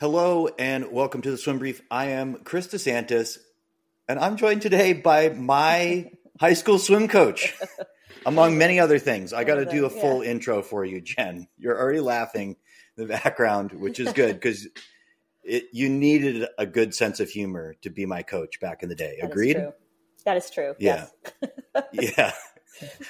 [0.00, 1.82] Hello and welcome to the Swim Brief.
[1.90, 3.36] I am Chris DeSantis,
[4.08, 7.54] and I'm joined today by my high school swim coach,
[8.24, 9.34] among many other things.
[9.34, 10.30] I got to do a full yeah.
[10.30, 11.48] intro for you, Jen.
[11.58, 12.56] You're already laughing
[12.96, 14.68] in the background, which is good because
[15.44, 19.18] you needed a good sense of humor to be my coach back in the day.
[19.20, 19.58] That Agreed?
[19.58, 20.76] Is that is true.
[20.78, 21.08] Yeah.
[21.92, 22.14] Yes.
[22.16, 22.32] yeah.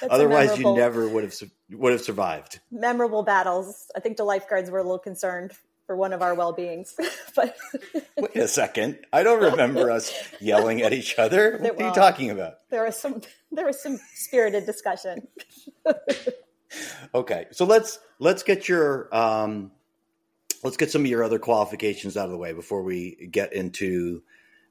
[0.09, 1.35] Otherwise, you never would have
[1.69, 2.59] would have survived.
[2.69, 3.89] Memorable battles.
[3.95, 5.53] I think the lifeguards were a little concerned
[5.85, 6.95] for one of our well beings.
[7.35, 7.55] but
[8.17, 11.57] wait a second, I don't remember us yelling at each other.
[11.59, 12.55] What well, are you talking about?
[12.69, 13.21] There was some
[13.51, 15.27] there was some spirited discussion.
[17.15, 19.71] okay, so let's let's get your um,
[20.63, 24.23] let's get some of your other qualifications out of the way before we get into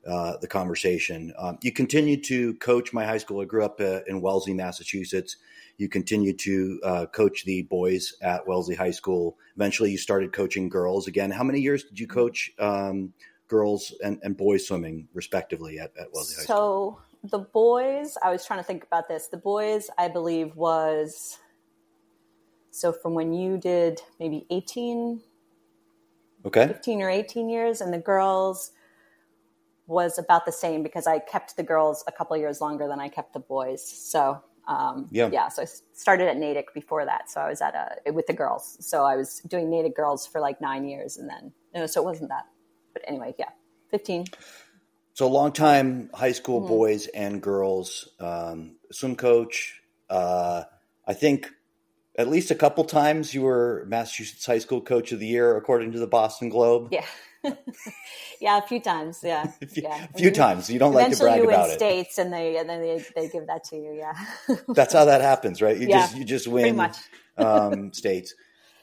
[0.07, 1.33] uh, the conversation.
[1.39, 3.41] Um, you continue to coach my high school.
[3.41, 5.37] I grew up uh, in Wellesley, Massachusetts.
[5.77, 9.39] You continued to uh, coach the boys at Wellesley High School.
[9.57, 11.31] Eventually, you started coaching girls again.
[11.31, 13.13] How many years did you coach um,
[13.49, 17.01] girls and, and, boys swimming, respectively, at, at Wellesley High School?
[17.23, 19.29] So, the boys, I was trying to think about this.
[19.29, 21.39] The boys, I believe, was
[22.71, 25.21] so from when you did maybe 18,
[26.47, 28.73] okay, 15 or 18 years, and the girls
[29.91, 33.09] was about the same because I kept the girls a couple years longer than I
[33.09, 33.83] kept the boys.
[33.83, 35.29] So um, yeah.
[35.33, 35.49] yeah.
[35.49, 37.29] So I started at Natick before that.
[37.29, 38.77] So I was at a, with the girls.
[38.81, 42.01] So I was doing Natick girls for like nine years and then, you know, so
[42.01, 42.45] it wasn't that,
[42.93, 43.51] but anyway, yeah,
[43.91, 44.27] 15.
[45.15, 46.69] So long time high school mm-hmm.
[46.69, 49.83] boys and girls, um, swim coach.
[50.09, 50.63] Uh,
[51.05, 51.51] I think
[52.17, 55.93] at least a couple times you were Massachusetts high school coach of the year, according
[55.93, 56.91] to the Boston Globe.
[56.93, 57.05] Yeah.
[58.41, 59.21] Yeah, a few times.
[59.23, 60.07] Yeah, yeah.
[60.13, 60.71] a few times.
[60.71, 61.75] You don't like to brag you about win it.
[61.75, 63.93] States, and they and then they, they give that to you.
[63.93, 65.77] Yeah, that's how that happens, right?
[65.77, 66.91] You yeah, just you just win
[67.37, 68.35] um, states,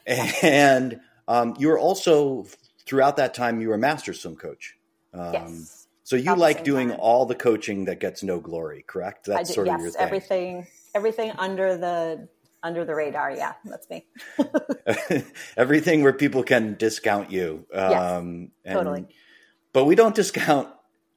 [0.06, 2.46] and um, you were also
[2.86, 4.76] throughout that time you were a master swim coach.
[5.12, 5.86] Um, yes.
[6.04, 7.00] So you like doing time.
[7.00, 9.26] all the coaching that gets no glory, correct?
[9.26, 10.00] That's sort yes, of your thing.
[10.00, 12.28] everything everything under the
[12.62, 13.32] under the radar.
[13.32, 14.06] Yeah, that's me.
[15.56, 17.66] Everything where people can discount you.
[17.72, 17.90] Um,
[18.40, 19.06] yes, and, totally.
[19.72, 20.68] But we don't discount.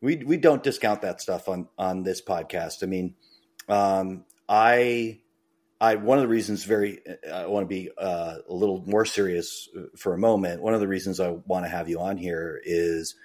[0.01, 2.83] We we don't discount that stuff on on this podcast.
[2.83, 3.15] I mean,
[3.67, 5.19] um, I.
[5.79, 6.99] I one of the reasons very
[7.33, 10.61] I want to be uh, a little more serious for a moment.
[10.61, 13.15] One of the reasons I want to have you on here is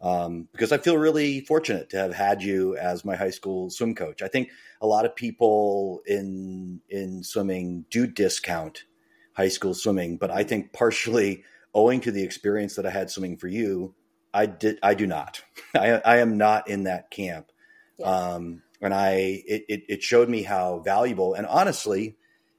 [0.00, 3.94] um, because I feel really fortunate to have had you as my high school swim
[3.94, 4.22] coach.
[4.22, 8.84] I think a lot of people in in swimming do discount
[9.32, 13.36] high school swimming, but I think partially owing to the experience that I had swimming
[13.36, 13.94] for you,
[14.34, 15.42] I did I do not.
[15.74, 17.50] I, I am not in that camp,
[17.98, 18.06] yeah.
[18.06, 22.16] um, and I it, it it showed me how valuable and honestly.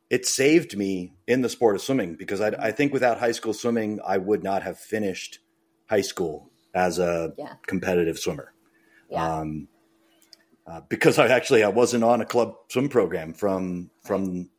[0.10, 3.54] It saved me in the sport of swimming because I, I think without high school
[3.54, 5.40] swimming, I would not have finished
[5.90, 7.54] high school as a yeah.
[7.66, 8.54] competitive swimmer.
[9.10, 9.40] Yeah.
[9.40, 9.68] Um,
[10.68, 14.50] uh, because I actually I wasn't on a club swim program from from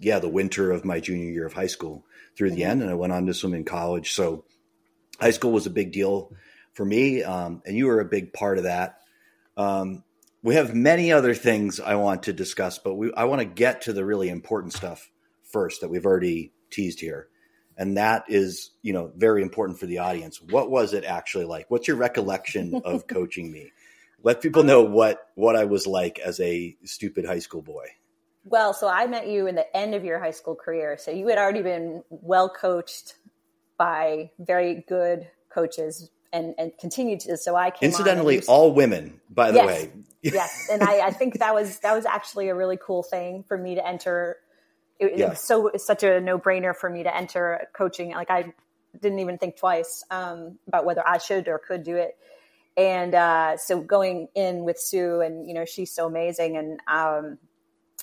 [0.00, 2.04] yeah the winter of my junior year of high school
[2.36, 2.70] through the mm-hmm.
[2.70, 4.12] end, and I went on to swim in college.
[4.12, 4.44] So
[5.20, 6.32] high school was a big deal
[6.72, 8.98] for me, um, and you were a big part of that.
[9.56, 10.02] Um,
[10.42, 13.82] we have many other things I want to discuss, but we, I want to get
[13.82, 15.12] to the really important stuff
[15.44, 17.28] first that we've already teased here
[17.76, 20.40] and that is you know very important for the audience.
[20.40, 21.70] What was it actually like?
[21.70, 23.72] What's your recollection of coaching me?
[24.22, 27.86] Let people know what what i was like as a stupid high school boy.
[28.44, 30.96] Well so i met you in the end of your high school career.
[30.98, 33.16] So you had already been well coached
[33.78, 37.36] by very good coaches and and continued to.
[37.36, 39.92] So i came incidentally all women by the yes, way.
[40.22, 40.68] Yes.
[40.70, 43.74] And I, I think that was that was actually a really cool thing for me
[43.74, 44.36] to enter
[45.02, 45.26] it, yeah.
[45.26, 48.12] it was so it's such a no brainer for me to enter coaching.
[48.12, 48.52] Like I
[49.00, 52.16] didn't even think twice um, about whether I should or could do it.
[52.76, 57.38] And uh, so going in with Sue, and you know she's so amazing, and um,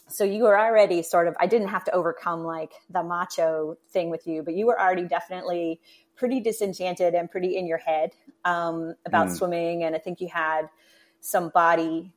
[0.07, 1.35] so you were already sort of.
[1.39, 5.05] I didn't have to overcome like the macho thing with you, but you were already
[5.05, 5.79] definitely
[6.15, 8.11] pretty disenchanted and pretty in your head
[8.45, 9.37] um, about mm.
[9.37, 10.69] swimming, and I think you had
[11.19, 12.13] some body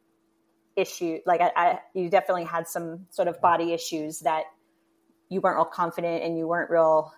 [0.77, 1.21] issue.
[1.25, 4.45] Like I, I, you definitely had some sort of body issues that
[5.33, 7.13] you weren't real confident and you weren't real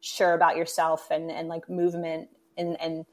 [0.00, 3.04] sure about yourself and, and like movement and, and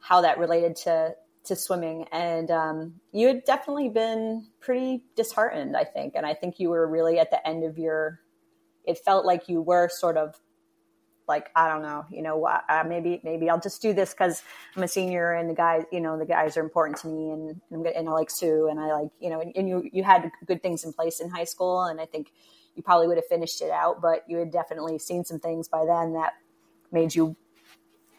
[0.00, 1.14] how that related to,
[1.44, 2.06] to swimming.
[2.12, 6.14] And um, you had definitely been pretty disheartened, I think.
[6.14, 8.20] And I think you were really at the end of your,
[8.84, 10.40] it felt like you were sort of
[11.28, 14.42] like I don't know, you know, uh, maybe maybe I'll just do this because
[14.74, 17.60] I'm a senior and the guys, you know, the guys are important to me, and
[17.70, 20.62] and I like Sue, and I like you know, and, and you you had good
[20.62, 22.32] things in place in high school, and I think
[22.78, 25.84] you probably would have finished it out, but you had definitely seen some things by
[25.84, 26.34] then that
[26.92, 27.36] made you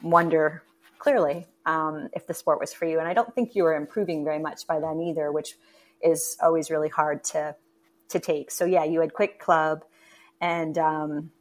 [0.03, 0.63] wonder
[0.99, 2.99] clearly, um, if the sport was for you.
[2.99, 5.55] And I don't think you were improving very much by then either, which
[6.03, 7.55] is always really hard to
[8.09, 8.51] to take.
[8.51, 9.85] So yeah, you had quit club,
[10.41, 11.31] and um,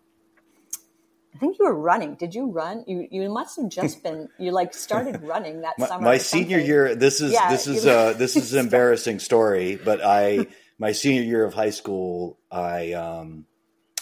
[1.34, 2.14] I think you were running.
[2.14, 2.84] Did you run?
[2.86, 6.04] You you must have just been you like started running that my, summer.
[6.04, 6.94] My senior year.
[6.94, 10.46] This is yeah, this is uh, this is an embarrassing story, but I
[10.78, 13.46] my senior year of high school, I um,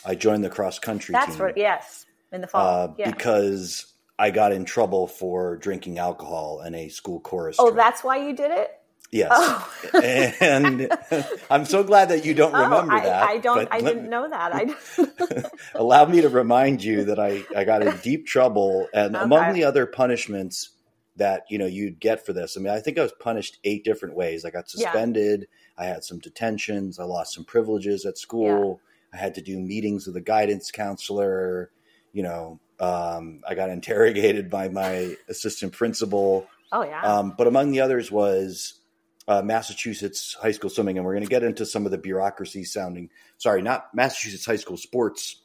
[0.05, 1.13] I joined the cross country.
[1.13, 1.57] That's team, what.
[1.57, 2.85] Yes, in the fall.
[2.85, 3.11] Uh, yeah.
[3.11, 7.57] Because I got in trouble for drinking alcohol in a school chorus.
[7.59, 7.77] Oh, trip.
[7.77, 8.71] that's why you did it.
[9.13, 9.73] Yes, oh.
[10.41, 10.91] and
[11.51, 13.29] I'm so glad that you don't oh, remember I, that.
[13.29, 13.69] I don't.
[13.71, 14.53] I didn't know that.
[14.53, 19.25] I allow me to remind you that I I got in deep trouble, and okay.
[19.25, 20.71] among the other punishments
[21.17, 22.57] that you know you'd get for this.
[22.57, 24.45] I mean, I think I was punished eight different ways.
[24.45, 25.47] I got suspended.
[25.79, 25.85] Yeah.
[25.85, 26.99] I had some detentions.
[26.99, 28.81] I lost some privileges at school.
[29.13, 29.19] Yeah.
[29.19, 31.71] I had to do meetings with a guidance counselor.
[32.13, 36.47] You know, um, I got interrogated by my assistant principal.
[36.73, 37.03] Oh yeah.
[37.03, 38.75] Um, but among the others was
[39.29, 42.65] uh, Massachusetts high school swimming, and we're going to get into some of the bureaucracy
[42.65, 43.11] sounding.
[43.39, 45.43] Sorry, not Massachusetts high school sports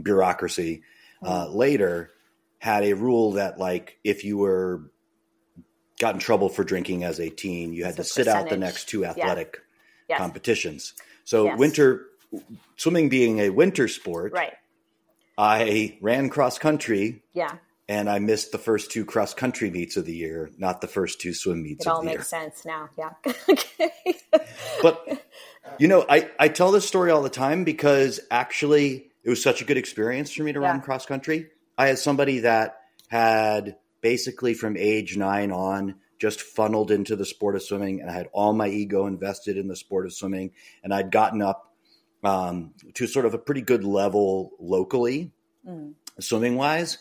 [0.00, 0.82] bureaucracy
[1.22, 1.54] uh, mm.
[1.54, 2.10] later
[2.62, 4.88] had a rule that like if you were
[5.98, 8.44] got in trouble for drinking as a teen, you had to sit percentage.
[8.44, 9.58] out the next two athletic
[10.08, 10.14] yeah.
[10.14, 10.18] yes.
[10.18, 10.94] competitions.
[11.24, 11.58] So yes.
[11.58, 12.06] winter
[12.76, 14.52] swimming being a winter sport, right?
[15.36, 17.24] I ran cross country.
[17.34, 17.56] Yeah
[17.88, 21.20] and I missed the first two cross country meets of the year, not the first
[21.20, 21.84] two swim meets.
[21.84, 22.12] Of the year.
[22.12, 22.40] It all makes year.
[22.40, 22.88] sense now.
[22.96, 24.38] Yeah.
[24.82, 25.26] but
[25.80, 29.62] you know, I I tell this story all the time because actually it was such
[29.62, 30.68] a good experience for me to yeah.
[30.68, 31.48] run cross country.
[31.76, 32.78] I had somebody that
[33.08, 38.14] had basically from age nine on just funneled into the sport of swimming, and I
[38.14, 40.52] had all my ego invested in the sport of swimming,
[40.84, 41.72] and I'd gotten up
[42.22, 45.32] um, to sort of a pretty good level locally,
[45.66, 45.94] mm.
[46.20, 46.98] swimming wise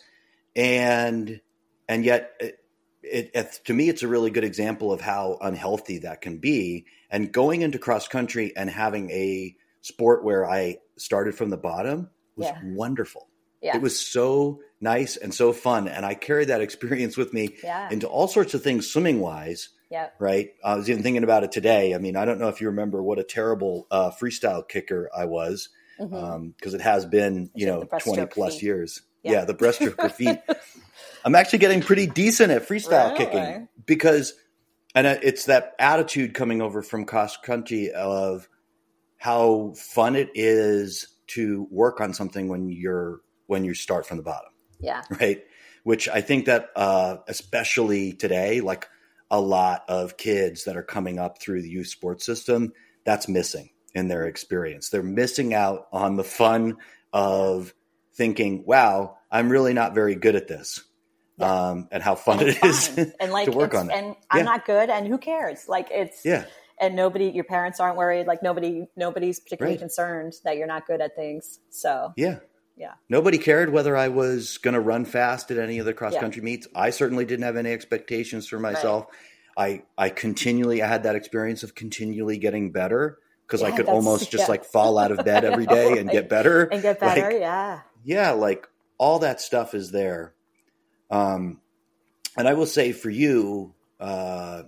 [0.56, 1.40] and
[1.88, 2.60] and yet it,
[3.04, 6.86] it, it, to me it's a really good example of how unhealthy that can be
[7.10, 12.10] and going into cross country and having a sport where i started from the bottom
[12.36, 12.60] was yeah.
[12.64, 13.28] wonderful
[13.62, 13.76] yeah.
[13.76, 17.90] it was so nice and so fun and i carried that experience with me yeah.
[17.92, 20.08] into all sorts of things swimming wise yeah.
[20.20, 20.52] Right.
[20.64, 21.94] I was even thinking about it today.
[21.94, 25.26] I mean, I don't know if you remember what a terrible uh, freestyle kicker I
[25.26, 25.68] was
[25.98, 26.34] because mm-hmm.
[26.34, 28.64] um, it has been, you know, 20 plus feet.
[28.64, 29.02] years.
[29.22, 30.40] Yeah, yeah the breaststroke feet.
[31.26, 33.26] I'm actually getting pretty decent at freestyle really?
[33.26, 34.34] kicking because,
[34.96, 38.48] and it's that attitude coming over from cross country of
[39.18, 43.20] how fun it is to work on something when you're
[43.52, 44.50] when you start from the bottom.
[44.80, 45.02] Yeah.
[45.20, 45.44] Right.
[45.84, 48.88] Which I think that uh, especially today, like
[49.30, 52.72] a lot of kids that are coming up through the youth sports system,
[53.04, 54.88] that's missing in their experience.
[54.88, 56.78] They're missing out on the fun
[57.12, 57.74] of
[58.14, 60.82] thinking, wow, I'm really not very good at this.
[61.38, 61.52] Yeah.
[61.52, 63.94] Um, and how fun and it is and like, to work on it.
[63.94, 65.68] And I'm not good and who cares?
[65.68, 66.46] Like it's, yeah.
[66.80, 68.28] And nobody, your parents aren't worried.
[68.28, 69.82] Like nobody, nobody's particularly right.
[69.82, 71.60] concerned that you're not good at things.
[71.70, 72.40] So yeah.
[72.78, 72.94] Yeah.
[73.10, 76.42] Nobody cared whether I was going to run fast at any of the cross country
[76.42, 76.46] yeah.
[76.46, 76.68] meets.
[76.76, 79.06] I certainly didn't have any expectations for myself.
[79.58, 79.84] Right.
[79.98, 83.88] I I continually I had that experience of continually getting better because yeah, I could
[83.88, 87.32] almost just like fall out of bed every day and get better and get better.
[87.32, 90.34] Like, yeah yeah, like all that stuff is there.
[91.10, 91.60] Um,
[92.38, 94.64] and I will say for you, uh,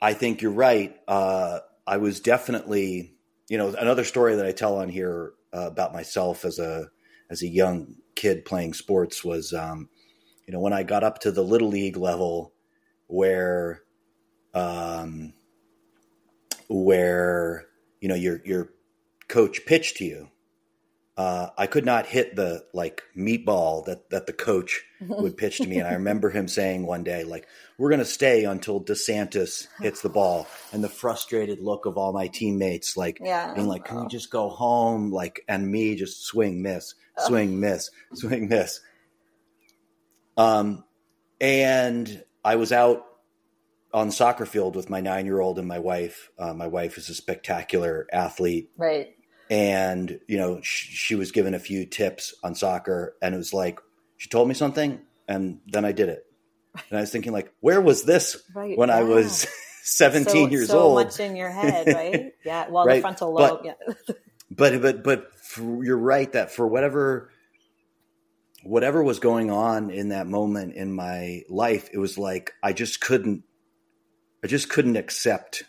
[0.00, 0.96] I think you're right.
[1.08, 3.14] Uh, I was definitely,
[3.48, 6.88] you know, another story that I tell on here uh, about myself as a
[7.30, 9.88] as a young kid playing sports was, um,
[10.46, 12.52] you know, when I got up to the little league level,
[13.06, 13.82] where,
[14.54, 15.32] um,
[16.68, 17.66] where
[18.00, 18.70] you know your your
[19.28, 20.28] coach pitched to you
[21.16, 25.66] uh, I could not hit the like meatball that that the coach would pitch to
[25.66, 25.78] me.
[25.78, 30.00] And I remember him saying one day, like, "We're going to stay until DeSantis hits
[30.00, 33.52] the ball." And the frustrated look of all my teammates, like, yeah.
[33.52, 37.90] being like, "Can we just go home?" Like, and me just swing, miss, swing, miss,
[38.14, 38.80] swing, miss.
[40.38, 40.84] Um,
[41.42, 43.04] and I was out
[43.92, 46.30] on the soccer field with my nine year old and my wife.
[46.38, 49.14] Uh, my wife is a spectacular athlete, right?
[49.52, 53.52] And you know she, she, was given a few tips on soccer and it was
[53.52, 53.80] like
[54.16, 56.24] she told me something and then i did it
[56.74, 58.96] and i was thinking like where was this right, when yeah.
[58.96, 59.46] i was
[59.82, 62.96] 17 so, years so old so much in your head right yeah well right?
[62.96, 64.14] the frontal lobe but, yeah
[64.50, 67.30] but but but for, you're right that for whatever
[68.64, 73.02] whatever was going on in that moment in my life it was like i just
[73.02, 73.42] couldn't
[74.42, 75.64] i just couldn't accept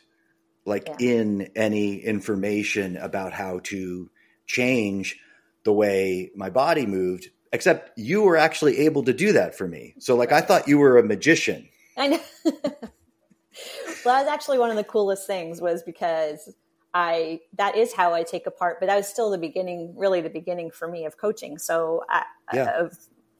[0.65, 0.95] like yeah.
[0.99, 4.09] in any information about how to
[4.45, 5.19] change
[5.63, 9.93] the way my body moved except you were actually able to do that for me.
[9.99, 11.69] So like I thought you were a magician.
[11.95, 12.19] I know.
[12.43, 16.53] well, that was actually one of the coolest things was because
[16.93, 20.29] I that is how I take apart, but that was still the beginning, really the
[20.29, 21.59] beginning for me of coaching.
[21.59, 22.79] So I, yeah.
[22.79, 22.97] of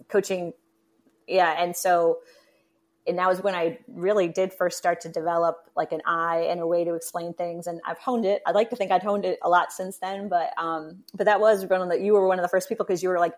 [0.08, 0.53] coaching,
[1.27, 2.20] yeah, and so
[3.05, 6.62] and that was when I really did first start to develop like an eye and
[6.62, 7.67] a way to explain things.
[7.67, 8.41] And I've honed it.
[8.45, 11.41] I'd like to think I'd honed it a lot since then, but um, but that
[11.41, 13.33] was one of the you were one of the first people because you were like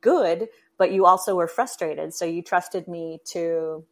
[0.00, 2.12] good, but you also were frustrated.
[2.12, 3.84] So you trusted me to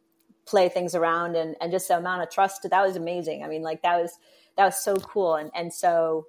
[0.45, 3.43] play things around and and just the amount of trust that was amazing.
[3.43, 4.17] I mean, like that was
[4.57, 5.35] that was so cool.
[5.35, 6.27] And and so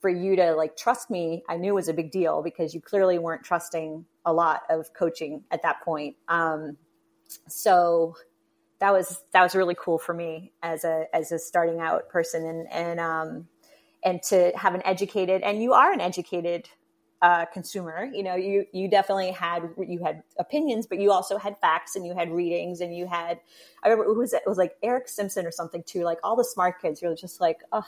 [0.00, 3.18] for you to like trust me, I knew was a big deal because you clearly
[3.18, 6.16] weren't trusting a lot of coaching at that point.
[6.28, 6.76] Um,
[7.48, 8.14] so
[8.80, 12.44] that was that was really cool for me as a as a starting out person
[12.44, 13.48] and and um
[14.02, 16.68] and to have an educated and you are an educated
[17.22, 18.10] uh, consumer.
[18.12, 22.04] You know you you definitely had you had opinions but you also had facts and
[22.04, 23.40] you had readings and you had
[23.82, 24.42] i remember it was it?
[24.46, 26.02] Was like eric simpson or something too.
[26.04, 27.86] Like all the smart kids you're just like oh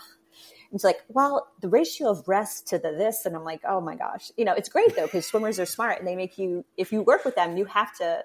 [0.72, 3.94] it's like well the ratio of rest to the this and i'm like oh my
[3.94, 4.30] gosh.
[4.38, 7.02] You know it's great though because swimmers are smart and they make you if you
[7.02, 8.24] work with them you have to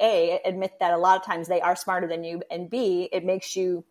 [0.00, 3.24] a admit that a lot of times they are smarter than you and b it
[3.24, 3.84] makes you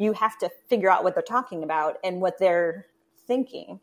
[0.00, 2.86] you have to figure out what they're talking about and what they're
[3.26, 3.80] thinking.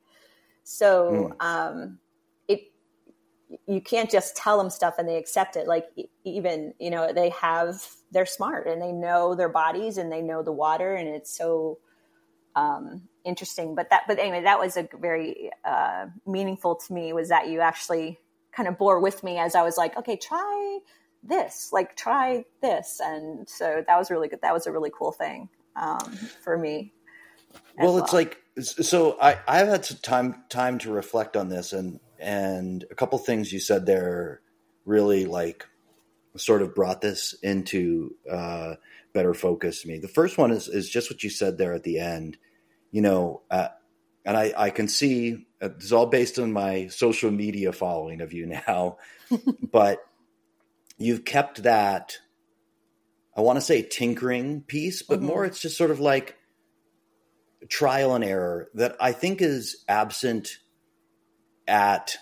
[0.64, 1.46] So mm.
[1.46, 2.00] um
[2.48, 2.72] it
[3.68, 5.68] you can't just tell them stuff and they accept it.
[5.68, 5.86] Like
[6.24, 10.42] even you know they have they're smart and they know their bodies and they know
[10.42, 11.78] the water and it's so
[12.56, 13.76] um interesting.
[13.76, 17.60] But that but anyway that was a very uh meaningful to me was that you
[17.62, 18.18] actually
[18.52, 20.80] kind of bore with me as I was like, okay, try
[21.28, 23.00] this like try this.
[23.04, 24.42] And so that was really good.
[24.42, 26.12] That was a really cool thing um,
[26.44, 26.94] for me
[27.78, 31.74] well, well, it's like so i i've had some time time to reflect on this.
[31.74, 34.42] And and a couple things you said there
[34.86, 35.66] really like
[36.36, 38.76] sort of brought this into uh,
[39.14, 40.00] better focus to me.
[40.00, 42.38] The first one is is just what you said there at the end.
[42.92, 43.70] You know uh,
[44.26, 48.34] and i i can see uh, it's all based on my social media following of
[48.34, 48.98] you now.
[49.72, 50.00] But
[50.98, 52.18] you've kept that
[53.38, 55.28] I want to say tinkering piece, but mm-hmm.
[55.28, 56.36] more it's just sort of like
[57.70, 60.58] trial and error that I think is absent
[61.68, 62.18] at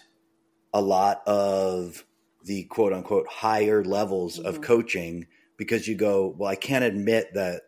[0.74, 2.04] a lot of
[2.44, 4.48] the quote unquote higher levels mm-hmm.
[4.48, 7.62] of coaching because you go, well, I can't admit that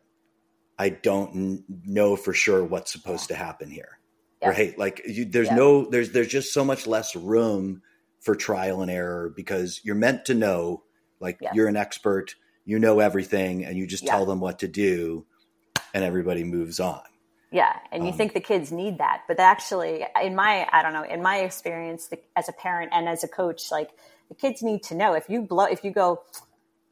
[0.77, 3.37] I don't n- know for sure what's supposed yeah.
[3.37, 3.97] to happen here.
[4.41, 4.49] Yeah.
[4.49, 4.77] Right?
[4.77, 5.55] Like you, there's yeah.
[5.55, 7.81] no, there's, there's just so much less room
[8.19, 10.83] for trial and error because you're meant to know
[11.19, 11.51] like yeah.
[11.53, 14.11] you're an expert, you know everything, and you just yeah.
[14.11, 15.25] tell them what to do,
[15.93, 17.01] and everybody moves on.
[17.51, 20.93] Yeah, and you um, think the kids need that, but actually, in my I don't
[20.93, 23.89] know, in my experience the, as a parent and as a coach, like
[24.29, 26.21] the kids need to know if you blow if you go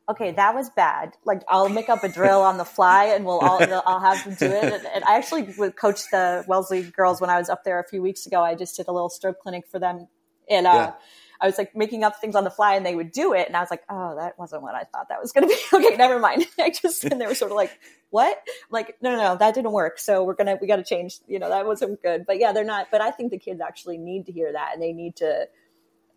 [0.09, 1.13] okay, that was bad.
[1.25, 4.35] Like I'll make up a drill on the fly and we'll all, I'll have them
[4.35, 4.73] do it.
[4.73, 7.87] And, and, I actually would coach the Wellesley girls when I was up there a
[7.87, 8.41] few weeks ago.
[8.41, 10.07] I just did a little stroke clinic for them.
[10.49, 10.93] And, uh, yeah.
[11.41, 13.47] I was like making up things on the fly and they would do it.
[13.47, 15.59] And I was like, oh, that wasn't what I thought that was going to be.
[15.87, 16.45] okay, never mind.
[16.59, 17.71] I just, and they were sort of like,
[18.09, 18.37] what?
[18.47, 19.99] I'm like, no, no, no, that didn't work.
[19.99, 22.25] So we're going to, we got to change, you know, that wasn't good.
[22.25, 24.81] But yeah, they're not, but I think the kids actually need to hear that and
[24.81, 25.47] they need to,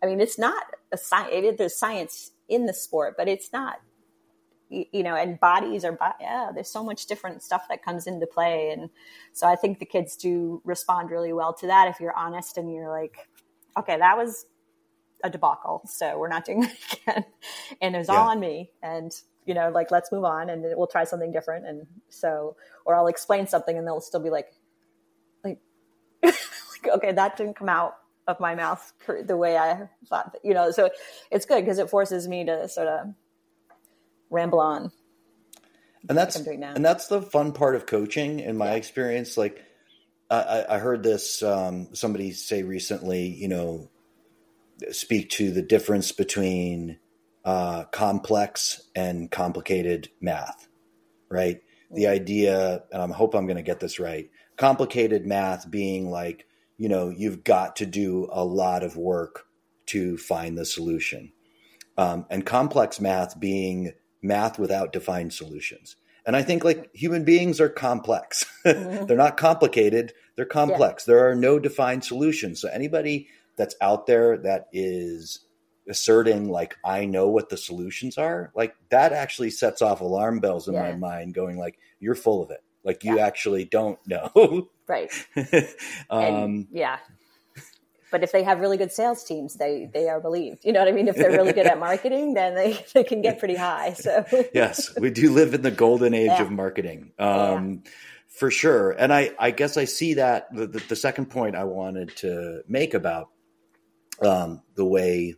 [0.01, 3.79] I mean, it's not a science, there's science in the sport, but it's not,
[4.69, 8.69] you know, and bodies are, yeah, there's so much different stuff that comes into play.
[8.71, 8.89] And
[9.33, 12.71] so I think the kids do respond really well to that if you're honest and
[12.71, 13.27] you're like,
[13.77, 14.45] okay, that was
[15.23, 15.81] a debacle.
[15.85, 17.25] So we're not doing that again.
[17.81, 18.15] And it was yeah.
[18.15, 18.71] all on me.
[18.81, 19.11] And,
[19.45, 21.65] you know, like, let's move on and we'll try something different.
[21.65, 24.47] And so, or I'll explain something and they'll still be like,
[25.43, 25.59] like,
[26.23, 26.35] like
[26.87, 27.95] okay, that didn't come out
[28.27, 28.93] of my mouth
[29.25, 30.89] the way I thought, you know, so
[31.31, 33.13] it's good because it forces me to sort of
[34.29, 34.91] ramble on.
[36.07, 38.75] And that's, and that's the fun part of coaching in my yeah.
[38.75, 39.35] experience.
[39.35, 39.63] Like,
[40.29, 43.89] I, I heard this um, somebody say recently, you know,
[44.91, 46.97] speak to the difference between
[47.45, 50.67] uh, complex and complicated math,
[51.29, 51.61] right?
[51.91, 56.45] The idea, and I hope I'm going to get this right, complicated math being like,
[56.77, 59.45] you know, you've got to do a lot of work
[59.87, 61.31] to find the solution.
[61.97, 65.95] Um, and complex math being math without defined solutions.
[66.25, 68.45] And I think like human beings are complex.
[68.65, 69.05] Mm-hmm.
[69.05, 71.07] they're not complicated, they're complex.
[71.07, 71.13] Yeah.
[71.13, 72.59] There are no defined solutions.
[72.59, 73.29] So anybody
[73.59, 75.41] that's out there that is
[75.89, 80.67] asserting like I know what the solutions are, like that actually sets off alarm bells
[80.67, 80.83] in yeah.
[80.83, 82.63] my mind going like you're full of it.
[82.83, 83.27] Like you yeah.
[83.27, 84.69] actually don't know.
[84.87, 85.11] right.
[86.09, 86.99] um, and, yeah.
[88.11, 90.63] but if they have really good sales teams, they they are believed.
[90.63, 91.09] You know what I mean?
[91.09, 93.93] If they're really good at marketing, then they, they can get pretty high.
[93.93, 96.41] So yes, we do live in the golden age yeah.
[96.41, 97.11] of marketing.
[97.19, 97.83] Um.
[98.27, 98.91] For sure.
[98.91, 102.61] And I, I guess I see that the, the, the second point I wanted to
[102.67, 103.31] make about
[104.25, 105.35] um, the way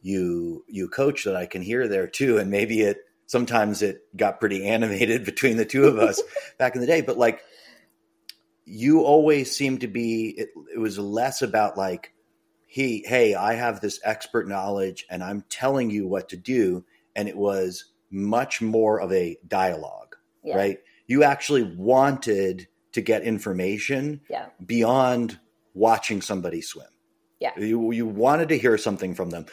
[0.00, 2.38] you you coach that I can hear there too.
[2.38, 6.22] And maybe it sometimes it got pretty animated between the two of us
[6.58, 7.00] back in the day.
[7.00, 7.42] But like
[8.68, 12.12] you always seem to be it, it was less about like
[12.66, 16.84] he hey i have this expert knowledge and i'm telling you what to do
[17.16, 20.54] and it was much more of a dialogue yeah.
[20.54, 24.46] right you actually wanted to get information yeah.
[24.64, 25.38] beyond
[25.72, 26.86] watching somebody swim
[27.40, 29.46] yeah you, you wanted to hear something from them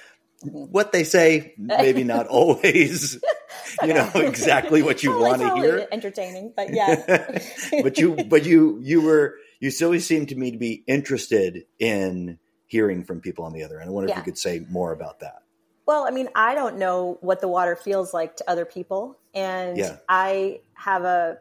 [0.44, 0.72] mm-hmm.
[0.72, 3.20] what they say maybe not always
[3.84, 5.88] you know exactly what you want to hear.
[5.92, 7.40] Entertaining, but yeah.
[7.84, 12.40] but you, but you, you were, you still seemed to me to be interested in
[12.68, 13.90] hearing from people on the other end.
[13.90, 14.20] I wonder yeah.
[14.20, 15.44] if you could say more about that.
[15.86, 19.78] Well, I mean, I don't know what the water feels like to other people, and
[19.78, 19.98] yeah.
[20.10, 21.38] I have a,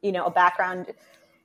[0.00, 0.86] you know, a background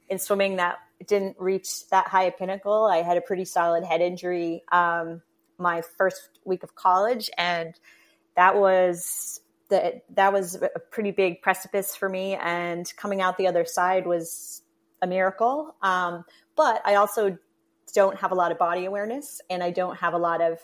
[0.10, 2.86] in swimming that didn't reach that high a pinnacle.
[2.86, 5.22] I had a pretty solid head injury um,
[5.58, 7.74] my first week of college, and
[8.36, 13.48] that was that that was a pretty big precipice for me and coming out the
[13.48, 14.62] other side was
[15.02, 16.24] a miracle um,
[16.56, 17.38] but i also
[17.94, 20.60] don't have a lot of body awareness and i don't have a lot of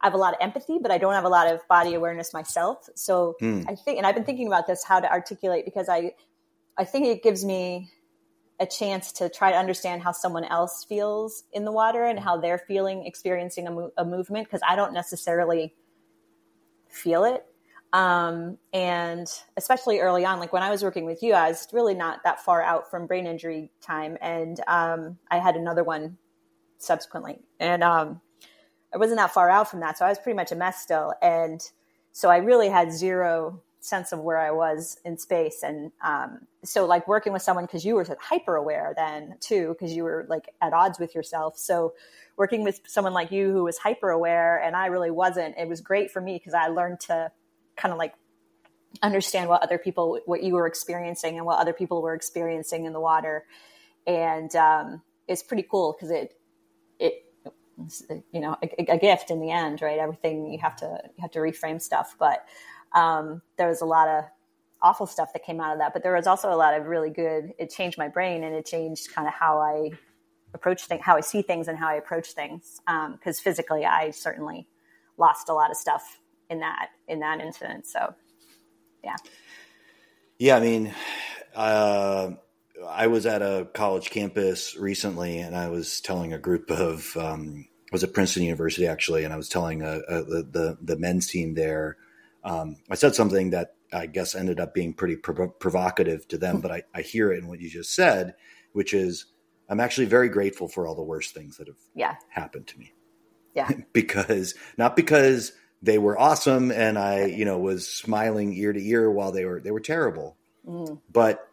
[0.00, 2.32] i have a lot of empathy but i don't have a lot of body awareness
[2.34, 3.64] myself so mm.
[3.68, 6.12] i think and i've been thinking about this how to articulate because i
[6.76, 7.90] i think it gives me
[8.60, 12.36] a chance to try to understand how someone else feels in the water and how
[12.36, 15.74] they're feeling experiencing a, mo- a movement because i don't necessarily
[16.88, 17.46] feel it
[17.92, 21.94] um, and especially early on, like when I was working with you, I was really
[21.94, 24.16] not that far out from brain injury time.
[24.20, 26.16] And um, I had another one
[26.78, 27.40] subsequently.
[27.58, 28.20] And um,
[28.94, 29.98] I wasn't that far out from that.
[29.98, 31.14] So I was pretty much a mess still.
[31.20, 31.60] And
[32.12, 35.62] so I really had zero sense of where I was in space.
[35.62, 39.94] And um, so, like working with someone, because you were hyper aware then too, because
[39.94, 41.58] you were like at odds with yourself.
[41.58, 41.94] So,
[42.36, 45.80] working with someone like you who was hyper aware and I really wasn't, it was
[45.80, 47.32] great for me because I learned to
[47.76, 48.14] kind of like
[49.02, 52.92] understand what other people what you were experiencing and what other people were experiencing in
[52.92, 53.44] the water
[54.06, 56.34] and um, it's pretty cool because it
[56.98, 57.24] it
[58.32, 61.30] you know a, a, gift in the end right everything you have to you have
[61.30, 62.44] to reframe stuff but
[62.94, 64.24] um, there was a lot of
[64.82, 67.10] awful stuff that came out of that but there was also a lot of really
[67.10, 69.90] good it changed my brain and it changed kind of how i
[70.54, 74.10] approach things how i see things and how i approach things because um, physically i
[74.10, 74.66] certainly
[75.18, 76.18] lost a lot of stuff
[76.50, 77.86] in that in that incident.
[77.86, 78.14] So,
[79.02, 79.16] yeah.
[80.38, 80.94] Yeah, I mean,
[81.54, 82.32] uh,
[82.86, 87.68] I was at a college campus recently, and I was telling a group of um,
[87.92, 91.54] was at Princeton University actually, and I was telling a, a, the the men's team
[91.54, 91.96] there.
[92.44, 96.60] Um, I said something that I guess ended up being pretty prov- provocative to them,
[96.60, 98.34] but I, I hear it in what you just said,
[98.72, 99.26] which is
[99.68, 102.16] I'm actually very grateful for all the worst things that have yeah.
[102.28, 102.92] happened to me.
[103.54, 108.84] Yeah, because not because they were awesome and I, you know, was smiling ear to
[108.84, 110.36] ear while they were they were terrible.
[110.66, 111.00] Mm.
[111.10, 111.48] But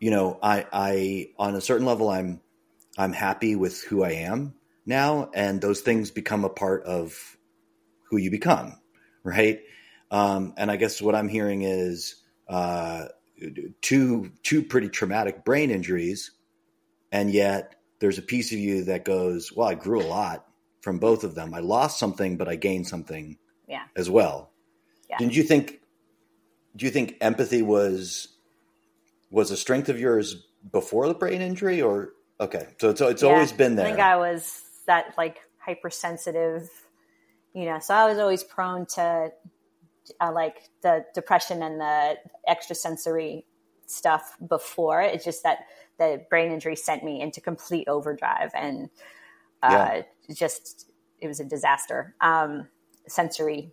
[0.00, 2.40] you know, I I on a certain level I'm
[2.96, 4.54] I'm happy with who I am
[4.86, 7.36] now and those things become a part of
[8.10, 8.80] who you become,
[9.28, 9.60] right?
[10.10, 12.16] Um, and I guess what I'm hearing is
[12.48, 13.06] uh,
[13.82, 16.32] two two pretty traumatic brain injuries,
[17.12, 20.48] and yet there's a piece of you that goes, "Well, I grew a lot,
[20.80, 21.52] from both of them.
[21.54, 23.36] I lost something, but I gained something
[23.66, 23.84] yeah.
[23.96, 24.52] as well.
[25.10, 25.18] Yeah.
[25.18, 25.80] Didn't you think?
[26.76, 28.28] Do you think empathy was
[29.30, 32.68] was a strength of yours before the brain injury, or okay?
[32.80, 33.86] So it's it's yeah, always been there.
[33.86, 36.70] I think I was that like hypersensitive,
[37.54, 37.78] you know.
[37.78, 39.32] So I was always prone to
[40.20, 42.16] uh, like the depression and the
[42.48, 43.44] extrasensory
[43.86, 45.02] stuff before.
[45.02, 45.60] It's just that
[45.98, 48.90] the brain injury sent me into complete overdrive and
[49.62, 52.68] uh, just it was a disaster, um,
[53.06, 53.72] sensory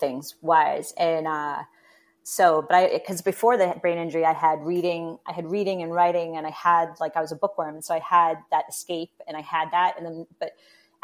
[0.00, 1.62] things wise, and uh,
[2.24, 5.92] so but I because before the brain injury, I had reading, I had reading and
[5.92, 9.36] writing, and I had like I was a bookworm, so I had that escape, and
[9.36, 10.52] I had that, and then but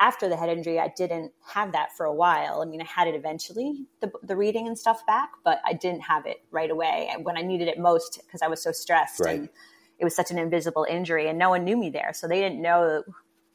[0.00, 2.60] after the head injury, I didn't have that for a while.
[2.62, 6.02] I mean, I had it eventually, the, the reading and stuff back, but I didn't
[6.02, 9.38] have it right away when I needed it most because I was so stressed right.
[9.40, 9.48] and
[9.98, 12.12] it was such an invisible injury and no one knew me there.
[12.12, 13.04] So they didn't know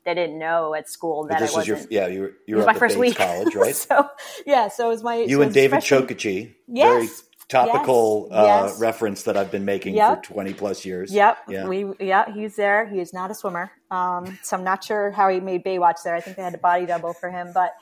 [0.06, 1.92] they didn't know at school that this I wasn't.
[1.92, 3.76] Your, yeah, you were, you were my first week college, right?
[3.76, 4.08] so
[4.46, 6.56] yeah, so it was my you and David Chokachi.
[6.68, 8.40] Yes, topical yes.
[8.40, 8.80] Uh, yes.
[8.80, 10.26] reference that I've been making yep.
[10.26, 11.12] for 20 plus years.
[11.12, 11.38] Yep.
[11.50, 11.68] Yeah.
[11.68, 12.88] We, yeah, he's there.
[12.88, 13.72] He is not a swimmer.
[13.90, 16.16] Um, so I'm not sure how he made Baywatch there.
[16.16, 17.74] I think they had a body double for him, but,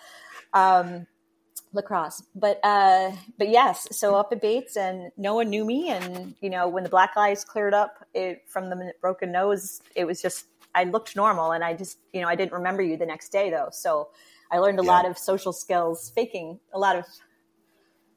[0.53, 1.05] um,
[1.73, 2.23] lacrosse.
[2.33, 5.89] But, uh, but yes, so up at Bates and no one knew me.
[5.89, 10.05] And, you know, when the black eyes cleared up it, from the broken nose, it
[10.05, 13.05] was just, I looked normal and I just, you know, I didn't remember you the
[13.05, 13.67] next day though.
[13.73, 14.09] So
[14.49, 14.91] I learned a yeah.
[14.91, 17.03] lot of social skills, faking a lot of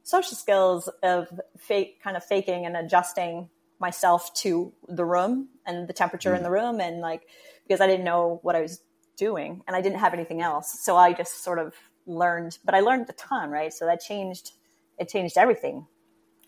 [0.03, 5.93] social skills of fake kind of faking and adjusting myself to the room and the
[5.93, 6.37] temperature mm.
[6.37, 7.23] in the room and like
[7.67, 8.83] because I didn't know what I was
[9.17, 10.81] doing and I didn't have anything else.
[10.83, 11.75] So I just sort of
[12.07, 13.73] learned, but I learned a ton, right?
[13.73, 14.53] So that changed
[14.99, 15.87] it changed everything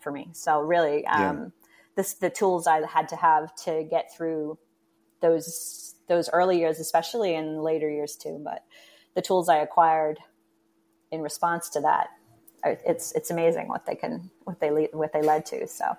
[0.00, 0.30] for me.
[0.32, 1.46] So really um yeah.
[1.96, 4.58] this the tools I had to have to get through
[5.20, 8.64] those those early years especially and later years too, but
[9.14, 10.18] the tools I acquired
[11.10, 12.08] in response to that
[12.64, 15.66] it's it's amazing what they can what they lead, what they led to.
[15.66, 15.96] So.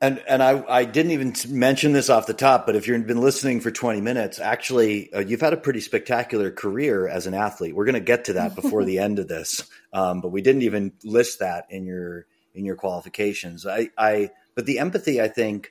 [0.00, 3.20] And and I, I didn't even mention this off the top, but if you've been
[3.20, 7.76] listening for 20 minutes, actually, uh, you've had a pretty spectacular career as an athlete.
[7.76, 10.62] We're going to get to that before the end of this, um, but we didn't
[10.62, 13.64] even list that in your in your qualifications.
[13.64, 15.70] I, I but the empathy, I think,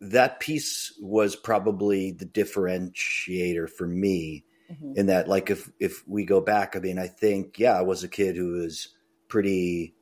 [0.00, 4.92] that piece was probably the differentiator for me mm-hmm.
[4.96, 8.04] in that like if if we go back i mean i think yeah i was
[8.04, 8.88] a kid who was
[9.28, 9.94] pretty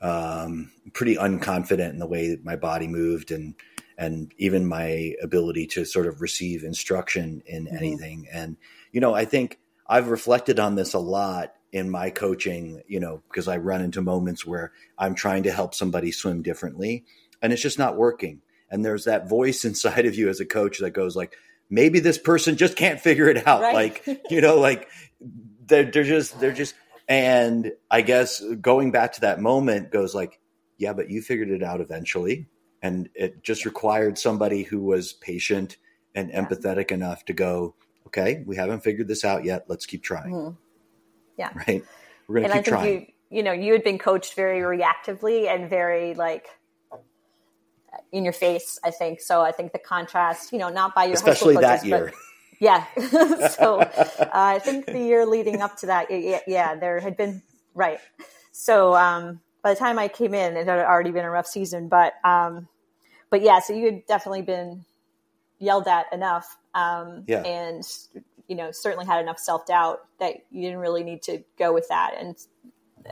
[0.00, 3.54] um pretty unconfident in the way that my body moved and
[3.96, 7.76] and even my ability to sort of receive instruction in mm-hmm.
[7.76, 8.56] anything and
[8.92, 13.22] you know i think i've reflected on this a lot in my coaching you know
[13.28, 17.04] because i run into moments where i'm trying to help somebody swim differently
[17.42, 20.78] and it's just not working and there's that voice inside of you as a coach
[20.78, 21.36] that goes like
[21.70, 23.60] maybe this person just can't figure it out.
[23.60, 23.74] Right.
[23.74, 24.88] Like, you know, like
[25.66, 26.74] they're, they're just, they're just,
[27.08, 30.40] and I guess going back to that moment goes like,
[30.76, 32.46] yeah, but you figured it out eventually.
[32.82, 35.76] And it just required somebody who was patient
[36.14, 37.74] and empathetic enough to go,
[38.06, 39.64] okay, we haven't figured this out yet.
[39.68, 40.32] Let's keep trying.
[40.32, 40.56] Mm-hmm.
[41.36, 41.50] Yeah.
[41.54, 41.84] Right.
[42.28, 42.94] We're going to keep trying.
[42.94, 46.46] You, you know, you had been coached very reactively and very like,
[48.12, 48.78] in your face.
[48.84, 49.42] I think so.
[49.42, 52.12] I think the contrast, you know, not by your especially coaches, that year.
[52.60, 52.84] yeah.
[53.48, 57.42] so uh, I think the year leading up to that, yeah, yeah, there had been
[57.74, 58.00] right.
[58.52, 61.88] So um, by the time I came in, it had already been a rough season.
[61.88, 62.68] But um,
[63.30, 64.84] but yeah, so you had definitely been
[65.58, 67.42] yelled at enough, um, yeah.
[67.42, 67.82] and
[68.48, 71.88] you know certainly had enough self doubt that you didn't really need to go with
[71.88, 72.36] that, and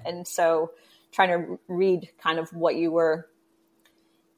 [0.04, 0.72] and so
[1.12, 3.28] trying to read kind of what you were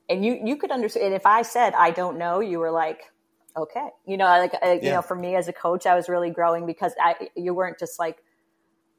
[0.08, 1.06] and you you could understand.
[1.06, 3.02] And if I said I don't know, you were like,
[3.56, 6.30] okay, you know, like uh, you know, for me as a coach, I was really
[6.30, 8.18] growing because I you weren't just like,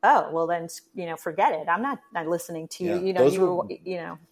[0.04, 1.68] oh, well then you know, forget it.
[1.68, 2.96] I'm not not listening to you.
[2.96, 3.02] Yeah.
[3.02, 4.18] You know, Those you were, you know.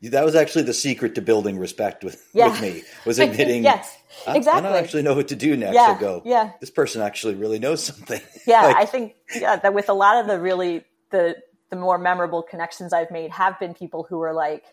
[0.00, 2.50] That was actually the secret to building respect with, yeah.
[2.50, 4.68] with me was admitting, yes, exactly.
[4.68, 5.74] I, don't actually know what to do next.
[5.74, 6.52] Yeah, I go, yeah.
[6.60, 8.20] This person actually really knows something.
[8.46, 11.36] Yeah, like, I think yeah that with a lot of the really the
[11.70, 14.64] the more memorable connections I've made have been people who are like,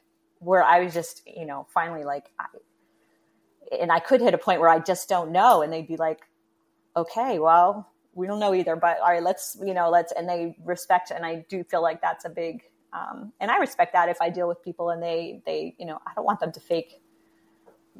[0.45, 2.45] where I was just, you know, finally like, I,
[3.81, 5.63] and I could hit a point where I just don't know.
[5.63, 6.21] And they'd be like,
[6.95, 10.55] okay, well, we don't know either, but all right, let's, you know, let's, and they
[10.63, 11.11] respect.
[11.11, 12.61] And I do feel like that's a big,
[12.93, 15.99] um, and I respect that if I deal with people and they, they, you know,
[16.05, 17.01] I don't want them to fake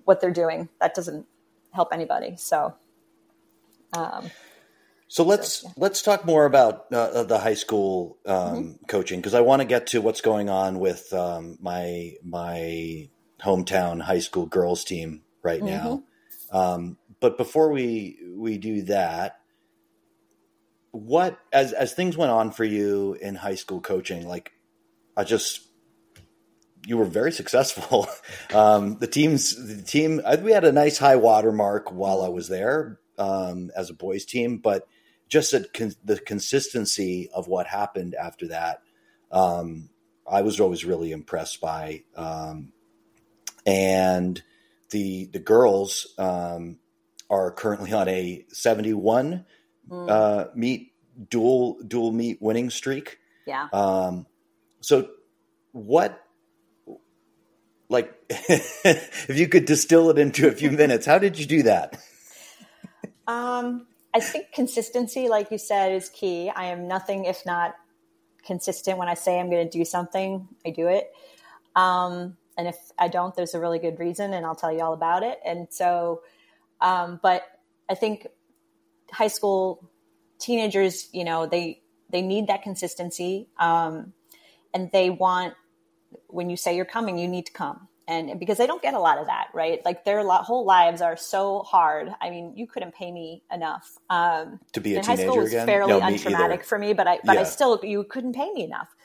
[0.04, 0.70] what they're doing.
[0.80, 1.26] That doesn't
[1.72, 2.36] help anybody.
[2.38, 2.76] So,
[3.98, 4.30] um,
[5.08, 5.74] so let's so, yeah.
[5.78, 8.86] let's talk more about uh, uh the high school um, mm-hmm.
[8.88, 13.10] coaching because I want to get to what's going on with um, my my
[13.42, 15.68] hometown high school girls team right mm-hmm.
[15.68, 16.04] now.
[16.52, 19.40] Um, but before we we do that,
[20.92, 24.54] what as as things went on for you in high school coaching, like
[25.16, 25.62] I just
[26.86, 28.08] you were very successful.
[28.54, 32.48] Um, the teams the team we had a nice high water mark while I was
[32.48, 34.88] there um, as a boys team, but
[35.28, 38.82] just con- the consistency of what happened after that,
[39.32, 39.90] um,
[40.30, 42.04] I was always really impressed by.
[42.16, 42.72] Um,
[43.66, 44.42] and
[44.92, 46.78] the the girls um,
[47.30, 49.46] are currently on a 71
[49.90, 50.10] mm.
[50.10, 50.94] uh, meet
[51.30, 53.18] dual dual meet winning streak.
[53.48, 53.68] Yeah.
[53.74, 54.26] Um,
[54.82, 55.10] so
[55.72, 56.22] what
[57.90, 62.00] like if you could distill it into a few minutes, how did you do that?
[63.28, 66.50] Um I think consistency, like you said, is key.
[66.50, 67.76] I am nothing if not
[68.46, 68.98] consistent.
[68.98, 71.12] When I say I'm going to do something, I do it.
[71.76, 74.94] Um, and if I don't, there's a really good reason, and I'll tell you all
[74.94, 75.40] about it.
[75.46, 76.22] And so,
[76.80, 77.44] um, but
[77.90, 78.28] I think
[79.12, 79.92] high school
[80.40, 83.50] teenagers, you know, they they need that consistency.
[83.60, 84.14] Um,
[84.74, 85.56] and they want
[86.28, 87.90] when you say you're coming, you need to come.
[88.08, 89.84] And because they don't get a lot of that, right?
[89.84, 92.14] Like their whole lives are so hard.
[92.22, 95.50] I mean, you couldn't pay me enough um, to be a teenager high school was
[95.50, 95.66] again?
[95.66, 98.96] fairly No, untraumatic for me, but I but I still you couldn't pay me enough.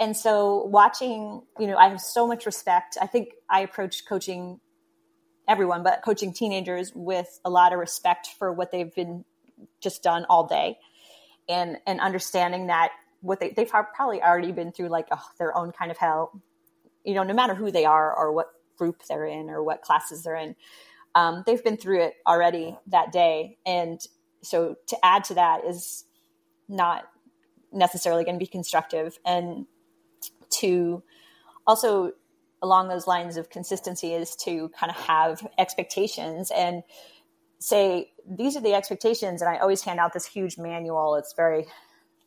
[0.00, 2.96] And so watching, you know, I have so much respect.
[3.00, 4.60] I think I approach coaching
[5.46, 9.24] everyone, but coaching teenagers with a lot of respect for what they've been
[9.80, 10.78] just done all day
[11.48, 12.90] and and understanding that
[13.20, 16.40] what they they've probably already been through like oh, their own kind of hell
[17.04, 20.22] you know no matter who they are or what group they're in or what classes
[20.22, 20.54] they're in
[21.14, 23.58] um, they've been through it already that day.
[23.66, 24.00] And
[24.42, 26.04] so to add to that is
[26.68, 27.04] not
[27.72, 29.18] necessarily going to be constructive.
[29.24, 29.66] And
[30.60, 31.02] to
[31.66, 32.12] also
[32.62, 36.82] along those lines of consistency is to kind of have expectations and
[37.58, 41.14] say these are the expectations and i always hand out this huge manual.
[41.16, 41.66] It's very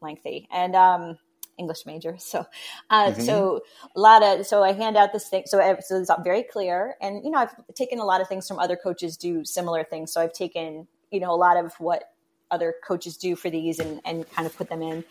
[0.02, 0.48] lengthy.
[0.52, 1.18] And um
[1.58, 2.18] english major.
[2.20, 2.46] So
[2.90, 3.26] uh Mhm.
[3.26, 3.62] so
[3.96, 6.96] a lot of so i hand out this thing so, I- so it's very clear.
[7.02, 10.12] And you know i've taken a lot of things from other coaches do similar things.
[10.14, 12.04] So i've taken you know a lot of what
[12.52, 15.04] other coaches do for these and and kind of put them in.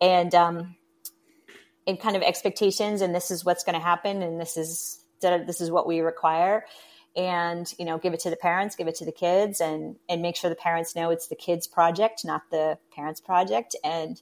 [0.00, 0.76] And um
[1.86, 5.60] and kind of expectations and this is what's going to happen and this is this
[5.60, 6.64] is what we require.
[7.16, 10.22] And you know give it to the parents give it to the kids and and
[10.22, 13.74] make sure the parents know it's the kids project not the parents project.
[13.82, 14.20] And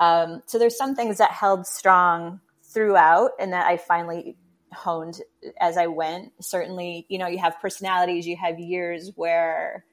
[0.00, 4.36] um, so there's some things that held strong throughout and that i finally
[4.72, 5.20] honed
[5.60, 6.32] as i went.
[6.40, 9.84] Certainly you know you have personalities you have years where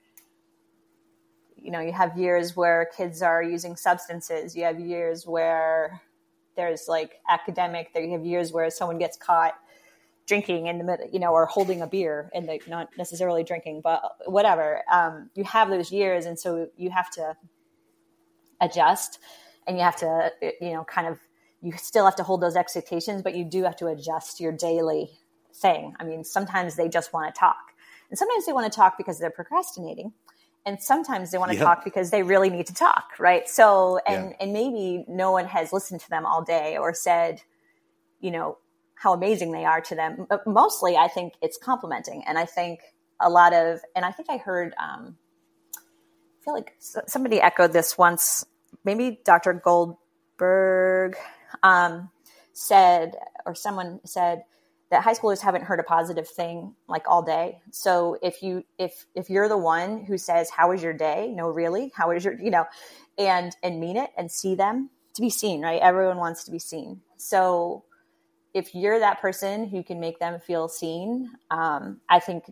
[1.56, 6.02] you know you have years where kids are using substances you have years where
[6.56, 9.54] there's like academic there you have years where someone gets caught
[10.26, 13.82] drinking in the middle you know or holding a beer and they not necessarily drinking
[13.84, 14.82] but whatever.
[14.92, 17.36] Um, you have those years and so you have to
[18.60, 19.20] adjust
[19.68, 21.20] and you have to you know kind of
[21.62, 25.10] you still have to hold those expectations but you do have to adjust your daily
[25.56, 27.74] thing i mean sometimes they just want to talk
[28.10, 30.14] and sometimes they want to talk because they're procrastinating
[30.66, 31.66] and sometimes they want to Yep.
[31.66, 34.36] talk because they really need to talk right so and Yeah.
[34.40, 37.42] and maybe no one has listened to them all day or said
[38.20, 38.58] you know
[38.96, 42.80] how amazing they are to them but mostly i think it's complimenting and i think
[43.20, 45.18] a lot of and i think i heard um
[46.30, 48.46] i feel like somebody echoed this once
[48.84, 51.16] maybe dr goldberg
[51.64, 52.10] um
[52.54, 53.16] said
[53.46, 54.44] or someone said
[54.92, 57.62] that high schoolers haven't heard a positive thing like all day.
[57.72, 61.32] So if you if if you're the one who says how was your day?
[61.34, 61.92] No really.
[61.96, 62.66] How was your you know
[63.18, 65.82] and and mean it and see them to be seen right?
[65.82, 67.02] Everyone wants to be seen.
[67.18, 67.86] So
[68.54, 72.44] if you're that person who can make them feel seen um, i think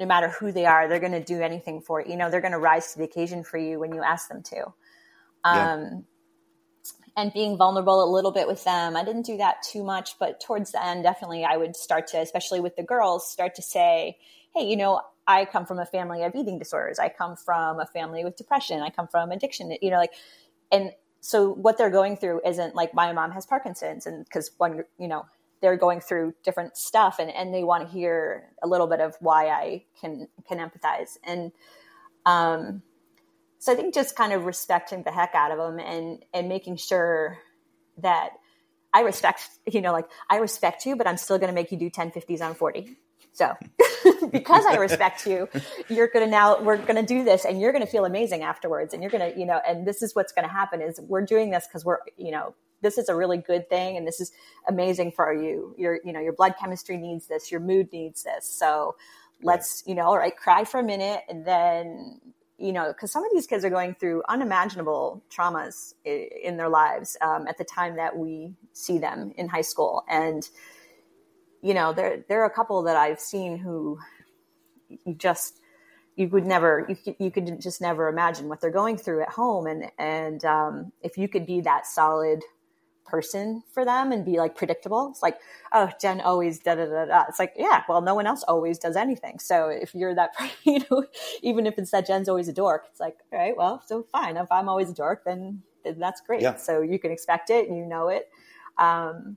[0.00, 2.12] no matter who they are they're going to do anything for you.
[2.12, 4.42] You know they're going to rise to the occasion for you when you ask them
[4.44, 4.72] to
[5.54, 5.74] Yeah.
[5.74, 6.04] um,
[7.16, 8.94] and being vulnerable a little bit with them.
[8.94, 12.18] I didn't do that too much, but towards the end, definitely I would start to,
[12.20, 14.18] especially with the girls, start to say,
[14.54, 16.98] hey, you know, I come from a family of eating disorders.
[16.98, 18.80] I come from a family with depression.
[18.80, 20.12] I come from addiction, you know, like,
[20.70, 24.84] and so what they're going through isn't like my mom has Parkinson's and because one,
[24.98, 25.26] you know,
[25.62, 29.16] they're going through different stuff and, and they want to hear a little bit of
[29.20, 31.16] why I can, can empathize.
[31.24, 31.50] And,
[32.26, 32.82] um,
[33.58, 36.76] so I think just kind of respecting the heck out of them and and making
[36.76, 37.38] sure
[37.98, 38.30] that
[38.92, 41.78] I respect you know like I respect you, but I'm still going to make you
[41.78, 42.96] do 10 50s on 40.
[43.32, 43.54] So
[44.30, 45.48] because I respect you,
[45.88, 48.42] you're going to now we're going to do this and you're going to feel amazing
[48.42, 51.00] afterwards and you're going to you know and this is what's going to happen is
[51.00, 54.20] we're doing this because we're you know this is a really good thing and this
[54.20, 54.32] is
[54.68, 55.74] amazing for you.
[55.76, 58.46] Your you know your blood chemistry needs this your mood needs this.
[58.48, 58.96] So
[59.42, 62.20] let's you know all right cry for a minute and then
[62.58, 67.16] you know, because some of these kids are going through unimaginable traumas in their lives
[67.20, 70.48] um, at the time that we see them in high school, and
[71.62, 73.98] you know, there there are a couple that I've seen who
[74.88, 75.60] you just
[76.14, 79.28] you would never you could, you could just never imagine what they're going through at
[79.28, 82.42] home, and and um, if you could be that solid
[83.06, 85.08] person for them and be like predictable.
[85.10, 85.38] It's like,
[85.72, 87.24] oh, Jen always da da da da.
[87.28, 89.38] It's like, yeah, well, no one else always does anything.
[89.38, 90.30] So if you're that,
[90.64, 91.04] you know,
[91.42, 94.36] even if it's that Jen's always a dork, it's like, all right, well, so fine.
[94.36, 96.42] If I'm always a dork, then, then that's great.
[96.42, 96.56] Yeah.
[96.56, 98.28] So you can expect it and you know it.
[98.78, 99.36] Um,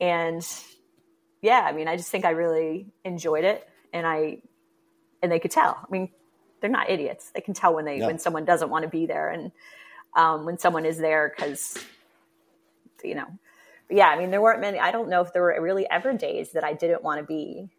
[0.00, 0.42] and
[1.42, 4.38] yeah, I mean, I just think I really enjoyed it, and I
[5.22, 5.76] and they could tell.
[5.82, 6.10] I mean,
[6.60, 7.30] they're not idiots.
[7.30, 8.06] They can tell when they Yeah.
[8.06, 9.52] when someone doesn't want to be there, and
[10.16, 11.78] um, when someone is there because
[13.04, 13.26] you know.
[13.88, 14.78] But yeah, I mean, there weren't many.
[14.78, 17.70] I don't know if there were really ever days that I didn't want to be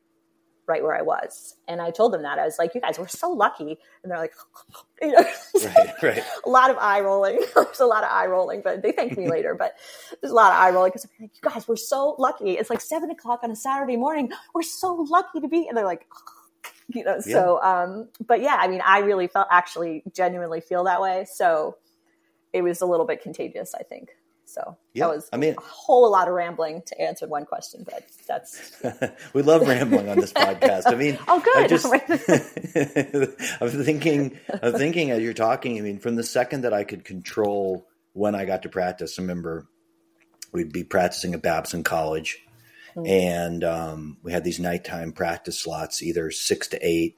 [0.68, 3.08] right where I was, and I told them that I was like, "You guys, we're
[3.08, 4.34] so lucky," and they're like,
[5.02, 5.24] you know,
[5.64, 6.24] Right, right.
[6.46, 7.44] a lot of eye rolling.
[7.56, 9.56] there's a lot of eye rolling, but they thanked me later.
[9.56, 9.74] But
[10.22, 12.52] there's a lot of eye rolling because like, you guys, we're so lucky.
[12.52, 14.32] It's like seven o'clock on a Saturday morning.
[14.54, 15.68] We're so lucky to be.
[15.68, 16.08] And they're like,
[16.90, 17.16] you know.
[17.26, 17.34] Yeah.
[17.34, 21.26] So, um, but yeah, I mean, I really felt actually genuinely feel that way.
[21.32, 21.78] So
[22.54, 24.10] it was a little bit contagious, I think.
[24.52, 27.86] So yeah, that was I mean, a whole lot of rambling to answer one question,
[27.86, 28.74] but that's
[29.34, 30.88] we love rambling on this podcast.
[30.88, 31.58] I mean, oh, good.
[31.58, 31.86] I just,
[33.62, 35.78] I'm thinking, I'm thinking as you're talking.
[35.78, 39.22] I mean, from the second that I could control when I got to practice, I
[39.22, 39.68] remember
[40.52, 42.38] we'd be practicing at Babson College,
[42.94, 43.08] mm-hmm.
[43.08, 47.16] and um, we had these nighttime practice slots, either six to eight,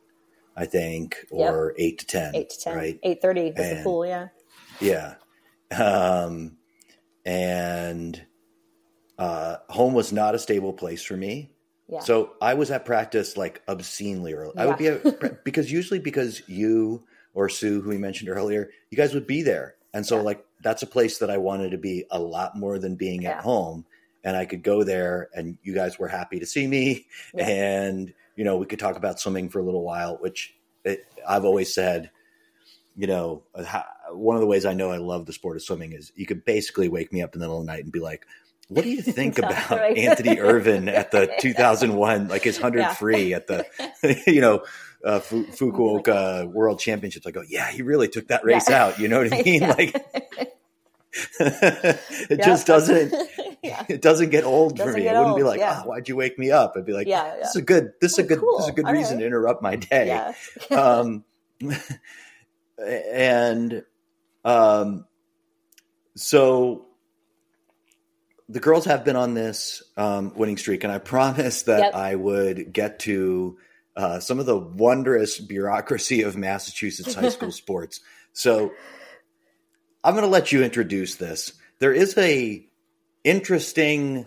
[0.56, 1.84] I think, or yep.
[1.84, 2.36] eight to ten.
[2.36, 2.78] Eight to ten.
[2.78, 3.00] Right.
[3.02, 4.06] Eight thirty is the pool.
[4.06, 4.28] Yeah.
[4.80, 5.16] Yeah.
[5.72, 6.58] Um,
[7.26, 8.22] and
[9.18, 11.52] uh, home was not a stable place for me.
[11.88, 12.00] Yeah.
[12.00, 14.54] So I was at practice like obscenely early.
[14.56, 14.64] Yeah.
[14.64, 18.98] I would be at, because usually because you or Sue, who we mentioned earlier, you
[18.98, 20.24] guys would be there, and so yeah.
[20.24, 23.42] like that's a place that I wanted to be a lot more than being at
[23.42, 23.86] home.
[24.26, 27.06] And I could go there, and you guys were happy to see me,
[27.38, 30.56] and you know we could talk about swimming for a little while, which
[30.86, 32.10] it, I've always said
[32.96, 33.44] you know,
[34.12, 36.46] one of the ways I know I love the sport of swimming is you could
[36.46, 38.26] basically wake me up in the middle of the night and be like,
[38.68, 39.98] what do you think about right.
[39.98, 42.94] Anthony Ervin at the 2001, like his 100 yeah.
[42.94, 43.66] free at the,
[44.28, 44.64] you know,
[45.04, 47.26] uh, Fukuoka World Championships?
[47.26, 48.86] I go, yeah, he really took that race yeah.
[48.86, 49.00] out.
[49.00, 49.62] You know what I mean?
[49.62, 50.06] Like,
[51.40, 53.14] it just doesn't,
[53.62, 55.08] it doesn't get old doesn't for me.
[55.08, 55.38] It wouldn't old.
[55.38, 56.74] be like, oh, why'd you wake me up?
[56.78, 58.58] I'd be like, yeah, this is a good, this is a good, cool.
[58.58, 59.22] this is a good All reason right.
[59.22, 60.34] to interrupt my day.
[60.72, 61.24] um,
[62.78, 63.84] and
[64.46, 65.06] um,
[66.16, 66.86] so
[68.50, 71.96] the girls have been on this um, winning streak, and I promised that yep.
[71.96, 73.58] I would get to
[73.96, 78.02] uh, some of the wondrous bureaucracy of Massachusetts high school sports.
[78.34, 78.72] So
[80.04, 81.54] I'm going to let you introduce this.
[81.80, 82.66] There is a
[83.24, 84.26] interesting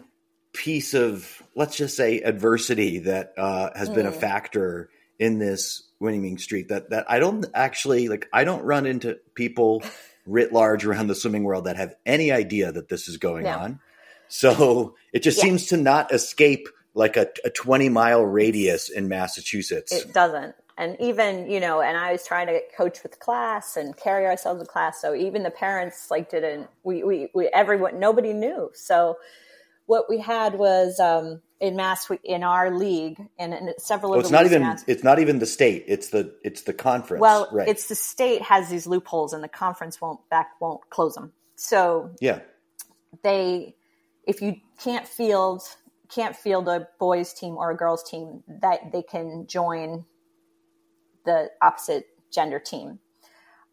[0.52, 3.94] piece of, let's just say, adversity that uh, has mm.
[3.94, 4.20] been a mm.
[4.20, 9.18] factor in this winning streak that that I don't actually like I don't run into
[9.34, 9.82] people
[10.26, 13.58] writ large around the swimming world that have any idea that this is going no.
[13.58, 13.80] on.
[14.28, 15.44] So it just yeah.
[15.44, 19.92] seems to not escape like a, a 20 mile radius in Massachusetts.
[19.92, 20.54] It doesn't.
[20.78, 24.60] And even, you know, and I was trying to coach with class and carry ourselves
[24.60, 25.00] in class.
[25.00, 28.70] So even the parents like didn't, we, we, we everyone, nobody knew.
[28.74, 29.16] So
[29.86, 34.30] what we had was, um, in mass in our league and, and several of it's
[34.30, 37.66] not even it's not even the state it's the it's the conference well right.
[37.66, 41.32] it's the state has these loopholes and the conference won't back won't close them.
[41.54, 42.40] So yeah.
[43.22, 43.74] they
[44.24, 45.62] if you can't field
[46.08, 50.04] can't field a boys team or a girls team that they can join
[51.24, 52.98] the opposite gender team.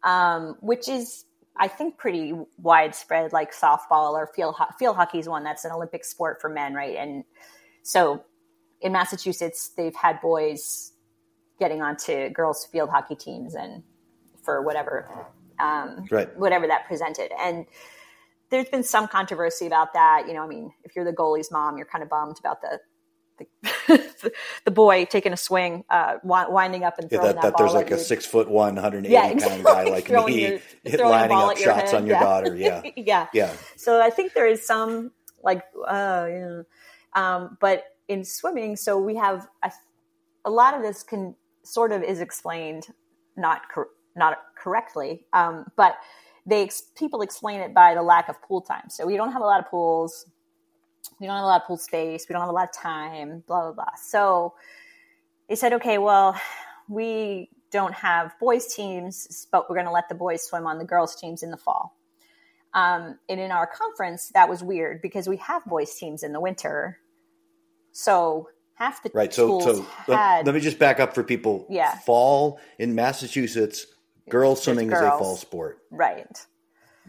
[0.02, 1.24] Um, which is
[1.56, 6.04] I think pretty widespread, like softball or field field hockey is one that's an Olympic
[6.04, 6.96] sport for men, right?
[6.96, 7.24] And
[7.82, 8.24] so
[8.80, 10.92] in Massachusetts, they've had boys
[11.60, 13.82] getting onto girls field hockey teams and
[14.42, 15.08] for whatever,
[15.60, 16.36] um, right.
[16.36, 17.30] whatever that presented.
[17.38, 17.66] And
[18.50, 20.24] there's been some controversy about that.
[20.26, 22.80] You know, I mean, if you're the goalie's mom, you're kind of bummed about the
[23.38, 24.32] the,
[24.64, 27.74] the boy taking a swing, uh, winding up and throwing yeah, that, that, that There's
[27.74, 29.62] like a six foot one, 180 yeah, exactly.
[29.62, 32.22] pound guy like me your, lining up shots on your yeah.
[32.22, 32.54] daughter.
[32.54, 33.52] Yeah, yeah, yeah.
[33.76, 35.10] So I think there is some
[35.42, 36.64] like, uh, know,
[37.14, 39.72] um, but in swimming, so we have a,
[40.44, 42.88] a, lot of this can sort of is explained
[43.36, 45.96] not cor- not correctly, um, but
[46.46, 48.88] they people explain it by the lack of pool time.
[48.90, 50.26] So we don't have a lot of pools.
[51.20, 52.26] We don't have a lot of pool space.
[52.28, 53.42] We don't have a lot of time.
[53.46, 53.94] Blah blah blah.
[54.02, 54.54] So
[55.48, 56.40] they said, okay, well,
[56.88, 60.84] we don't have boys teams, but we're going to let the boys swim on the
[60.84, 61.96] girls teams in the fall.
[62.72, 66.40] Um, and in our conference, that was weird because we have boys teams in the
[66.40, 66.98] winter
[67.94, 69.32] so half the right.
[69.32, 71.66] So, so had, let, let, me just back up for people.
[71.70, 71.96] Yeah.
[72.00, 73.86] Fall in Massachusetts,
[74.28, 75.02] girls swimming girls.
[75.02, 75.78] is a fall sport.
[75.90, 76.26] Right.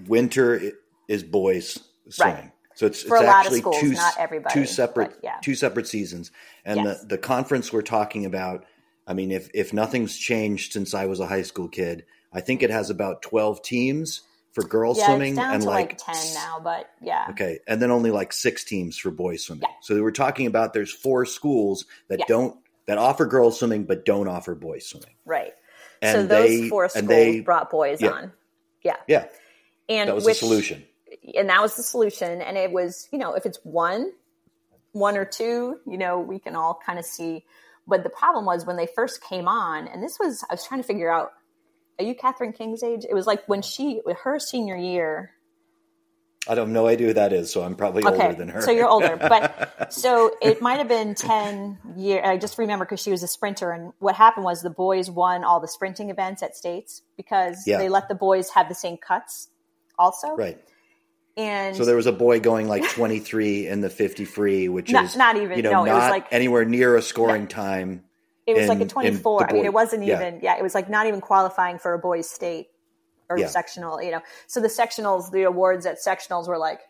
[0.08, 0.72] Winter
[1.10, 2.36] is boys swimming.
[2.36, 2.52] Right.
[2.76, 3.96] So it's, for it's actually schools, two,
[4.52, 5.38] two separate yeah.
[5.42, 6.32] two separate seasons.
[6.66, 7.02] And yes.
[7.02, 8.66] the, the conference we're talking about,
[9.08, 12.62] I mean, if if nothing's changed since I was a high school kid, I think
[12.62, 14.22] it has about twelve teams
[14.56, 18.10] for girls yeah, swimming and like, like, 10 now but yeah okay and then only
[18.10, 19.76] like six teams for boys swimming yeah.
[19.82, 22.26] so we're talking about there's four schools that yeah.
[22.30, 22.58] don't
[22.88, 25.52] that offer girls swimming but don't offer boys swimming right
[26.02, 28.32] and so those they, four schools they, brought boys on
[28.82, 29.26] yeah yeah
[29.90, 30.86] and that was which, the solution
[31.36, 34.12] and that was the solution and it was you know if it's one
[34.92, 37.44] one or two you know we can all kind of see
[37.88, 40.82] but the problem was when they first came on and this was i was trying
[40.82, 41.32] to figure out
[42.00, 43.06] are you Catherine King's age?
[43.10, 45.32] It was like when she her senior year.
[46.48, 48.62] I don't have no idea who that is, so I'm probably okay, older than her.
[48.62, 52.22] so you're older, but so it might have been ten years.
[52.24, 55.44] I just remember because she was a sprinter, and what happened was the boys won
[55.44, 57.78] all the sprinting events at states because yeah.
[57.78, 59.50] they let the boys have the same cuts,
[59.98, 60.36] also.
[60.36, 60.60] Right.
[61.38, 65.04] And so there was a boy going like 23 in the 50 free, which not,
[65.04, 67.48] is not even you know no, not it was like anywhere near a scoring no,
[67.48, 68.04] time.
[68.48, 69.50] It was in, like a 24.
[69.50, 70.54] I mean, it wasn't even yeah.
[70.54, 70.58] yeah.
[70.58, 72.70] It was like not even qualifying for a boys' state
[73.28, 73.48] or yeah.
[73.48, 74.02] sectional.
[74.02, 76.82] You know, so the sectionals, the awards at sectionals were like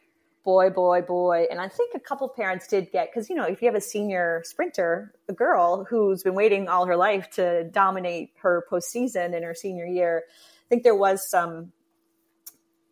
[0.46, 1.48] boy, boy, boy.
[1.50, 3.82] And I think a couple parents did get because you know if you have a
[3.82, 9.44] senior sprinter, a girl who's been waiting all her life to dominate her postseason in
[9.44, 11.72] her senior year, I think there was some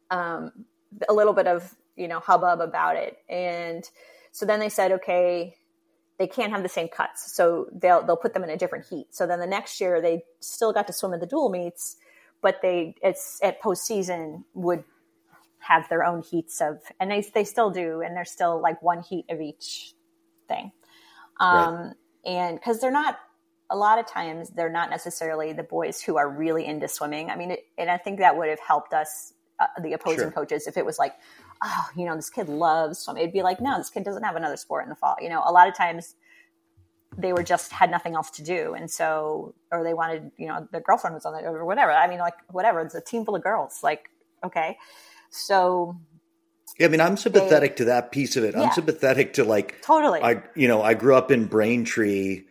[0.09, 0.65] um,
[1.07, 3.17] a little bit of you know hubbub about it.
[3.29, 3.83] And
[4.31, 5.55] so then they said okay
[6.19, 7.35] they can't have the same cuts.
[7.35, 9.07] So they'll they'll put them in a different heat.
[9.11, 11.97] So then the next year they still got to swim at the dual meets
[12.43, 14.83] but they it's at postseason would
[15.57, 19.01] have their own heats of and they, they still do and there's still like one
[19.01, 19.93] heat of each
[20.47, 20.71] thing.
[21.39, 21.93] Um, right.
[22.25, 23.17] and because they're not
[23.71, 27.31] a lot of times they're not necessarily the boys who are really into swimming.
[27.31, 29.33] I mean it, and i think that would have helped us
[29.77, 30.31] uh, the opposing sure.
[30.31, 31.13] coaches if it was like
[31.63, 33.23] oh, you know, this kid loves swimming.
[33.23, 35.15] It'd be like, no, this kid doesn't have another sport in the fall.
[35.21, 36.15] You know, a lot of times
[37.17, 38.73] they were just had nothing else to do.
[38.73, 41.91] And so, or they wanted, you know, their girlfriend was on it or whatever.
[41.91, 42.81] I mean, like, whatever.
[42.81, 43.79] It's a team full of girls.
[43.83, 44.09] Like,
[44.43, 44.77] okay.
[45.29, 45.95] So,
[46.79, 48.55] yeah, I mean, I'm sympathetic they, to that piece of it.
[48.55, 50.21] Yeah, I'm sympathetic to like, totally.
[50.21, 52.43] I, you know, I grew up in Braintree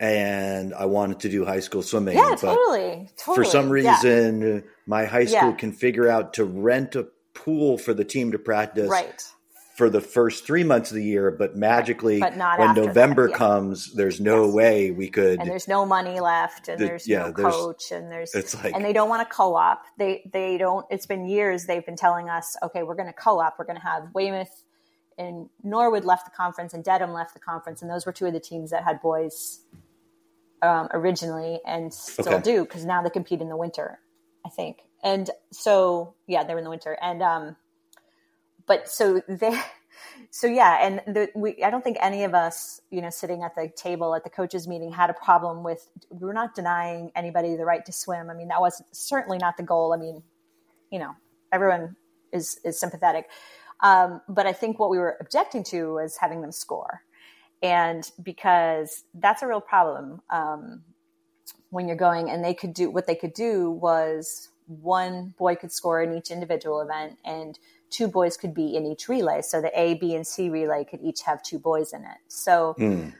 [0.00, 2.16] and I wanted to do high school swimming.
[2.16, 3.08] Yeah, totally.
[3.16, 3.34] totally.
[3.34, 4.60] For some reason, yeah.
[4.86, 5.56] my high school yeah.
[5.56, 9.22] can figure out to rent a pool for the team to practice right.
[9.76, 13.36] for the first three months of the year, but magically but when November that, yeah.
[13.36, 14.54] comes, there's no yes.
[14.54, 15.40] way we could.
[15.40, 18.74] And there's no money left, and the, there's no there's, coach, and there's it's like,
[18.74, 19.82] and they don't want to co-op.
[19.98, 20.86] They they don't.
[20.90, 23.56] It's been years they've been telling us, okay, we're going to co-op.
[23.58, 24.62] We're going to have Weymouth
[25.16, 28.32] and Norwood left the conference, and Dedham left the conference, and those were two of
[28.32, 29.60] the teams that had boys
[30.62, 32.42] um, originally, and still okay.
[32.42, 34.00] do because now they compete in the winter,
[34.44, 34.78] I think.
[35.02, 36.96] And so yeah they're in the winter.
[37.00, 37.56] And um
[38.66, 39.60] but so they
[40.30, 43.54] so yeah and the, we i don't think any of us you know sitting at
[43.54, 47.64] the table at the coaches meeting had a problem with we're not denying anybody the
[47.64, 48.30] right to swim.
[48.30, 49.92] I mean that was certainly not the goal.
[49.92, 50.22] I mean
[50.90, 51.12] you know
[51.52, 51.96] everyone
[52.32, 53.28] is is sympathetic.
[53.80, 57.02] Um, but i think what we were objecting to was having them score
[57.62, 60.82] and because that's a real problem um,
[61.70, 65.72] when you're going and they could do what they could do was one boy could
[65.72, 67.58] score in each individual event and
[67.90, 69.42] two boys could be in each relay.
[69.42, 72.18] So the A, B, and C relay could each have two boys in it.
[72.28, 73.14] So, mm.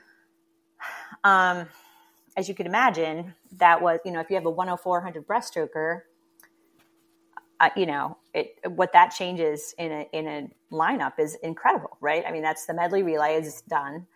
[1.23, 1.67] um,
[2.37, 6.01] as you could imagine, that was, you know, if you have a 104 100 breaststroker,
[7.59, 12.23] uh, you know, it, what that changes in a, in a lineup is incredible, right?
[12.25, 14.07] I mean, that's the medley relay is done,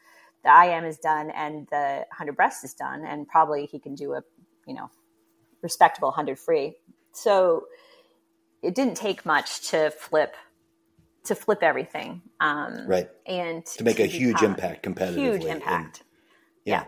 [0.44, 3.06] the IM is done, and the 100 breast is done.
[3.06, 4.22] And probably he can do a,
[4.68, 4.90] you know,
[5.64, 6.76] respectable 100 free
[7.14, 7.66] so
[8.62, 10.36] it didn't take much to flip
[11.24, 15.98] to flip everything um, right and to make to a huge impact competitively huge impact
[15.98, 16.02] and,
[16.66, 16.82] yeah.
[16.82, 16.86] yeah.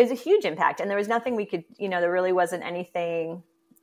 [0.00, 2.32] it was a huge impact and there was nothing we could you know there really
[2.32, 3.42] wasn't anything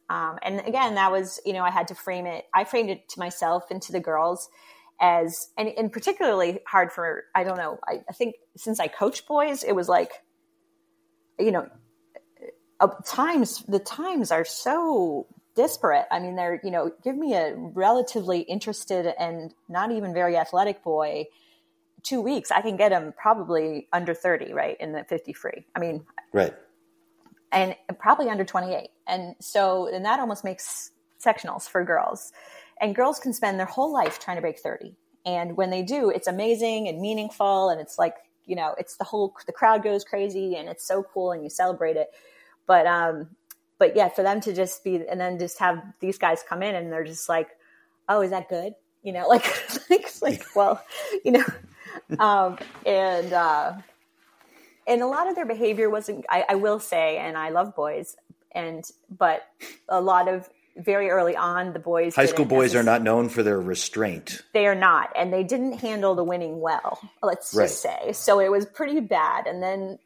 [0.10, 3.10] um, and again that was you know i had to frame it i framed it
[3.10, 4.48] to myself and to the girls
[5.04, 9.28] as and, and particularly hard for i don't know I, I think since i coach
[9.28, 10.12] boys it was like
[11.38, 11.68] you know
[12.80, 16.08] uh, times the times are so disparate.
[16.10, 20.84] I mean, they're, you know, give me a relatively interested and not even very athletic
[20.84, 21.28] boy
[22.04, 24.78] two weeks, I can get him probably under 30, right?
[24.80, 25.66] In the 50 free.
[25.76, 26.54] I mean, right.
[27.52, 28.90] And probably under 28.
[29.08, 30.92] And so, and that almost makes
[31.24, 32.32] sectionals for girls.
[32.82, 34.96] And girls can spend their whole life trying to break 30.
[35.26, 37.70] And when they do, it's amazing and meaningful.
[37.70, 38.16] And it's like,
[38.46, 41.50] you know, it's the whole, the crowd goes crazy and it's so cool and you
[41.50, 42.10] celebrate it.
[42.68, 43.30] But, um,
[43.84, 46.76] but yeah, for them to just be and then just have these guys come in
[46.76, 47.50] and they're just like,
[48.08, 48.76] oh, is that good?
[49.04, 49.46] You know, like
[49.90, 50.82] like, like well,
[51.26, 51.46] you know,
[52.20, 53.74] um, and uh,
[54.88, 56.26] and a lot of their behavior wasn't.
[56.30, 58.16] I, I will say, and I love boys,
[58.54, 59.44] and but
[59.90, 62.16] a lot of very early on, the boys.
[62.16, 64.42] High school boys are not known for their restraint.
[64.54, 67.00] They are not, and they didn't handle the winning well.
[67.22, 67.66] Let's right.
[67.66, 68.40] just say so.
[68.40, 70.00] It was pretty bad, and then,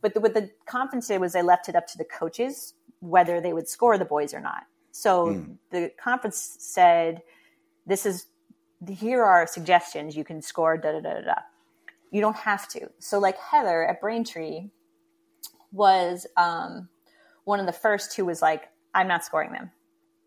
[0.00, 3.40] but the, what the conference did was they left it up to the coaches whether
[3.40, 4.64] they would score the boys or not.
[4.92, 5.56] So mm.
[5.70, 7.22] the conference said,
[7.86, 8.26] "This is
[8.88, 11.34] here are suggestions you can score." Da da da da.
[12.10, 12.90] You don't have to.
[12.98, 14.70] So like Heather at Braintree
[15.72, 16.88] was um,
[17.44, 19.70] one of the first who was like, I'm not scoring them.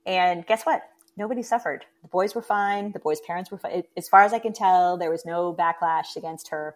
[0.06, 0.84] And guess what?
[1.16, 1.86] Nobody suffered.
[2.02, 2.92] The boys were fine.
[2.92, 3.84] The boys' parents were fine.
[3.96, 6.76] As far as I can tell, there was no backlash against her.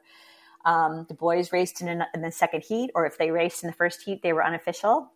[0.66, 3.74] Um, the boys raced in, in the second heat, or if they raced in the
[3.74, 5.12] first heat, they were unofficial.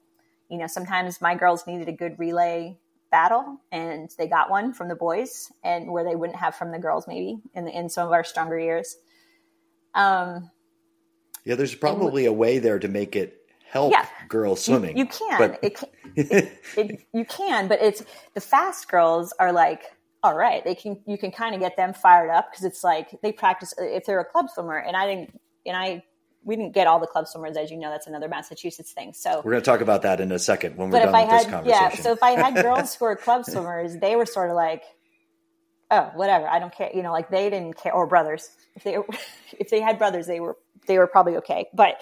[0.50, 2.78] You know, sometimes my girls needed a good relay
[3.12, 6.80] battle and they got one from the boys and where they wouldn't have from the
[6.80, 8.96] girls maybe in the, in some of our stronger years
[9.94, 10.50] um
[11.44, 13.41] yeah there's probably and, a way there to make it
[13.72, 15.60] help yeah, girls swimming you, you can but...
[15.64, 18.04] it, can it, it, you can but it's
[18.34, 19.84] the fast girls are like
[20.24, 23.10] all right they can you can kind of get them fired up because it's like
[23.22, 26.04] they practice uh, if they're a club swimmer and i didn't and i
[26.44, 27.90] we didn't get all the club swimmers, as you know.
[27.90, 29.14] That's another Massachusetts thing.
[29.14, 31.40] So we're going to talk about that in a second when we're done with had,
[31.40, 31.90] this conversation.
[31.94, 32.02] Yeah.
[32.02, 34.84] So if I had girls who were club swimmers, they were sort of like,
[35.92, 36.48] oh, whatever.
[36.48, 36.90] I don't care.
[36.94, 37.94] You know, like they didn't care.
[37.94, 38.50] Or brothers.
[38.76, 38.98] If they
[39.60, 40.58] if they had brothers, they were
[40.88, 41.68] they were probably okay.
[41.74, 42.02] But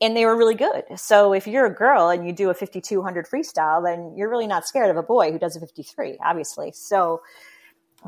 [0.00, 0.84] and they were really good.
[0.96, 4.66] So if you're a girl and you do a 5200 freestyle, then you're really not
[4.66, 6.72] scared of a boy who does a 53, obviously.
[6.72, 7.20] So,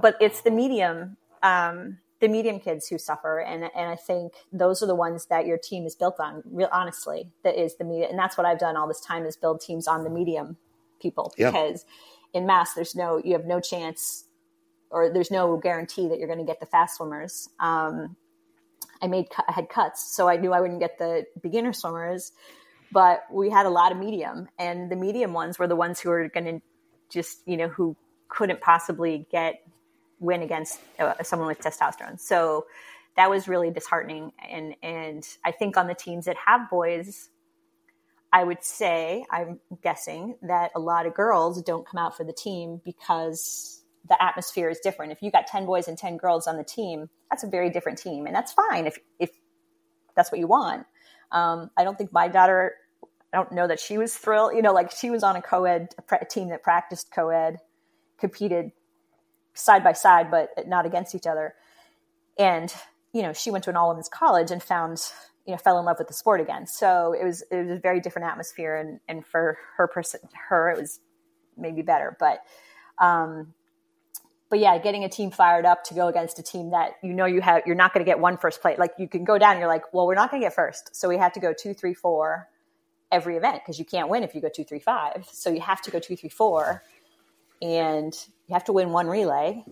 [0.01, 1.17] but it's the medium.
[1.43, 5.45] Um, the medium kids who suffer and and I think those are the ones that
[5.45, 8.61] your team is built on real honestly that is the media and that's what I've
[8.61, 10.57] done all this time is build teams on the medium
[11.01, 11.53] people yep.
[11.53, 11.85] because
[12.33, 14.27] in mass there's no you have no chance
[14.91, 18.15] or there's no guarantee that you're going to get the fast swimmers um,
[19.03, 22.33] I made I had cuts so I knew I wouldn't get the beginner swimmers
[22.93, 26.11] but we had a lot of medium and the medium ones were the ones who
[26.11, 26.61] were going to
[27.11, 27.97] just you know who
[28.29, 29.63] couldn't possibly get
[30.23, 32.19] win against uh, someone with testosterone.
[32.19, 32.67] So
[33.17, 34.33] that was really disheartening.
[34.49, 37.29] And and I think on the teams that have boys,
[38.33, 42.33] I would say I'm guessing that a lot of girls don't come out for the
[42.33, 45.13] team because the atmosphere is different.
[45.13, 47.99] If you got ten boys and ten girls on the team, that's a very different
[47.99, 49.31] team, and that's fine if if
[50.15, 50.87] that's what you want.
[51.33, 52.75] Um, I don't think my daughter.
[53.33, 54.55] I don't know that she was thrilled.
[54.55, 57.57] You know, like she was on a co-ed a team that practiced co-ed,
[58.19, 58.73] competed
[59.55, 61.55] side by side, but not against each other.
[62.39, 62.73] And,
[63.13, 65.03] you know, she went to an all women's college and found,
[65.47, 66.67] you know, fell in love with the sport again.
[66.67, 68.77] So it was, it was a very different atmosphere.
[68.77, 71.01] And, and for her person, her, it was
[71.57, 72.41] maybe better, but,
[72.99, 73.55] um,
[74.53, 77.25] but yeah, getting a team fired up to go against a team that you know
[77.25, 78.79] you have, you're not going to get one first place.
[78.79, 80.95] Like you can go down, and you're like, well, we're not going to get first,
[80.95, 82.51] so we have to go two, three, four
[83.11, 85.27] every event because you can't win if you go two, three, five.
[85.33, 86.83] So you have to go two, three, four,
[87.63, 88.15] and
[88.47, 89.65] you have to win one relay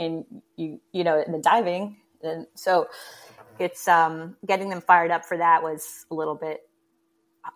[0.00, 0.24] and
[0.56, 2.88] you you know in the diving and so
[3.60, 6.68] it's um, getting them fired up for that was a little bit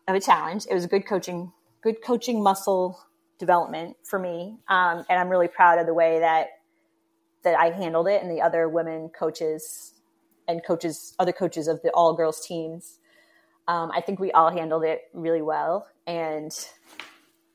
[0.06, 1.52] of a challenge it was a good coaching
[1.82, 2.96] good coaching muscle
[3.38, 6.48] development for me um, and i'm really proud of the way that
[7.42, 9.94] that i handled it and the other women coaches
[10.48, 12.98] and coaches other coaches of the all girls teams
[13.68, 16.68] um, i think we all handled it really well and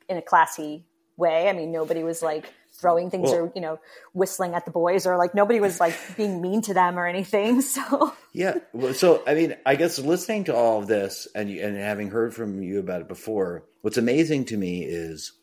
[0.08, 0.86] in a classy
[1.18, 1.50] way.
[1.50, 3.80] I mean, nobody was like throwing things well, or you know
[4.14, 7.62] whistling at the boys or like nobody was like being mean to them or anything.
[7.76, 11.78] So yeah, well, so I mean, I guess listening to all of this and and
[11.78, 15.34] having heard from you about it before, what's amazing to me is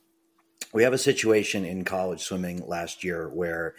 [0.73, 3.75] we have a situation in college swimming last year where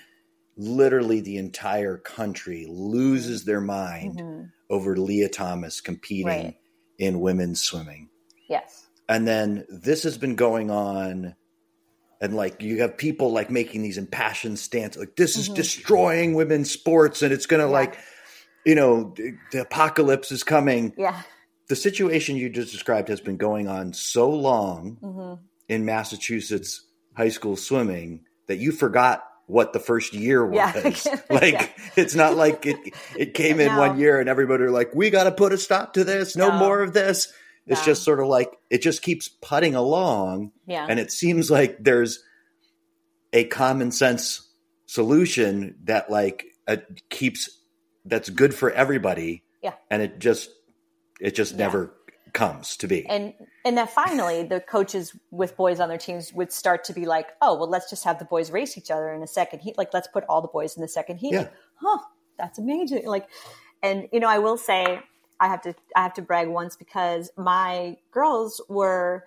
[0.58, 4.44] literally the entire country loses their mind mm-hmm.
[4.70, 6.58] over Lia Thomas competing right.
[6.98, 8.10] in women's swimming.
[8.50, 8.88] Yes.
[9.10, 11.36] And then this has been going on
[12.24, 15.56] and like you have people like making these impassioned stances like this is mm-hmm.
[15.56, 17.70] destroying women's sports and it's gonna yeah.
[17.70, 17.98] like
[18.66, 19.14] you know
[19.52, 21.22] the apocalypse is coming yeah
[21.68, 25.44] the situation you just described has been going on so long mm-hmm.
[25.68, 26.86] in massachusetts
[27.16, 30.56] high school swimming that you forgot what the first year was
[31.06, 31.20] yeah.
[31.30, 31.68] like yeah.
[31.96, 32.78] it's not like it
[33.18, 33.80] it came in no.
[33.80, 36.50] one year and everybody were like we got to put a stop to this no,
[36.50, 36.58] no.
[36.58, 37.32] more of this
[37.66, 37.86] it's yeah.
[37.86, 40.52] just sort of like it just keeps putting along.
[40.68, 40.86] Yeah.
[40.88, 42.24] And it seems like there's
[43.32, 44.50] a common sense
[44.86, 46.78] solution that like uh,
[47.10, 47.50] keeps
[48.06, 49.44] that's good for everybody.
[49.62, 49.74] Yeah.
[49.90, 50.50] And it just
[51.22, 51.60] it just yeah.
[51.60, 51.94] never
[52.34, 53.06] comes to be.
[53.06, 57.06] And and then finally the coaches with boys on their teams would start to be
[57.06, 59.78] like, "Oh, well let's just have the boys race each other in a second heat.
[59.78, 61.40] Like let's put all the boys in the second heat." Yeah.
[61.40, 62.00] Like, huh,
[62.38, 63.06] that's amazing.
[63.06, 63.28] Like
[63.84, 65.02] and you know, I will say
[65.40, 69.26] I have to I have to brag once because my girls were,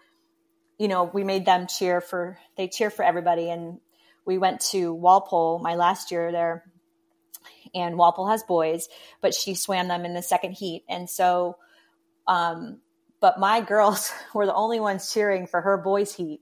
[0.78, 3.80] you know, we made them cheer for they cheer for everybody, and
[4.24, 6.64] we went to Walpole my last year there,
[7.74, 8.88] and Walpole has boys,
[9.20, 11.58] but she swam them in the second heat, and so,
[12.26, 12.80] um,
[13.20, 16.40] but my girls were the only ones cheering for her boys heat,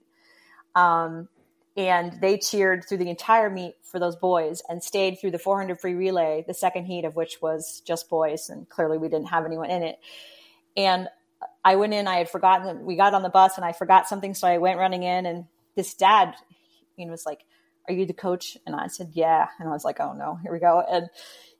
[0.74, 1.28] um,
[1.76, 5.80] and they cheered through the entire meet for those boys and stayed through the 400
[5.80, 9.44] free relay, the second heat of which was just boys, and clearly we didn't have
[9.44, 9.98] anyone in it.
[10.76, 11.08] And
[11.64, 14.34] I went in, I had forgotten, we got on the bus and I forgot something.
[14.34, 16.34] So I went running in and this dad,
[16.98, 17.44] know, was like,
[17.88, 18.56] are you the coach?
[18.66, 19.48] And I said, yeah.
[19.58, 20.80] And I was like, oh no, here we go.
[20.80, 21.08] And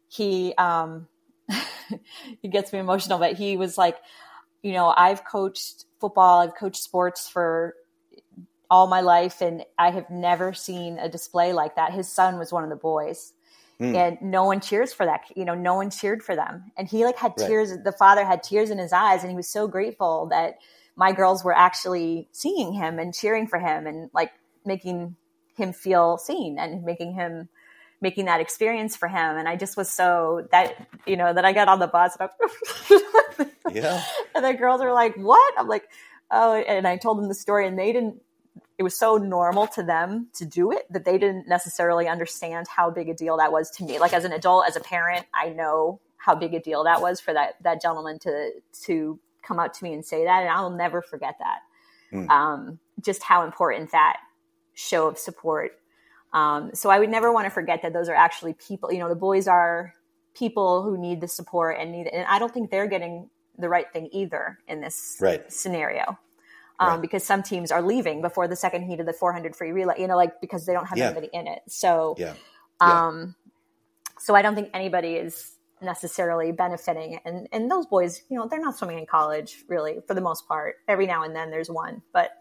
[0.08, 1.08] he, um,
[2.42, 3.96] he gets me emotional, but he was like,
[4.64, 7.74] you know, I've coached football, I've coached sports for
[8.70, 11.92] all my life, and I have never seen a display like that.
[11.92, 13.34] His son was one of the boys.
[13.78, 13.94] Mm.
[13.94, 15.24] And no one cheers for that.
[15.36, 16.72] You know, no one cheered for them.
[16.78, 17.46] And he like had right.
[17.46, 17.76] tears.
[17.84, 20.58] The father had tears in his eyes, and he was so grateful that
[20.96, 24.32] my girls were actually seeing him and cheering for him and like
[24.64, 25.16] making
[25.56, 27.48] him feel seen and making him
[28.04, 29.38] making that experience for him.
[29.38, 32.28] And I just was so that, you know, that I got on the bus and,
[33.40, 34.04] I, yeah.
[34.34, 35.54] and the girls were like, what?
[35.58, 35.84] I'm like,
[36.30, 38.20] oh, and I told them the story and they didn't,
[38.76, 42.90] it was so normal to them to do it that they didn't necessarily understand how
[42.90, 43.98] big a deal that was to me.
[43.98, 47.20] Like as an adult, as a parent, I know how big a deal that was
[47.20, 48.50] for that, that gentleman to,
[48.82, 50.42] to come up to me and say that.
[50.42, 51.60] And I'll never forget that.
[52.12, 52.28] Mm.
[52.28, 54.18] Um, just how important that
[54.74, 55.78] show of support
[56.34, 58.92] um, so I would never want to forget that those are actually people.
[58.92, 59.94] You know, the boys are
[60.36, 63.90] people who need the support and need, and I don't think they're getting the right
[63.92, 65.50] thing either in this right.
[65.50, 66.18] scenario.
[66.80, 67.00] Um, right.
[67.00, 70.08] Because some teams are leaving before the second heat of the 400 free relay, you
[70.08, 71.06] know, like because they don't have yeah.
[71.06, 71.62] anybody in it.
[71.68, 72.34] So, yeah.
[72.82, 73.06] yeah.
[73.06, 73.36] um,
[74.18, 77.20] so I don't think anybody is necessarily benefiting.
[77.24, 80.48] And and those boys, you know, they're not swimming in college really for the most
[80.48, 80.76] part.
[80.88, 82.32] Every now and then there's one, but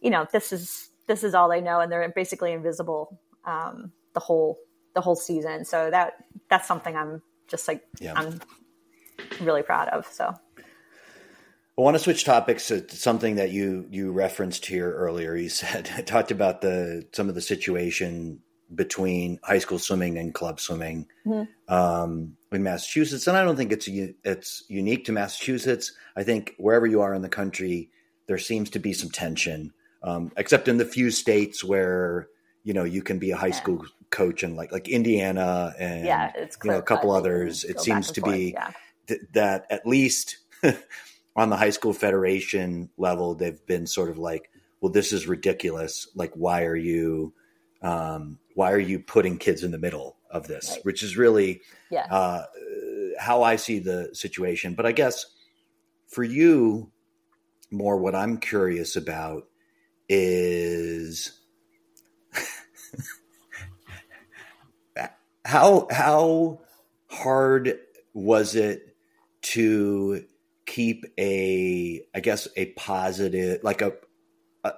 [0.00, 4.20] you know, this is this is all they know, and they're basically invisible um, the
[4.20, 4.58] whole
[4.94, 5.64] the whole season.
[5.64, 6.14] So that
[6.48, 8.14] that's something I'm just like yeah.
[8.16, 8.40] I'm
[9.40, 10.06] really proud of.
[10.06, 10.34] So.
[11.78, 15.34] I want to switch topics to something that you you referenced here earlier.
[15.34, 18.40] You said talked about the some of the situation
[18.74, 21.74] between high school swimming and club swimming mm-hmm.
[21.74, 25.92] um, in Massachusetts, and I don't think it's it's unique to Massachusetts.
[26.16, 27.90] I think wherever you are in the country,
[28.26, 29.72] there seems to be some tension
[30.02, 32.28] um, except in the few states where
[32.64, 33.54] you know you can be a high yeah.
[33.54, 37.64] school coach and like like Indiana and yeah, you know, a couple others.
[37.64, 38.70] It seems to forth, be yeah.
[39.06, 40.38] th- that at least
[41.36, 46.08] on the high school federation level, they've been sort of like, well, this is ridiculous.
[46.14, 47.32] Like, why are you
[47.82, 50.72] um, why are you putting kids in the middle of this?
[50.72, 50.84] Right.
[50.84, 52.06] Which is really yeah.
[52.10, 52.44] uh,
[53.18, 54.74] how I see the situation.
[54.74, 55.26] But I guess
[56.08, 56.90] for you,
[57.70, 59.46] more what I'm curious about
[60.10, 61.40] is
[65.44, 66.60] how how
[67.08, 67.78] hard
[68.12, 68.96] was it
[69.42, 70.24] to
[70.66, 73.92] keep a I guess a positive like a,
[74.64, 74.72] a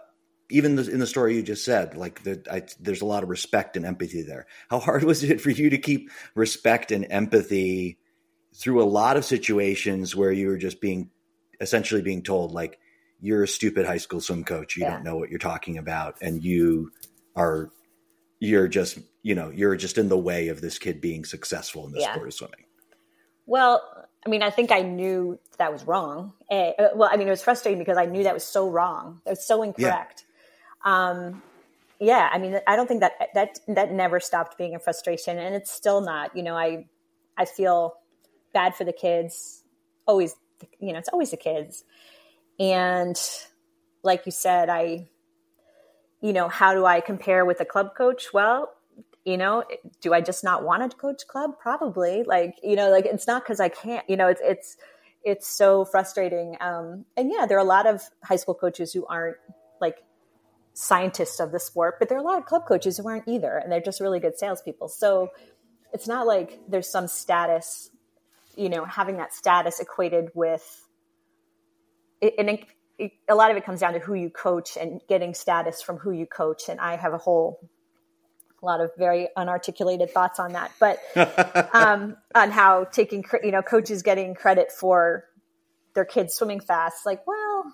[0.51, 3.31] even the, in the story you just said like the, I, there's a lot of
[3.31, 4.47] respect and empathy there.
[4.69, 7.99] How hard was it for you to keep respect and empathy
[8.55, 11.11] through a lot of situations where you were just being
[11.59, 12.79] essentially being told like
[13.23, 14.77] you're a stupid high school swim coach.
[14.77, 14.91] You yeah.
[14.91, 16.17] don't know what you're talking about.
[16.21, 16.91] And you
[17.37, 17.71] are,
[18.41, 21.93] you're just, you know, you're just in the way of this kid being successful in
[21.93, 22.13] the yeah.
[22.13, 22.65] sport of swimming.
[23.47, 23.81] Well,
[24.27, 26.33] I mean, I think I knew that was wrong.
[26.51, 29.21] Uh, well, I mean, it was frustrating because I knew that was so wrong.
[29.25, 30.25] It was so incorrect.
[30.85, 31.11] Yeah.
[31.11, 31.43] Um,
[32.01, 35.55] yeah, I mean, I don't think that that that never stopped being a frustration, and
[35.55, 36.37] it's still not.
[36.37, 36.87] You know, I
[37.37, 37.95] I feel
[38.53, 39.63] bad for the kids.
[40.05, 40.35] Always,
[40.81, 41.85] you know, it's always the kids.
[42.59, 43.19] And
[44.03, 45.09] like you said, I,
[46.21, 48.33] you know, how do I compare with a club coach?
[48.33, 48.73] Well,
[49.25, 49.65] you know,
[50.01, 51.53] do I just not want to coach club?
[51.61, 52.25] Probably.
[52.25, 54.09] Like, you know, like it's not because I can't.
[54.09, 54.77] You know, it's it's
[55.25, 56.57] it's so frustrating.
[56.61, 59.37] Um, and yeah, there are a lot of high school coaches who aren't
[59.81, 59.99] like
[60.75, 63.57] scientists of the sport, but there are a lot of club coaches who aren't either,
[63.57, 64.89] and they're just really good salespeople.
[64.89, 65.31] So
[65.93, 67.91] it's not like there's some status,
[68.57, 70.82] you know, having that status equated with
[72.23, 72.65] it, and it,
[72.99, 75.99] it, a lot of it comes down to who you coach and getting status from
[75.99, 76.69] who you coach.
[76.69, 77.69] And I have a whole
[78.63, 81.01] lot of very unarticulated thoughts on that, but
[81.75, 85.25] um, on how taking you know coaches getting credit for
[85.95, 87.05] their kids swimming fast.
[87.05, 87.65] Like, well,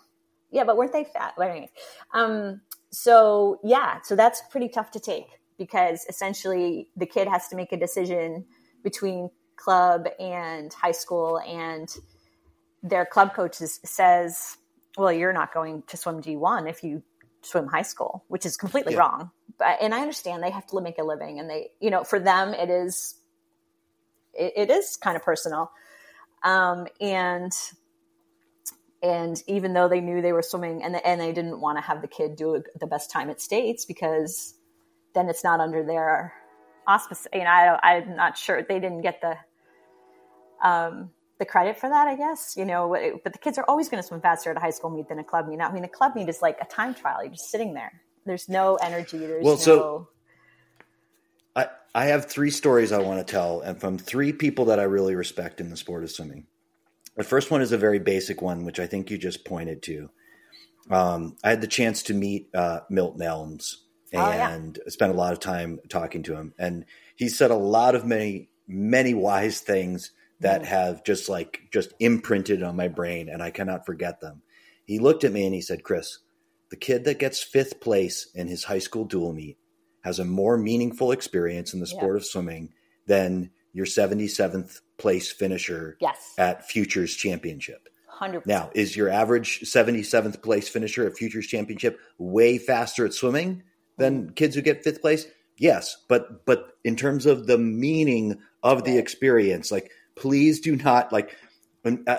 [0.50, 1.34] yeah, but weren't they fat?
[1.40, 1.70] Anyway,
[2.14, 5.26] um, so yeah, so that's pretty tough to take
[5.58, 8.46] because essentially the kid has to make a decision
[8.82, 11.94] between club and high school and
[12.82, 14.56] their club coach says,
[14.96, 17.02] well, you're not going to swim D1 if you
[17.42, 19.00] swim high school, which is completely yeah.
[19.00, 19.30] wrong.
[19.58, 22.18] But, and I understand they have to make a living and they, you know, for
[22.18, 23.14] them, it is,
[24.34, 25.70] it, it is kind of personal.
[26.44, 27.52] Um, and,
[29.02, 32.02] and even though they knew they were swimming and, and they didn't want to have
[32.02, 34.54] the kid do the best time at states because
[35.14, 36.34] then it's not under their
[36.86, 37.26] auspice.
[37.32, 39.36] You know, I, I'm not sure they didn't get the,
[40.68, 42.54] um, the credit for that, I guess.
[42.56, 44.90] You know, but the kids are always going to swim faster at a high school
[44.90, 45.60] meet than a club meet.
[45.60, 47.22] I mean, a club meet is like a time trial.
[47.22, 48.02] You're just sitting there.
[48.26, 49.18] There's no energy.
[49.18, 49.60] There's well, no.
[49.60, 50.08] So
[51.56, 54.84] I I have three stories I want to tell, and from three people that I
[54.84, 56.46] really respect in the sport of swimming.
[57.16, 60.08] The first one is a very basic one, which I think you just pointed to.
[60.88, 63.74] Um, I had the chance to meet uh, Milt Nelms
[64.12, 64.88] and oh, yeah.
[64.88, 66.84] spent a lot of time talking to him, and
[67.16, 72.62] he said a lot of many many wise things that have just like just imprinted
[72.62, 74.42] on my brain and I cannot forget them.
[74.84, 76.18] He looked at me and he said, Chris,
[76.70, 79.58] the kid that gets fifth place in his high school dual meet
[80.02, 82.18] has a more meaningful experience in the sport yeah.
[82.18, 82.72] of swimming
[83.06, 86.34] than your 77th place finisher yes.
[86.38, 87.88] at Futures Championship.
[88.20, 88.46] 100%.
[88.46, 93.62] Now, is your average 77th place finisher at Futures Championship way faster at swimming
[93.96, 94.34] than mm.
[94.34, 95.26] kids who get fifth place?
[95.56, 101.12] Yes, but but in terms of the meaning of the experience, like please do not
[101.12, 101.36] like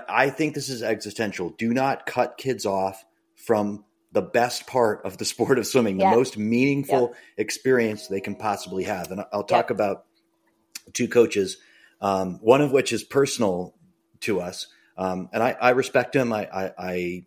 [0.08, 1.50] I think this is existential.
[1.52, 6.10] Do not cut kids off from the best part of the sport of swimming, yeah.
[6.10, 7.41] the most meaningful yeah.
[7.41, 9.12] experience they can possibly have.
[9.12, 9.76] And I'll talk yeah.
[9.76, 10.06] about
[10.93, 11.58] two coaches,
[12.02, 13.76] um, one of which is personal
[14.22, 14.68] to us.
[14.97, 16.34] Um, and I, I, respect him.
[16.34, 17.26] I, I, I,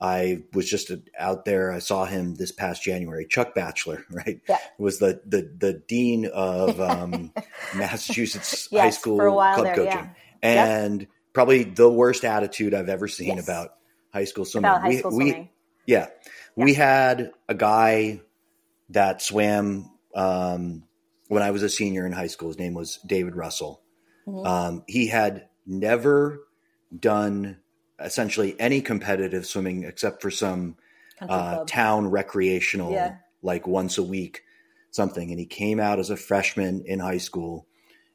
[0.00, 1.70] I was just out there.
[1.70, 3.26] I saw him this past January.
[3.26, 4.58] Chuck Batchelor, right, yeah.
[4.78, 7.32] was the the the dean of um,
[7.74, 10.10] Massachusetts yes, high school club there, coaching,
[10.42, 10.64] yeah.
[10.76, 11.10] and yep.
[11.34, 13.44] probably the worst attitude I've ever seen yes.
[13.44, 13.74] about
[14.12, 14.70] high school swimming.
[14.70, 15.42] High school we, swimming.
[15.42, 15.50] We,
[15.92, 18.22] yeah, yeah, we had a guy
[18.88, 20.84] that swam um,
[21.28, 22.48] when I was a senior in high school.
[22.48, 23.82] His name was David Russell.
[24.26, 24.46] Mm-hmm.
[24.46, 26.40] Um, he had never
[26.98, 27.58] done
[28.00, 30.76] essentially any competitive swimming except for some
[31.20, 33.16] uh, town recreational, yeah.
[33.42, 34.42] like once a week,
[34.90, 35.30] something.
[35.30, 37.66] And he came out as a freshman in high school.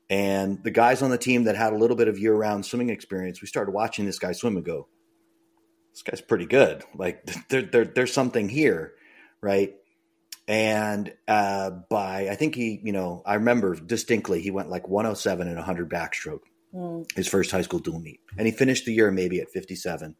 [0.09, 2.89] And the guys on the team that had a little bit of year round swimming
[2.89, 4.87] experience, we started watching this guy swim and go,
[5.93, 6.83] this guy's pretty good.
[6.95, 8.93] Like there, there, there's something here,
[9.41, 9.73] right?
[10.47, 15.47] And uh, by I think he, you know, I remember distinctly he went like 107
[15.47, 16.41] and 100 backstroke
[16.75, 17.05] mm.
[17.15, 18.19] his first high school dual meet.
[18.37, 20.15] And he finished the year maybe at 57.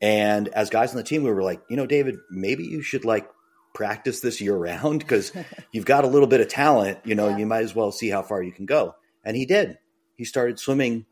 [0.00, 3.04] And as guys on the team, we were like, you know, David, maybe you should
[3.04, 3.28] like
[3.74, 5.32] practice this year round because
[5.72, 7.38] you've got a little bit of talent, you know, yeah.
[7.38, 8.94] you might as well see how far you can go.
[9.24, 9.78] And he did.
[10.16, 11.06] He started swimming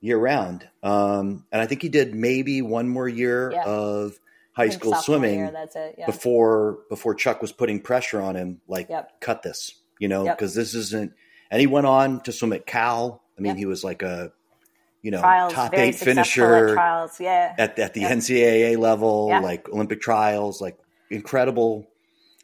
[0.00, 0.68] year round.
[0.82, 3.64] Um, and I think he did maybe one more year yeah.
[3.64, 4.18] of
[4.52, 6.06] high school swimming year, yeah.
[6.06, 9.20] before before Chuck was putting pressure on him, like yep.
[9.20, 10.62] cut this, you know, because yep.
[10.62, 11.12] this isn't.
[11.50, 13.58] And he went on to swim at Cal mean, yep.
[13.58, 14.32] he was like a
[15.02, 18.12] you know trials, top eight finisher at trials, yeah, at at the yep.
[18.12, 19.42] NCAA level, yep.
[19.42, 20.78] like Olympic trials, like
[21.10, 21.86] incredible,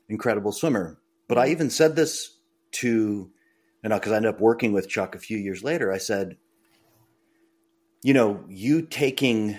[0.09, 0.99] incredible swimmer.
[1.29, 1.53] But I mm-hmm.
[1.53, 2.37] even said this
[2.71, 3.31] to
[3.83, 5.93] you know because I ended up working with Chuck a few years later.
[5.93, 6.37] I said,
[8.03, 9.57] you know, you taking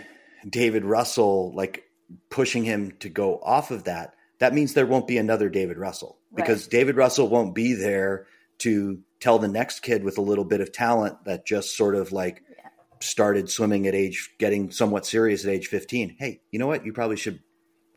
[0.48, 1.84] David Russell, like
[2.30, 6.18] pushing him to go off of that, that means there won't be another David Russell
[6.36, 6.72] because right.
[6.72, 8.28] David Russell won't be there
[8.60, 12.12] to tell the next kid with a little bit of talent that just sort of
[12.12, 12.70] like yeah.
[13.00, 16.86] started swimming at age getting somewhat serious at age 15 hey you know what?
[16.86, 17.40] You probably should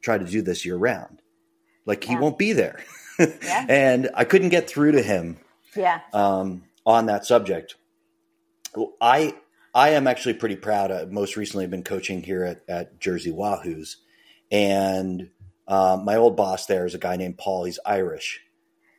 [0.01, 1.23] try to do this year round.
[1.87, 2.81] Like he won't be there.
[3.19, 3.67] Yeah.
[3.69, 5.37] and i couldn't get through to him
[5.77, 6.01] yeah.
[6.13, 7.77] um, on that subject.
[9.01, 9.35] I
[9.75, 13.33] i am actually pretty proud of, most recently i've been coaching here at, at jersey
[13.33, 13.97] wahoos.
[14.51, 15.31] And
[15.67, 17.65] uh, my old boss there is a guy named paul.
[17.65, 18.41] He's irish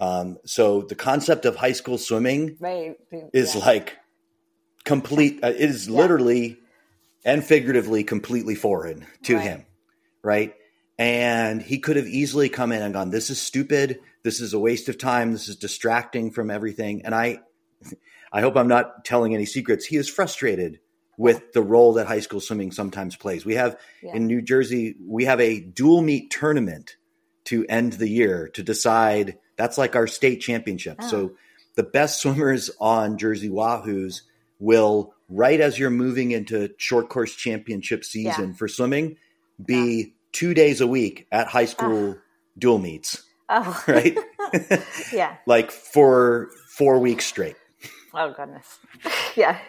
[0.03, 2.97] um, so the concept of high school swimming right.
[3.33, 3.65] is yeah.
[3.65, 3.97] like
[4.83, 5.41] complete.
[5.43, 5.97] Uh, it is yeah.
[5.97, 6.57] literally
[7.23, 9.43] and figuratively completely foreign to right.
[9.43, 9.65] him,
[10.21, 10.55] right?
[10.99, 14.01] And he could have easily come in and gone, "This is stupid.
[14.23, 15.31] This is a waste of time.
[15.31, 17.39] This is distracting from everything." And I,
[18.31, 19.85] I hope I'm not telling any secrets.
[19.85, 20.79] He is frustrated
[21.17, 23.45] with the role that high school swimming sometimes plays.
[23.45, 24.15] We have yeah.
[24.15, 26.97] in New Jersey, we have a dual meet tournament
[27.45, 30.97] to end the year to decide that's like our state championship.
[31.01, 31.07] Oh.
[31.07, 31.31] So
[31.75, 34.21] the best swimmers on Jersey Wahoos
[34.59, 38.55] will, right as you're moving into short course championship season yeah.
[38.55, 39.17] for swimming,
[39.63, 40.05] be yeah.
[40.31, 42.21] two days a week at high school oh.
[42.57, 43.23] dual meets.
[43.49, 44.17] Oh, right.
[45.13, 45.37] yeah.
[45.45, 47.55] Like for four weeks straight.
[48.13, 48.79] Oh, goodness.
[49.35, 49.59] Yeah.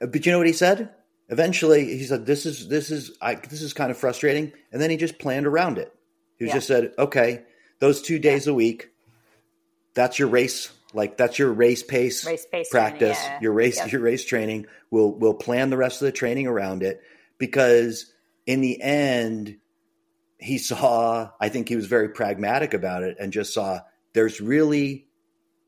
[0.00, 0.90] But you know what he said?
[1.28, 4.90] Eventually, he said, "This is this is I, this is kind of frustrating," and then
[4.90, 5.94] he just planned around it.
[6.38, 6.54] He yeah.
[6.54, 7.42] just said, "Okay,
[7.80, 8.90] those two days a week,
[9.94, 10.70] that's your race.
[10.92, 13.40] Like that's your race pace, race pace practice, training, yeah.
[13.42, 13.92] your race, yep.
[13.92, 14.66] your race training.
[14.90, 17.00] We'll we'll plan the rest of the training around it
[17.38, 18.12] because
[18.46, 19.58] in the end,
[20.38, 21.30] he saw.
[21.40, 23.80] I think he was very pragmatic about it and just saw
[24.14, 25.06] there's really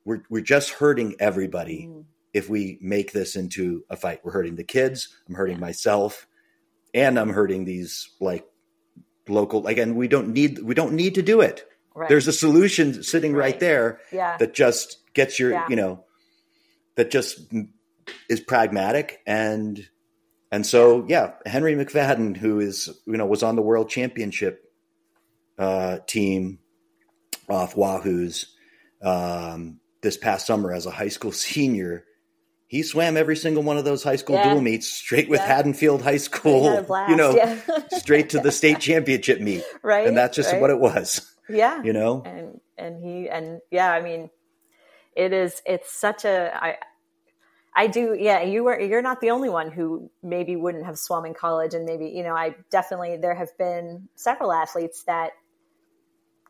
[0.05, 2.05] we're we're just hurting everybody mm.
[2.33, 4.25] if we make this into a fight.
[4.25, 5.09] We're hurting the kids.
[5.29, 5.67] I'm hurting yeah.
[5.67, 6.27] myself,
[6.93, 8.47] and I'm hurting these like
[9.29, 9.69] local.
[9.69, 11.65] Again, we don't need we don't need to do it.
[11.95, 12.09] Right.
[12.09, 14.37] There's a solution sitting right, right there yeah.
[14.39, 15.67] that just gets your yeah.
[15.69, 16.05] you know
[16.95, 17.41] that just
[18.29, 19.89] is pragmatic and
[20.51, 24.65] and so yeah henry mcfadden who is you know was on the world championship
[25.59, 26.59] uh, team
[27.49, 28.47] off wahoos
[29.03, 32.05] um, this past summer as a high school senior
[32.73, 34.49] he swam every single one of those high school yeah.
[34.49, 35.47] dual meets straight with yeah.
[35.57, 36.65] Haddonfield High School,
[37.09, 37.59] you know, yeah.
[37.99, 39.63] straight to the state championship meet.
[39.83, 40.09] Right.
[40.09, 40.59] And that's just right.
[40.59, 41.31] what it was.
[41.49, 41.83] Yeah.
[41.83, 42.23] You know?
[42.25, 44.31] And and he and yeah, I mean,
[45.15, 46.79] it is it's such a I
[47.75, 51.25] I do yeah, you were you're not the only one who maybe wouldn't have swum
[51.25, 55.33] in college and maybe, you know, I definitely there have been several athletes that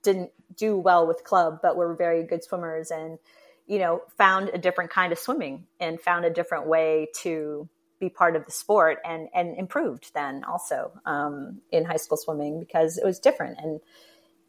[0.03, 3.19] didn't do well with club but were very good swimmers and
[3.67, 7.69] you know, found a different kind of swimming and found a different way to
[8.01, 12.59] be part of the sport and and improved then also um, in high school swimming
[12.59, 13.81] because it was different and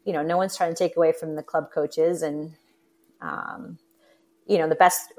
[0.04, 2.54] you know no one's trying to take away from the club coaches and
[3.20, 3.78] um,
[4.46, 5.12] you know the best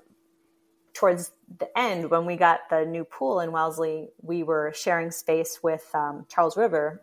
[0.93, 5.59] towards the end when we got the new pool in Wellesley we were sharing space
[5.61, 7.01] with um, Charles River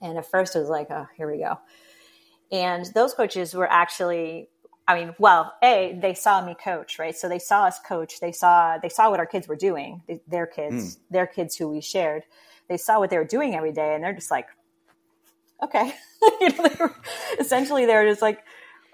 [0.00, 1.58] and at first it was like oh here we go
[2.50, 4.48] and those coaches were actually
[4.86, 7.16] I mean, well, a they saw me coach, right?
[7.16, 8.20] So they saw us coach.
[8.20, 10.02] They saw they saw what our kids were doing.
[10.26, 11.00] Their kids, mm.
[11.10, 12.24] their kids who we shared.
[12.68, 14.46] They saw what they were doing every day, and they're just like,
[15.62, 15.94] okay.
[16.40, 16.94] you know, they were,
[17.38, 18.40] essentially, they're just like,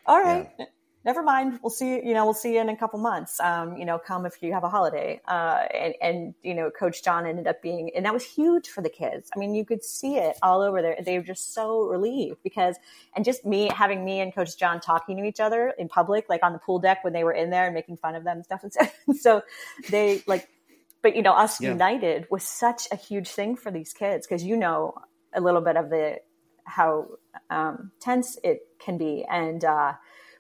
[0.07, 0.51] all right.
[0.59, 0.67] Yeah
[1.09, 1.59] never mind.
[1.63, 1.95] We'll see.
[2.05, 3.41] You know, we'll see you in a couple months.
[3.41, 5.21] Um, you know, come if you have a holiday.
[5.27, 8.83] Uh, and, and, you know, Coach John ended up being, and that was huge for
[8.83, 9.31] the kids.
[9.35, 10.99] I mean, you could see it all over there.
[11.03, 12.77] They were just so relieved because,
[13.17, 16.43] and just me having me and Coach John talking to each other in public, like
[16.43, 18.45] on the pool deck when they were in there and making fun of them and
[18.45, 18.63] stuff.
[19.07, 19.43] And so
[19.91, 20.47] they like,
[21.01, 21.71] but you know, us yeah.
[21.71, 24.95] united was such a huge thing for these kids because you know
[25.35, 26.19] a little bit of the
[26.69, 27.07] how
[27.51, 29.95] um, tense it can be, and uh,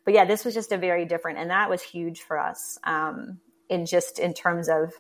[0.05, 3.41] but yeah, this was just a very different, and that was huge for us um,
[3.69, 4.93] in just in terms of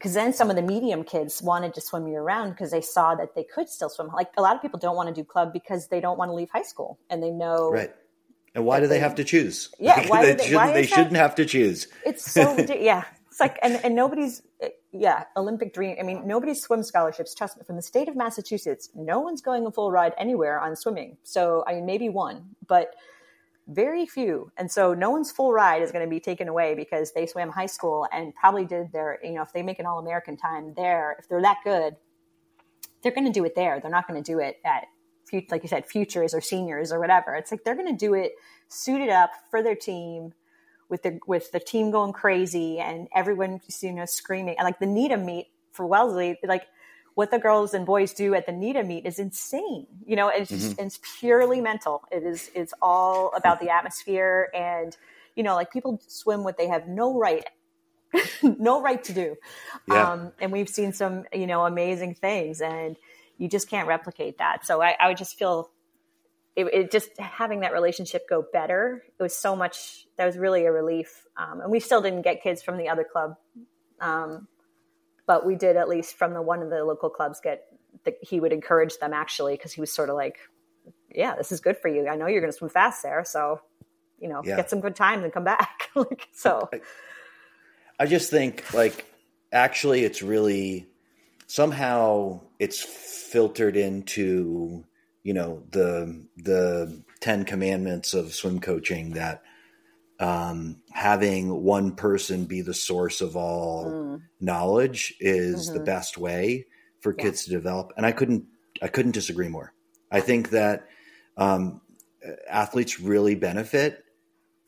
[0.00, 3.14] because then some of the medium kids wanted to swim year round because they saw
[3.14, 4.08] that they could still swim.
[4.08, 6.34] Like a lot of people don't want to do club because they don't want to
[6.34, 7.94] leave high school and they know right.
[8.54, 9.70] And why do they, they, have to choose?
[9.78, 11.86] Yeah, why they, they, shouldn't, why they shouldn't have to choose.
[12.04, 13.04] It's so yeah.
[13.30, 14.42] It's like and and nobody's
[14.92, 15.96] yeah Olympic dream.
[15.98, 17.34] I mean, nobody's swim scholarships.
[17.34, 20.76] Trust me, from the state of Massachusetts, no one's going a full ride anywhere on
[20.76, 21.16] swimming.
[21.22, 22.94] So I mean, maybe one, but
[23.70, 24.50] very few.
[24.56, 27.50] And so no one's full ride is going to be taken away because they swam
[27.50, 30.74] high school and probably did their, you know, if they make an all American time
[30.76, 31.96] there, if they're that good,
[33.02, 33.80] they're going to do it there.
[33.80, 34.86] They're not going to do it at,
[35.50, 37.34] like you said, futures or seniors or whatever.
[37.34, 38.32] It's like they're going to do it
[38.68, 40.32] suited up for their team
[40.90, 44.86] with the with the team going crazy and everyone you know screaming and like the
[44.86, 46.66] Needham meet for Wellesley, like
[47.14, 49.86] what the girls and boys do at the Needham meet is insane.
[50.06, 50.86] You know, it's just, mm-hmm.
[50.86, 52.02] it's purely mental.
[52.10, 54.96] It is, it's all about the atmosphere and,
[55.36, 57.44] you know, like people swim what they have no right,
[58.42, 59.36] no right to do.
[59.88, 60.12] Yeah.
[60.12, 62.96] Um, and we've seen some, you know, amazing things and
[63.38, 64.66] you just can't replicate that.
[64.66, 65.70] So I, I would just feel
[66.56, 69.02] it, it, just having that relationship go better.
[69.18, 71.26] It was so much, that was really a relief.
[71.36, 73.36] Um, and we still didn't get kids from the other club.
[74.00, 74.48] Um,
[75.30, 77.66] but we did at least from the one of the local clubs get
[78.04, 80.38] that he would encourage them actually because he was sort of like
[81.14, 83.60] yeah this is good for you i know you're going to swim fast there so
[84.18, 84.56] you know yeah.
[84.56, 86.68] get some good time and come back like so
[87.98, 89.04] I, just think like
[89.52, 90.88] actually it's really
[91.46, 94.84] somehow it's filtered into
[95.22, 99.42] you know the the 10 commandments of swim coaching that
[100.18, 104.22] um, having one person be the source of all mm.
[104.38, 105.78] knowledge is mm-hmm.
[105.78, 106.66] the best way
[107.00, 107.24] for yeah.
[107.24, 107.92] kids to develop.
[107.96, 108.44] And I couldn't,
[108.82, 109.72] I couldn't disagree more.
[110.10, 110.88] I think that
[111.38, 111.80] um,
[112.48, 114.04] athletes really benefit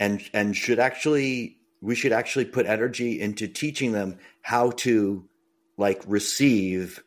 [0.00, 5.28] and and should actually we should actually put energy into teaching them how to
[5.76, 7.02] like receive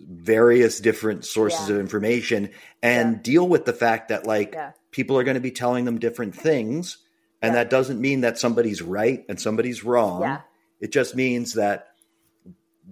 [0.00, 1.74] various different sources yeah.
[1.74, 2.50] of information
[2.82, 3.22] and yeah.
[3.22, 4.56] deal with the fact that like
[4.90, 6.98] people are going to be telling them different things
[7.40, 7.62] and yeah.
[7.62, 10.22] that doesn't mean that somebody's right and somebody's wrong.
[10.22, 10.40] Yeah.
[10.80, 11.88] It just means that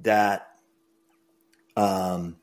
[0.02, 0.48] that
[1.76, 2.36] um,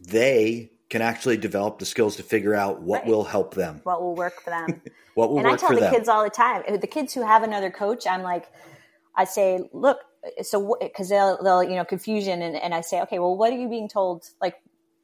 [0.00, 3.08] they can actually develop the skills to figure out what right.
[3.08, 4.80] will help them, what will work for them,
[5.14, 5.44] what will work for them?
[5.44, 5.94] and work I tell the them.
[5.94, 6.62] kids all the time.
[6.80, 8.46] The kids who have another coach, I'm like,
[9.14, 9.98] I say, look,
[10.42, 13.56] so because they'll they'll you know confusion, and, and I say, okay, well, what are
[13.56, 14.24] you being told?
[14.40, 14.54] Like,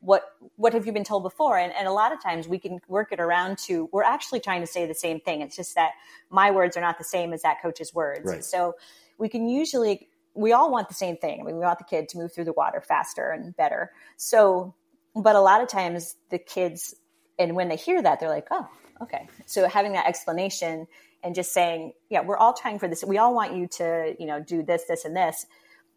[0.00, 0.24] what
[0.56, 3.10] what have you been told before and, and a lot of times we can work
[3.10, 5.92] it around to we're actually trying to say the same thing it's just that
[6.28, 8.44] my words are not the same as that coach's words right.
[8.44, 8.74] so
[9.16, 11.40] we can usually we all want the same thing.
[11.40, 13.92] I mean, we want the kid to move through the water faster and better.
[14.16, 14.74] So,
[15.14, 16.94] but a lot of times the kids,
[17.38, 18.68] and when they hear that, they're like, oh,
[19.00, 19.28] okay.
[19.46, 20.86] So having that explanation
[21.24, 23.02] and just saying, yeah, we're all trying for this.
[23.02, 25.46] We all want you to, you know, do this, this, and this.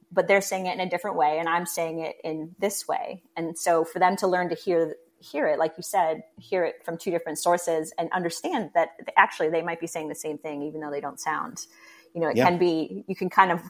[0.09, 3.23] But they're saying it in a different way, and I'm saying it in this way.
[3.35, 6.75] And so for them to learn to hear hear it, like you said, hear it
[6.85, 10.61] from two different sources and understand that actually they might be saying the same thing,
[10.61, 11.65] even though they don't sound.
[12.13, 12.45] You know, it yeah.
[12.45, 13.03] can be.
[13.07, 13.61] You can kind of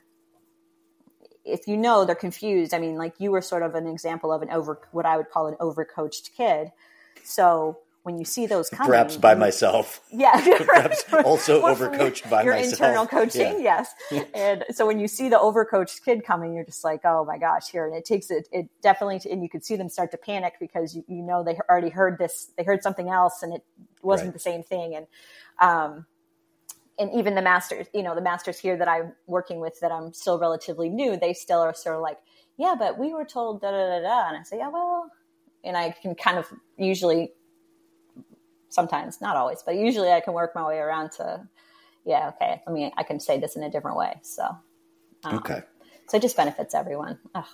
[1.43, 4.41] if you know they're confused, I mean, like you were sort of an example of
[4.41, 6.71] an over, what I would call an overcoached kid.
[7.23, 12.29] So when you see those coming, perhaps by you, myself, yeah, perhaps also well, overcoached
[12.29, 12.73] by your myself.
[12.73, 13.83] internal coaching, yeah.
[14.11, 14.27] yes.
[14.33, 17.69] and so when you see the overcoached kid coming, you're just like, oh my gosh,
[17.69, 20.53] here, and it takes it, it definitely, and you could see them start to panic
[20.59, 23.63] because you, you know they already heard this, they heard something else, and it
[24.01, 24.33] wasn't right.
[24.33, 25.07] the same thing, and
[25.59, 26.05] um,
[26.99, 30.13] and even the masters, you know, the masters here that I'm working with that I'm
[30.13, 32.17] still relatively new, they still are sort of like,
[32.57, 34.29] yeah, but we were told da da da da.
[34.29, 35.11] And I say, yeah, well,
[35.63, 37.31] and I can kind of usually,
[38.69, 41.47] sometimes, not always, but usually I can work my way around to,
[42.05, 44.19] yeah, okay, I mean, I can say this in a different way.
[44.21, 44.43] So,
[45.23, 45.61] um, okay.
[46.07, 47.19] So it just benefits everyone.
[47.35, 47.45] Ugh,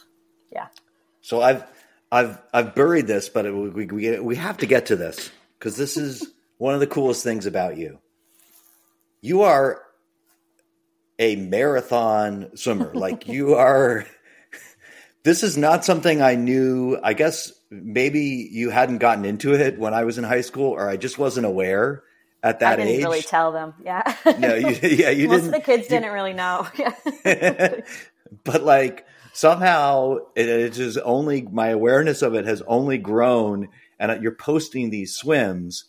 [0.52, 0.68] yeah.
[1.22, 1.64] So I've,
[2.12, 5.78] I've, I've buried this, but it, we, we, we have to get to this because
[5.78, 8.00] this is one of the coolest things about you
[9.24, 9.82] you are
[11.18, 12.94] a marathon swimmer.
[12.94, 14.06] like you are.
[15.24, 17.00] This is not something I knew.
[17.02, 20.88] I guess maybe you hadn't gotten into it when I was in high school, or
[20.88, 22.04] I just wasn't aware
[22.44, 23.04] at that I didn't age.
[23.04, 24.16] Really tell them, yeah.
[24.38, 25.56] no, you, yeah, you Most didn't.
[25.56, 26.68] of the kids didn't really know.
[28.44, 33.70] but like somehow it, it is only my awareness of it has only grown,
[34.00, 35.86] and you're posting these swims.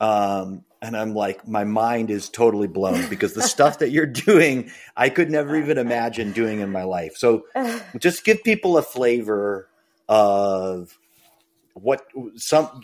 [0.00, 4.70] Um, and I'm like, my mind is totally blown because the stuff that you're doing,
[4.96, 7.16] I could never even imagine doing in my life.
[7.16, 7.46] So
[7.98, 9.68] just give people a flavor
[10.08, 10.96] of
[11.82, 12.06] what
[12.36, 12.80] some,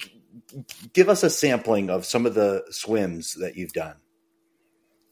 [0.92, 3.96] give us a sampling of some of the swims that you've done.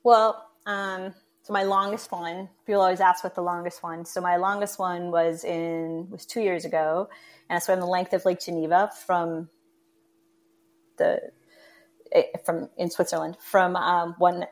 [0.04, 4.04] Well, um, so my longest one, people always ask what the longest one.
[4.04, 7.08] So my longest one was in, was two years ago.
[7.48, 9.48] And I swam the length of Lake Geneva from
[10.98, 11.32] the
[12.14, 14.44] Eh, from in Switzerland from um, one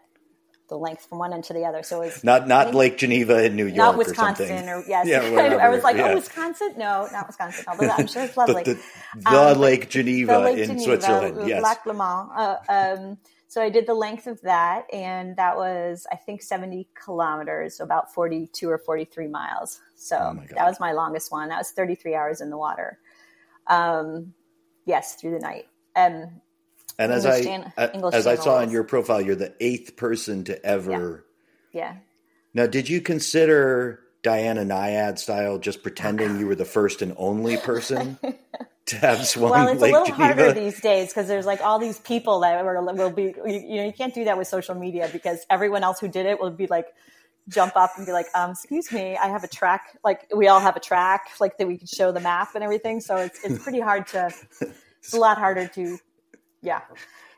[0.70, 1.82] the length from one end to the other.
[1.82, 5.06] So it was not not Lake Geneva in New York, not Wisconsin, or, or yes.
[5.06, 5.20] Yeah,
[5.60, 6.12] I was like, oh, yeah.
[6.12, 6.74] oh, Wisconsin?
[6.78, 7.64] No, not Wisconsin.
[7.68, 8.62] Although I'm sure it's lovely.
[8.62, 8.80] the,
[9.16, 11.62] the um, Lake Geneva the Lake in Geneva, Switzerland, yes.
[11.62, 12.30] Lac Léman.
[12.34, 13.18] Uh, um,
[13.48, 17.84] so I did the length of that, and that was I think 70 kilometers, so
[17.84, 19.80] about 42 or 43 miles.
[19.96, 21.48] So oh that was my longest one.
[21.48, 22.98] That was 33 hours in the water.
[23.66, 24.34] Um,
[24.86, 25.66] yes, through the night.
[25.96, 26.40] Um,
[27.00, 27.64] and as I
[28.12, 31.24] as I saw in your profile, you're the eighth person to ever.
[31.72, 31.80] Yeah.
[31.80, 31.96] yeah.
[32.52, 37.56] Now, did you consider Diana Nyad style just pretending you were the first and only
[37.56, 38.18] person
[38.86, 40.42] to have swum well, it's Lake a little Geneva?
[40.42, 43.34] harder these days because there's like all these people that will be.
[43.46, 46.38] You know, you can't do that with social media because everyone else who did it
[46.38, 46.88] will be like
[47.48, 49.98] jump up and be like, um, excuse me, I have a track.
[50.04, 53.00] Like we all have a track, like that we can show the map and everything.
[53.00, 54.30] So it's it's pretty hard to.
[55.02, 55.98] It's a lot harder to
[56.62, 56.82] yeah.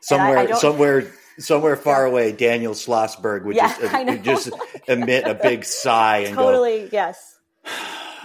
[0.01, 4.51] Somewhere, I, I somewhere, somewhere far away, Daniel Schlossberg would yeah, just, uh, just
[4.87, 6.43] emit a big sigh and go.
[6.43, 7.39] totally, go, yes.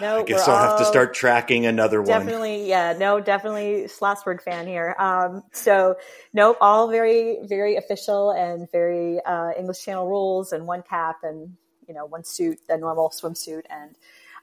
[0.00, 2.26] No, I guess I'll have to start tracking another definitely, one.
[2.26, 4.94] Definitely, yeah, no, definitely Schlossberg fan here.
[4.96, 5.96] Um, so,
[6.32, 11.52] nope, all very, very official and very uh, English Channel rules and one cap and
[11.88, 13.96] you know one suit, the normal swimsuit, and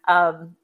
[0.10, 0.58] um,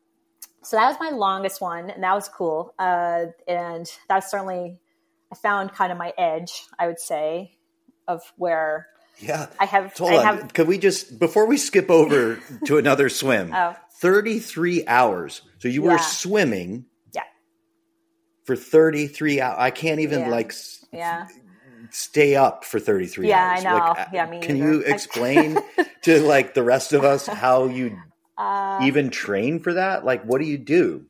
[0.62, 2.74] so that was my longest one, and that was cool.
[2.78, 4.78] Uh, and that's certainly
[5.32, 7.58] I found kind of my edge, I would say,
[8.08, 8.88] of where
[9.20, 9.48] yeah.
[9.60, 9.96] I have.
[9.98, 10.26] Hold I on.
[10.38, 13.54] have, Could we just before we skip over to another swim?
[13.54, 13.76] Oh.
[14.02, 15.42] 33 hours.
[15.60, 15.92] So you Yeah.
[15.92, 17.22] were swimming yeah,
[18.46, 19.56] for 33 hours.
[19.60, 20.30] I can't even Yeah.
[20.30, 20.54] like
[20.92, 21.28] yeah,
[21.92, 23.64] stay up for 33 Yeah, I hours.
[23.64, 23.94] know.
[23.96, 24.72] Like, Yeah, me Can neither.
[24.74, 25.60] you explain
[26.04, 27.96] to like the rest of us how you
[28.38, 30.04] uh, even train for that?
[30.04, 31.06] Like what do you do?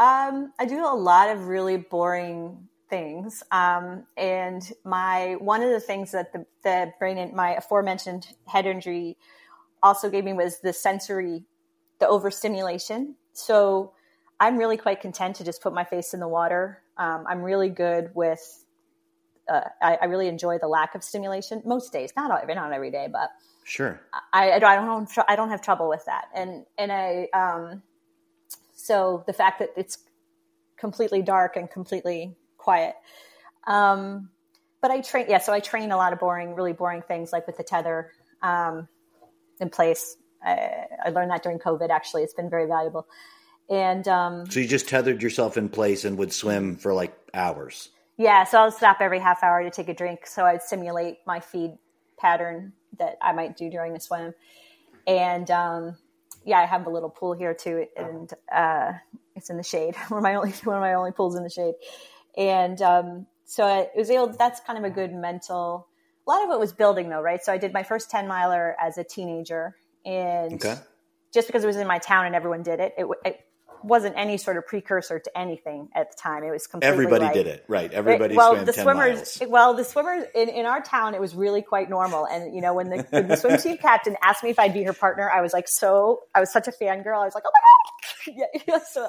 [0.00, 3.42] Um, I do a lot of really boring things.
[3.50, 8.66] Um, and my one of the things that the, the brain and my aforementioned head
[8.66, 9.16] injury
[9.82, 11.44] also gave me was the sensory,
[11.98, 13.16] the overstimulation.
[13.32, 13.92] So
[14.40, 16.82] I'm really quite content to just put my face in the water.
[16.96, 18.60] Um, I'm really good with.
[19.46, 22.90] Uh, I, I, really enjoy the lack of stimulation most days, not every, not every
[22.90, 23.28] day, but
[23.64, 24.00] sure.
[24.32, 27.82] I, I don't I don't have trouble with that, and and I um,
[28.72, 29.98] so the fact that it's
[30.78, 32.94] completely dark and completely quiet.
[33.66, 34.30] Um,
[34.80, 37.46] but I train, yeah, so I train a lot of boring, really boring things like
[37.46, 38.10] with the tether
[38.42, 38.88] um,
[39.60, 40.16] in place.
[40.44, 41.88] I, I, learned that during COVID.
[41.90, 43.06] Actually, it's been very valuable.
[43.70, 47.88] And um, so you just tethered yourself in place and would swim for like hours.
[48.16, 50.26] Yeah, so I'll stop every half hour to take a drink.
[50.26, 51.78] So I'd simulate my feed
[52.18, 54.34] pattern that I might do during the swim.
[55.06, 55.96] And um,
[56.44, 58.92] yeah, I have a little pool here too, and uh,
[59.34, 59.96] it's in the shade.
[60.08, 61.74] one of my only one of my only pools in the shade.
[62.36, 64.28] And um, so it was able.
[64.28, 65.88] That's kind of a good mental.
[66.26, 67.42] A lot of it was building though, right?
[67.44, 70.76] So I did my first ten miler as a teenager, and okay.
[71.32, 73.40] just because it was in my town and everyone did it, it, it
[73.84, 76.42] wasn't any sort of precursor to anything at the time.
[76.42, 77.92] It was completely everybody like, did it, right?
[77.92, 78.36] Everybody right?
[78.36, 79.40] well, the swimmers.
[79.40, 79.42] Miles.
[79.50, 82.26] Well, the swimmers in, in our town, it was really quite normal.
[82.26, 84.82] And you know, when the, when the swim team captain asked me if I'd be
[84.84, 87.20] her partner, I was like, so I was such a fangirl.
[87.20, 89.08] I was like, oh my god, yeah, so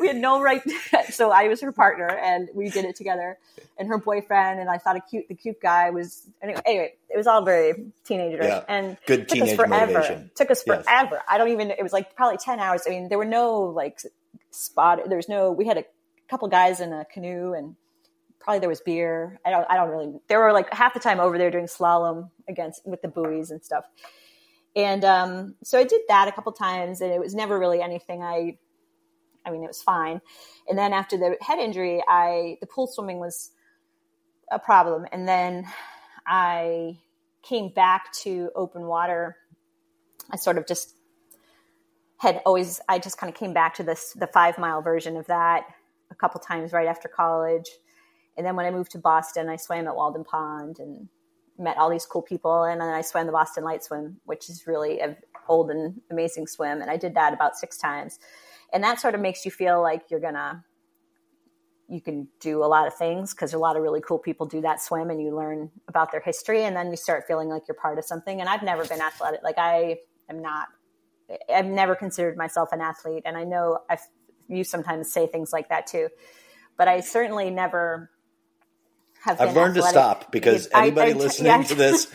[0.00, 0.62] we had no right.
[1.10, 3.38] so I was her partner, and we did it together.
[3.76, 6.26] And her boyfriend, and I thought a cute, the cute guy was.
[6.42, 8.64] Anyway, anyway it was all very teenager, yeah.
[8.66, 9.92] and good took teenage us forever.
[9.92, 10.30] motivation.
[10.34, 10.84] Took us forever.
[11.12, 11.22] Yes.
[11.28, 11.70] I don't even.
[11.70, 12.82] It was like probably ten hours.
[12.86, 14.00] I mean, there were no like
[14.54, 15.00] spot.
[15.08, 15.52] There's no.
[15.52, 15.84] We had a
[16.28, 17.76] couple guys in a canoe, and
[18.40, 19.40] probably there was beer.
[19.44, 19.66] I don't.
[19.68, 20.12] I don't really.
[20.28, 23.62] There were like half the time over there doing slalom against with the buoys and
[23.64, 23.84] stuff.
[24.76, 28.22] And um, so I did that a couple times, and it was never really anything
[28.22, 28.58] I.
[29.46, 30.22] I mean, it was fine.
[30.68, 33.50] And then after the head injury, I the pool swimming was
[34.50, 35.66] a problem, and then
[36.26, 36.98] I
[37.42, 39.36] came back to open water.
[40.30, 40.94] I sort of just
[42.18, 45.26] had always I just kind of came back to this the five mile version of
[45.26, 45.64] that
[46.10, 47.68] a couple times right after college.
[48.36, 51.08] And then when I moved to Boston, I swam at Walden Pond and
[51.58, 52.64] met all these cool people.
[52.64, 55.16] And then I swam the Boston Light Swim, which is really an
[55.48, 56.80] old and amazing swim.
[56.80, 58.18] And I did that about six times.
[58.72, 60.64] And that sort of makes you feel like you're gonna
[61.86, 64.62] you can do a lot of things because a lot of really cool people do
[64.62, 67.74] that swim and you learn about their history and then you start feeling like you're
[67.74, 68.40] part of something.
[68.40, 69.42] And I've never been athletic.
[69.42, 69.98] Like I
[70.30, 70.68] am not
[71.52, 74.00] I've never considered myself an athlete, and I know I've,
[74.48, 76.08] you sometimes say things like that too,
[76.76, 78.10] but I certainly never
[79.22, 79.40] have.
[79.40, 79.84] I've learned athletic.
[79.84, 81.62] to stop because anybody I, I, listening yeah.
[81.68, 82.06] to this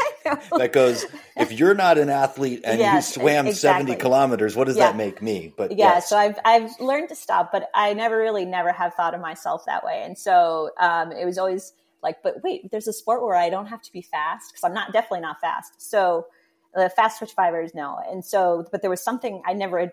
[0.58, 1.06] that goes,
[1.36, 3.88] if you're not an athlete and yes, you swam exactly.
[3.88, 4.88] 70 kilometers, what does yeah.
[4.88, 5.54] that make me?
[5.56, 6.10] But yeah, yes.
[6.10, 9.64] so I've I've learned to stop, but I never really never have thought of myself
[9.66, 13.36] that way, and so um, it was always like, but wait, there's a sport where
[13.36, 16.28] I don't have to be fast because I'm not definitely not fast, so
[16.74, 18.00] the fast switch fibers, no.
[18.10, 19.92] And so, but there was something I never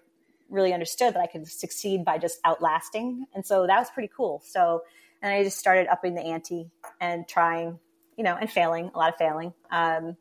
[0.49, 3.27] really understood that I could succeed by just outlasting.
[3.35, 4.43] And so that was pretty cool.
[4.45, 4.83] So,
[5.23, 6.71] and I just started upping the ante
[7.01, 7.79] and trying,
[8.17, 10.17] you know, and failing, a lot of failing, um,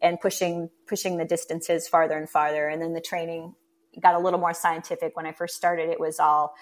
[0.00, 2.68] and pushing, pushing the distances farther and farther.
[2.68, 3.54] And then the training
[4.00, 5.16] got a little more scientific.
[5.16, 6.54] When I first started, it was all,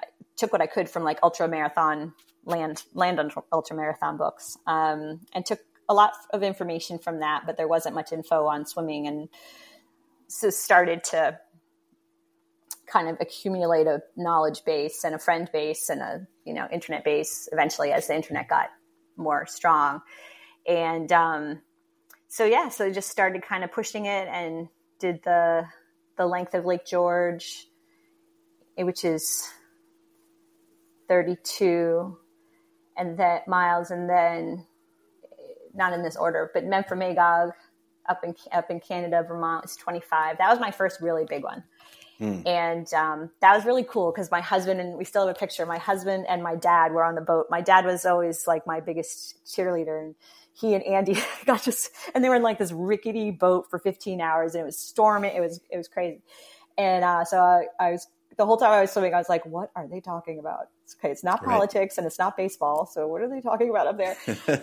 [0.00, 2.12] I took what I could from like ultra marathon
[2.44, 5.60] land, land on ultra marathon books, um, and took
[5.92, 9.28] a lot of information from that, but there wasn't much info on swimming, and
[10.26, 11.38] so started to
[12.86, 17.04] kind of accumulate a knowledge base and a friend base and a you know internet
[17.04, 18.68] base eventually as the internet got
[19.16, 20.00] more strong.
[20.66, 21.60] And um,
[22.28, 24.68] so yeah so just started kind of pushing it and
[24.98, 25.64] did the
[26.16, 27.66] the length of lake george
[28.76, 29.50] which is
[31.08, 32.16] 32
[32.96, 33.90] and that miles.
[33.90, 34.66] And then
[35.74, 37.52] not in this order, but Memphremagog
[38.08, 40.38] up in up in Canada, Vermont is 25.
[40.38, 41.62] That was my first really big one.
[42.20, 42.46] Mm.
[42.46, 45.66] And um, that was really cool because my husband and we still have a picture.
[45.66, 47.46] My husband and my dad were on the boat.
[47.50, 50.14] My dad was always like my biggest cheerleader, and
[50.52, 51.16] he and Andy
[51.46, 54.64] got just and they were in like this rickety boat for 15 hours, and it
[54.64, 55.34] was storming.
[55.34, 56.22] It was it was crazy.
[56.78, 59.44] And uh, so I, I was the whole time I was swimming, I was like,
[59.44, 60.68] what are they talking about?
[60.98, 61.98] Okay, it's not politics right.
[61.98, 62.86] and it's not baseball.
[62.86, 64.16] So what are they talking about up there?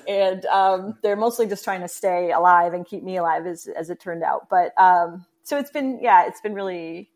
[0.08, 3.90] and um, they're mostly just trying to stay alive and keep me alive, as, as
[3.90, 4.48] it turned out.
[4.50, 7.10] But um, so it's been, yeah, it's been really.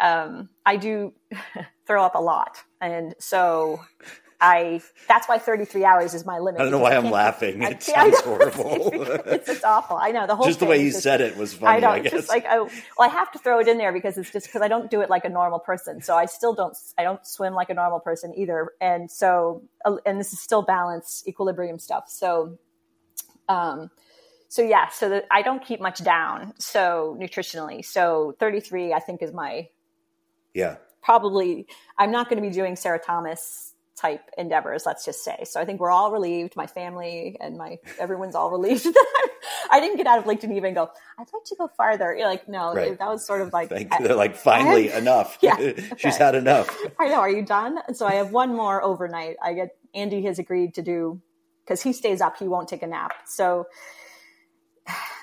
[0.00, 1.12] Um, I do
[1.86, 3.80] throw up a lot, and so
[4.44, 6.60] I that's why 33 hours is my limit.
[6.60, 7.62] I don't know why I'm laughing.
[7.62, 8.90] It sounds horrible.
[9.24, 9.96] it's, it's, awful.
[9.96, 11.78] I know the whole just the way you said it was funny.
[11.78, 11.88] I know.
[11.88, 12.12] I guess.
[12.12, 12.68] Just like oh,
[12.98, 15.00] well, I have to throw it in there because it's just because I don't do
[15.00, 16.02] it like a normal person.
[16.02, 16.76] So I still don't.
[16.98, 18.72] I don't swim like a normal person either.
[18.82, 22.04] And so uh, and this is still balance equilibrium stuff.
[22.08, 22.58] So,
[23.48, 23.90] um,
[24.48, 24.90] so yeah.
[24.90, 26.52] So that I don't keep much down.
[26.58, 29.68] So nutritionally, so 33 I think is my
[30.52, 31.66] yeah probably.
[31.96, 35.44] I'm not going to be doing Sarah Thomas type endeavors let's just say.
[35.44, 38.84] So i think we're all relieved my family and my everyone's all relieved.
[38.84, 39.28] That
[39.70, 42.14] i didn't get out of lake geneva and go i'd like to go farther.
[42.14, 42.98] You're like no right.
[42.98, 45.38] that was sort of like Thank, they're like finally enough.
[45.40, 46.76] Yeah she's had enough.
[46.98, 47.20] I know.
[47.20, 47.78] Are you done?
[47.86, 49.36] And so i have one more overnight.
[49.42, 51.20] I get andy has agreed to do
[51.64, 53.12] because he stays up he won't take a nap.
[53.26, 53.66] So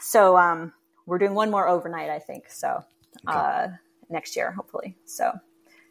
[0.02, 0.74] so um
[1.06, 2.50] we're doing one more overnight, I think.
[2.50, 2.84] So
[3.28, 3.38] okay.
[3.38, 3.68] uh,
[4.10, 4.96] next year, hopefully.
[5.06, 5.32] So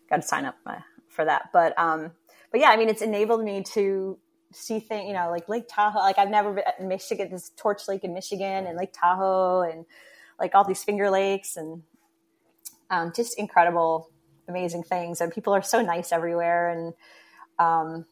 [0.08, 0.78] got to sign up uh,
[1.08, 1.50] for that.
[1.52, 2.12] But um,
[2.50, 4.18] but yeah, I mean, it's enabled me to
[4.52, 5.98] see things, you know, like Lake Tahoe.
[6.00, 9.84] Like I've never been in Michigan, this Torch Lake in Michigan, and Lake Tahoe, and
[10.38, 11.82] like all these Finger Lakes, and
[12.90, 14.10] um, just incredible,
[14.48, 15.20] amazing things.
[15.20, 16.94] And people are so nice everywhere, and
[17.58, 18.06] um,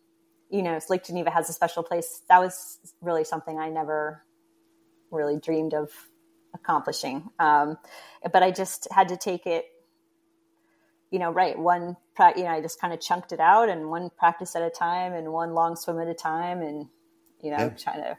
[0.50, 2.22] you know, Lake Geneva has a special place.
[2.28, 4.24] That was really something I never
[5.10, 5.90] really dreamed of
[6.54, 7.28] accomplishing.
[7.38, 7.78] Um,
[8.32, 9.66] but I just had to take it,
[11.10, 11.58] you know, right.
[11.58, 11.96] One,
[12.36, 15.12] you know, I just kind of chunked it out and one practice at a time
[15.12, 16.86] and one long swim at a time and,
[17.42, 17.68] you know, yeah.
[17.70, 18.16] trying to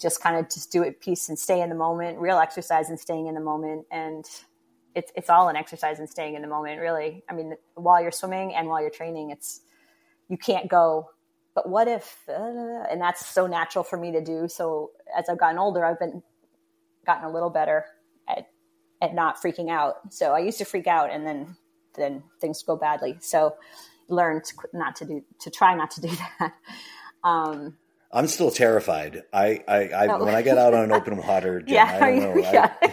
[0.00, 2.98] just kind of just do it piece and stay in the moment, real exercise and
[2.98, 3.86] staying in the moment.
[3.90, 4.24] And
[4.94, 7.22] it's, it's all an exercise and staying in the moment, really.
[7.28, 9.60] I mean, while you're swimming and while you're training, it's,
[10.28, 11.10] you can't go
[11.54, 15.38] but what if uh, and that's so natural for me to do so as i've
[15.38, 16.22] gotten older i've been
[17.06, 17.84] gotten a little better
[18.28, 18.48] at
[19.02, 21.56] at not freaking out so i used to freak out and then
[21.94, 23.54] then things go badly so
[24.08, 26.08] learned not to do to try not to do
[26.38, 26.54] that
[27.24, 27.76] um
[28.12, 30.24] i'm still terrified i i, I oh.
[30.24, 32.72] when i get out on an open water Jen, yeah, i don't know yeah.
[32.82, 32.90] I,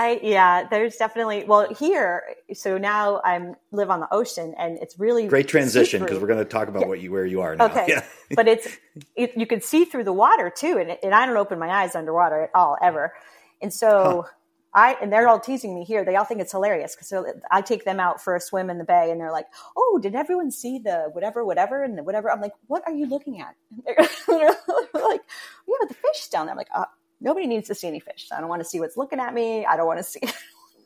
[0.00, 2.22] I yeah, there's definitely well here.
[2.54, 6.38] So now I'm live on the ocean, and it's really great transition because we're going
[6.38, 6.88] to talk about yeah.
[6.88, 7.66] what you where you are now.
[7.66, 8.04] Okay, yeah.
[8.34, 8.66] but it's
[9.14, 11.94] it, you can see through the water too, and, and I don't open my eyes
[11.94, 13.12] underwater at all ever,
[13.60, 14.22] and so.
[14.24, 14.32] Huh.
[14.72, 16.04] I and they're all teasing me here.
[16.04, 17.12] They all think it's hilarious because
[17.50, 20.14] I take them out for a swim in the bay, and they're like, "Oh, did
[20.14, 23.56] everyone see the whatever, whatever, and the whatever?" I'm like, "What are you looking at?"
[24.28, 24.56] they're,
[24.94, 25.22] like,
[25.66, 26.84] "Yeah, but the fish down there." I'm like, uh,
[27.20, 28.28] nobody needs to see any fish.
[28.32, 29.66] I don't want to see what's looking at me.
[29.66, 30.20] I don't want to see,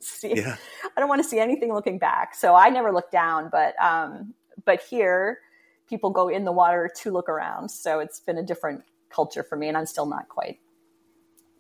[0.01, 0.57] see yeah.
[0.97, 2.35] I don't want to see anything looking back.
[2.35, 4.35] So I never look down, but, um,
[4.65, 5.41] but here
[5.89, 7.69] people go in the water to look around.
[7.69, 10.59] So it's been a different culture for me and I'm still not quite,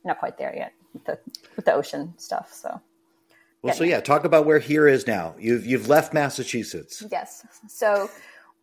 [0.04, 1.18] not quite there yet with the,
[1.56, 2.52] with the ocean stuff.
[2.52, 2.80] So.
[3.64, 5.34] Well, so yeah, talk about where here is now.
[5.38, 7.02] You've you've left Massachusetts.
[7.10, 7.46] Yes.
[7.66, 8.10] So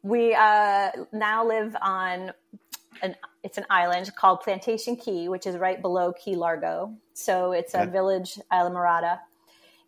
[0.03, 2.31] we uh, now live on
[3.01, 6.93] an it's an island called Plantation Key, which is right below Key Largo.
[7.13, 9.17] So it's a village, Islamorada,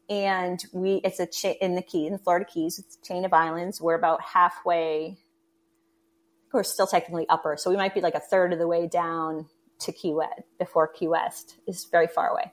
[0.10, 2.80] and we it's a cha- in the Key in Florida Keys.
[2.80, 3.80] It's a chain of islands.
[3.80, 5.18] We're about halfway.
[6.52, 9.46] We're still technically upper, so we might be like a third of the way down
[9.84, 12.52] to Key West before Key West is very far away.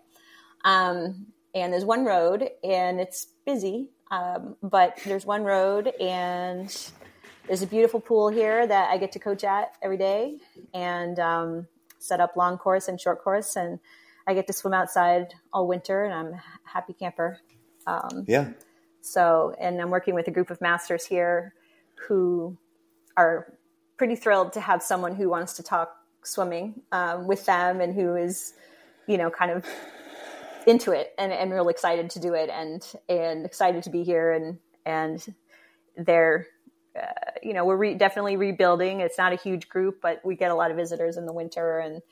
[0.65, 6.93] Um, and there's one road, and it's busy, um, but there's one road, and
[7.47, 10.36] there's a beautiful pool here that I get to coach at every day
[10.73, 11.66] and um,
[11.98, 13.57] set up long course and short course.
[13.57, 13.81] And
[14.27, 17.40] I get to swim outside all winter and I'm a happy camper.
[17.89, 18.51] Um, yeah.
[19.01, 21.55] So, and I'm working with a group of masters here
[22.07, 22.57] who
[23.16, 23.55] are
[23.97, 25.90] pretty thrilled to have someone who wants to talk
[26.22, 28.55] swimming um, with them and who is,
[29.06, 29.66] you know, kind of
[30.66, 34.32] into it and, and real excited to do it and, and excited to be here.
[34.32, 35.34] And, and
[35.97, 36.47] they're,
[37.01, 39.01] uh, you know, we're re- definitely rebuilding.
[39.01, 41.78] It's not a huge group, but we get a lot of visitors in the winter,
[41.78, 42.02] and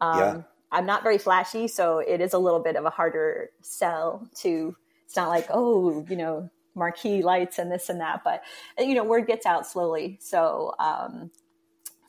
[0.00, 0.42] um, yeah.
[0.70, 4.26] I'm not very flashy, so it is a little bit of a harder sell.
[4.40, 4.74] To
[5.04, 8.42] it's not like oh, you know, marquee lights and this and that, but
[8.78, 10.18] you know, word gets out slowly.
[10.20, 11.30] So, um,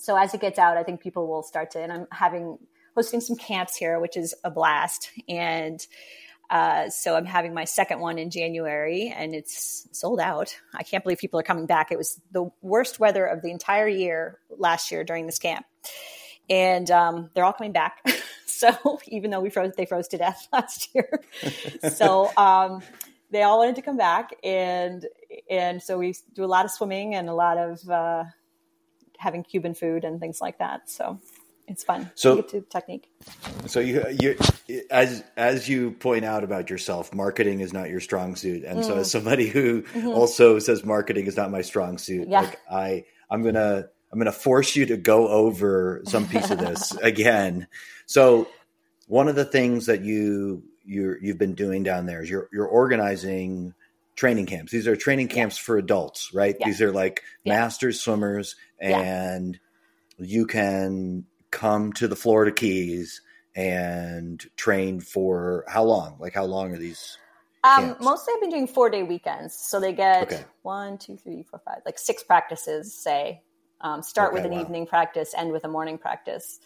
[0.03, 1.79] so as it gets out, I think people will start to.
[1.79, 2.59] And I'm having
[2.93, 5.79] hosting some camps here, which is a blast, and
[6.49, 10.55] uh, so I'm having my second one in January and it's sold out.
[10.75, 11.89] I can't believe people are coming back.
[11.89, 15.65] It was the worst weather of the entire year last year during this camp.
[16.49, 18.05] And um, they're all coming back.
[18.45, 21.21] so even though we froze, they froze to death last year.
[21.95, 22.81] so um,
[23.31, 24.35] they all wanted to come back.
[24.43, 25.07] And,
[25.49, 28.25] and so we do a lot of swimming and a lot of uh,
[29.23, 30.89] having Cuban food and things like that.
[30.89, 31.19] So
[31.67, 32.11] it's fun.
[32.15, 33.09] So technique.
[33.67, 34.37] So you you
[34.91, 38.83] as as you point out about yourself, marketing is not your strong suit, and mm.
[38.83, 39.11] so as mm.
[39.11, 40.09] somebody who mm-hmm.
[40.09, 42.41] also says marketing is not my strong suit, yeah.
[42.41, 46.91] like I I'm gonna I'm gonna force you to go over some piece of this
[47.01, 47.67] again.
[48.05, 48.47] So
[49.07, 52.67] one of the things that you you you've been doing down there is you're you're
[52.67, 53.73] organizing
[54.15, 54.71] training camps.
[54.71, 55.65] These are training camps yeah.
[55.65, 56.55] for adults, right?
[56.59, 56.67] Yeah.
[56.67, 59.59] These are like masters swimmers and
[60.17, 63.21] you can come to the Florida Keys
[63.55, 66.17] and train for how long?
[66.19, 67.17] Like how long are these?
[67.63, 69.55] Um, mostly I've been doing four day weekends.
[69.55, 70.43] So they get okay.
[70.63, 73.41] one, two, three, four, five, like six practices, say.
[73.81, 74.61] Um, start okay, with an wow.
[74.61, 76.59] evening practice, end with a morning practice.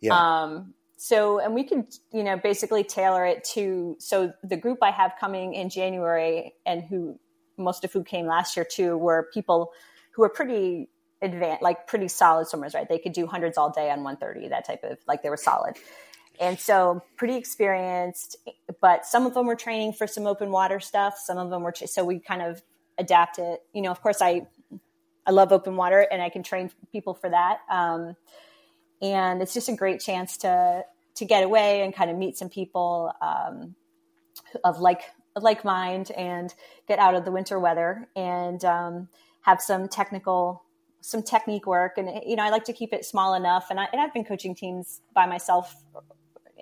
[0.00, 0.14] Yeah.
[0.14, 4.92] Um, so, and we could, you know, basically tailor it to, so the group I
[4.92, 7.18] have coming in January and who
[7.58, 9.72] most of who came last year too were people
[10.12, 10.88] who are pretty
[11.20, 12.88] advanced, like pretty solid swimmers, right?
[12.88, 15.74] They could do hundreds all day on 130, that type of like they were solid.
[16.38, 18.36] and so pretty experienced.
[18.80, 21.18] But some of them were training for some open water stuff.
[21.18, 22.62] Some of them were so we kind of
[22.96, 23.58] adapt it.
[23.72, 24.46] You know, of course, I
[25.26, 27.58] I love open water, and I can train people for that.
[27.68, 28.14] Um,
[29.02, 32.48] and it's just a great chance to to get away and kind of meet some
[32.48, 33.74] people um,
[34.64, 35.02] of like
[35.34, 36.54] of like mind and
[36.86, 39.08] get out of the winter weather and um,
[39.42, 40.64] have some technical
[41.00, 41.98] some technique work.
[41.98, 44.24] And you know i like to keep it small enough and, I, and i've been
[44.24, 45.74] coaching teams by myself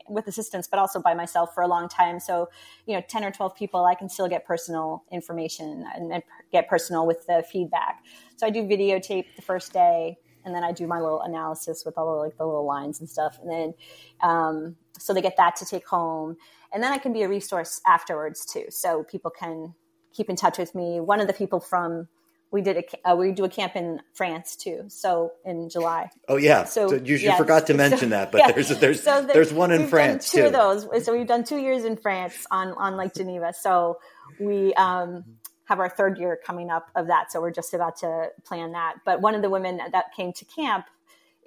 [0.09, 2.19] with assistance but also by myself for a long time.
[2.19, 2.49] So
[2.87, 6.69] you know 10 or 12 people i can still get personal information and, and get
[6.69, 8.03] personal with the feedback.
[8.37, 11.97] So i do videotape the first day and then i do my little analysis with
[11.97, 13.75] all the, like the little lines and stuff and then
[14.23, 16.37] um, so they get that to take home
[16.73, 19.75] and then i can be a resource afterwards too so people can
[20.13, 22.09] keep in touch with me one of the people from
[22.51, 24.85] we did a uh, we do a camp in France too.
[24.89, 26.11] So in July.
[26.29, 26.65] Oh yeah.
[26.65, 28.53] So, so you, forgot to mention so, that, but yeah.
[28.53, 30.47] there's there's so the, there's one in France two too.
[30.47, 31.05] of those.
[31.05, 33.53] So we've done two years in France on on Lake Geneva.
[33.59, 33.99] So
[34.41, 35.25] we um,
[35.71, 37.31] have our third year coming up of that.
[37.31, 38.97] So we're just about to plan that.
[39.05, 40.87] But one of the women that came to camp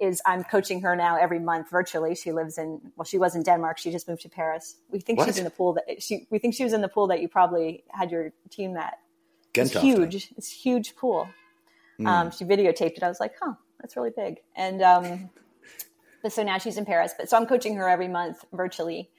[0.00, 2.14] is I'm coaching her now every month virtually.
[2.14, 3.76] She lives in well, she was in Denmark.
[3.76, 4.76] She just moved to Paris.
[4.90, 5.26] We think what?
[5.26, 7.28] she's in the pool that she we think she was in the pool that you
[7.28, 8.94] probably had your team at
[9.54, 10.32] it's huge.
[10.38, 11.28] It's huge pool.
[12.00, 12.06] Mm.
[12.08, 13.02] Um, she videotaped it.
[13.02, 14.38] I was like, huh, that's really big.
[14.56, 15.30] And um,
[16.22, 17.12] but so now she's in Paris.
[17.16, 19.10] But so I'm coaching her every month virtually.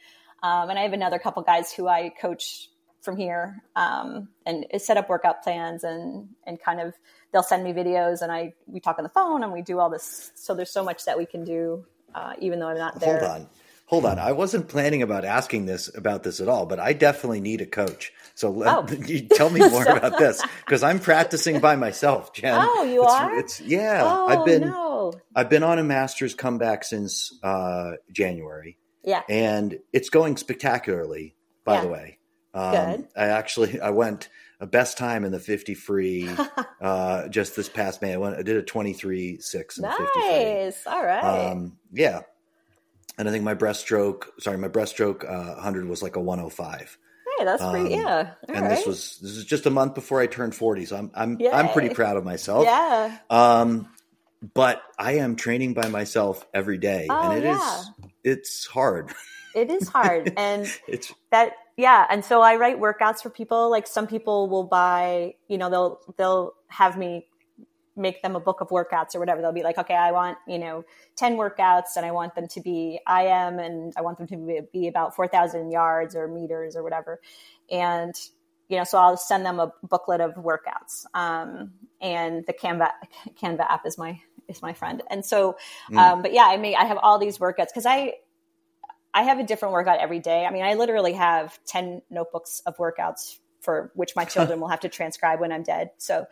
[0.42, 2.70] Um, and I have another couple guys who I coach
[3.06, 6.94] from here um, and set up workout plans and and kind of
[7.32, 9.90] they'll send me videos and I we talk on the phone and we do all
[9.90, 10.32] this.
[10.36, 13.20] So there's so much that we can do uh, even though I'm not there.
[13.20, 13.48] Hold on.
[13.88, 14.18] Hold on.
[14.18, 17.68] I wasn't planning about asking this about this at all, but I definitely need a
[17.68, 18.12] coach.
[18.34, 19.28] So let, oh.
[19.36, 22.58] tell me more so, about this because I'm practicing by myself, Jen.
[22.60, 23.40] Oh, you it's, are?
[23.40, 24.02] It's yeah.
[24.04, 25.14] Oh, I've been no.
[25.36, 28.78] I've been on a master's comeback since uh, January.
[29.04, 31.36] Yeah, and it's going spectacularly.
[31.64, 31.82] By yeah.
[31.82, 32.18] the way,
[32.56, 33.08] um, Good.
[33.16, 34.30] I actually I went
[34.60, 36.30] a best time in the 50 free
[36.82, 38.14] uh, just this past May.
[38.14, 40.88] I went I did a 23 6 Nice.
[40.88, 41.24] All right.
[41.52, 42.22] Um, yeah.
[43.18, 46.98] And I think my breaststroke, sorry, my breaststroke uh, 100 was like a 105.
[47.38, 47.96] Hey, that's pretty.
[47.96, 48.34] Um, yeah.
[48.50, 48.76] All and right.
[48.76, 51.52] this was this is just a month before I turned 40, so I'm I'm Yay.
[51.52, 52.66] I'm pretty proud of myself.
[52.66, 53.18] Yeah.
[53.30, 53.90] Um,
[54.54, 57.80] but I am training by myself every day, oh, and it yeah.
[57.80, 57.92] is
[58.24, 59.12] it's hard.
[59.56, 62.06] It is hard, and it's that yeah.
[62.10, 63.72] And so I write workouts for people.
[63.72, 67.26] Like some people will buy, you know, they'll they'll have me
[67.96, 69.42] make them a book of workouts or whatever.
[69.42, 70.84] They'll be like, okay, I want, you know,
[71.16, 74.68] 10 workouts and I want them to be I am and I want them to
[74.74, 77.22] be, about 4,000 yards or meters or whatever.
[77.72, 78.14] And,
[78.68, 81.06] you know, so I'll send them a booklet of workouts.
[81.14, 81.72] Um,
[82.02, 82.92] and the Canva,
[83.42, 85.02] Canva app is my, is my friend.
[85.10, 85.56] And so,
[85.90, 85.98] mm.
[85.98, 88.16] um, but yeah, I may, I have all these workouts because I,
[89.16, 90.46] I have a different workout every day.
[90.46, 94.82] I mean, I literally have 10 notebooks of workouts for which my children will have
[94.82, 95.90] to transcribe when I'm dead.
[95.98, 96.28] So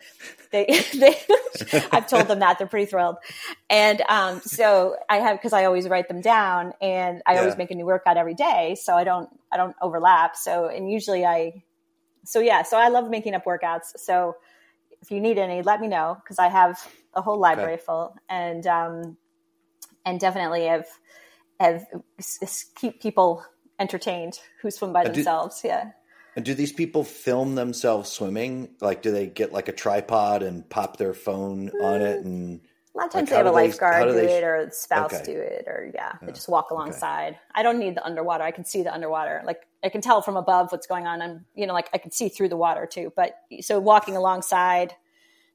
[0.52, 1.16] they, they
[1.90, 3.16] I've told them that they're pretty thrilled.
[3.68, 7.40] And um, so I have because I always write them down, and I yeah.
[7.40, 10.36] always make a new workout every day, so I don't I don't overlap.
[10.36, 11.64] So and usually I,
[12.24, 13.96] so yeah, so I love making up workouts.
[13.96, 14.36] So
[15.02, 16.78] if you need any, let me know because I have
[17.14, 17.82] a whole library okay.
[17.82, 19.16] full, and um,
[20.06, 20.86] and definitely have
[21.64, 21.86] have
[22.76, 23.44] keep people
[23.78, 25.62] entertained who swim by themselves.
[25.64, 25.90] yeah.
[26.36, 28.70] And do these people film themselves swimming?
[28.80, 32.22] Like, do they get like a tripod and pop their phone on it?
[32.22, 32.24] Mm.
[32.24, 32.60] And
[32.94, 35.24] a lot of times like, they have a lifeguard do, do it, or spouse okay.
[35.24, 37.30] do it, or yeah, they just walk alongside.
[37.30, 37.38] Okay.
[37.54, 38.42] I don't need the underwater.
[38.42, 39.42] I can see the underwater.
[39.44, 41.22] Like I can tell from above what's going on.
[41.22, 43.12] I'm, you know, like I can see through the water too.
[43.14, 44.92] But so walking alongside.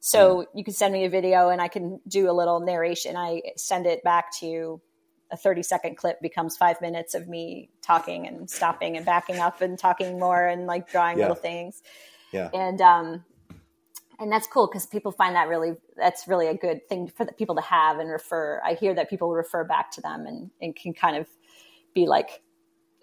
[0.01, 0.45] So mm.
[0.53, 3.17] you can send me a video and I can do a little narration.
[3.17, 4.81] I send it back to you
[5.31, 9.61] a 30 second clip becomes five minutes of me talking and stopping and backing up
[9.61, 11.23] and talking more and like drawing yeah.
[11.23, 11.81] little things.
[12.31, 12.49] Yeah.
[12.53, 13.23] And, um,
[14.19, 17.31] and that's cool because people find that really, that's really a good thing for the
[17.31, 18.61] people to have and refer.
[18.65, 21.27] I hear that people refer back to them and, and can kind of
[21.93, 22.41] be like,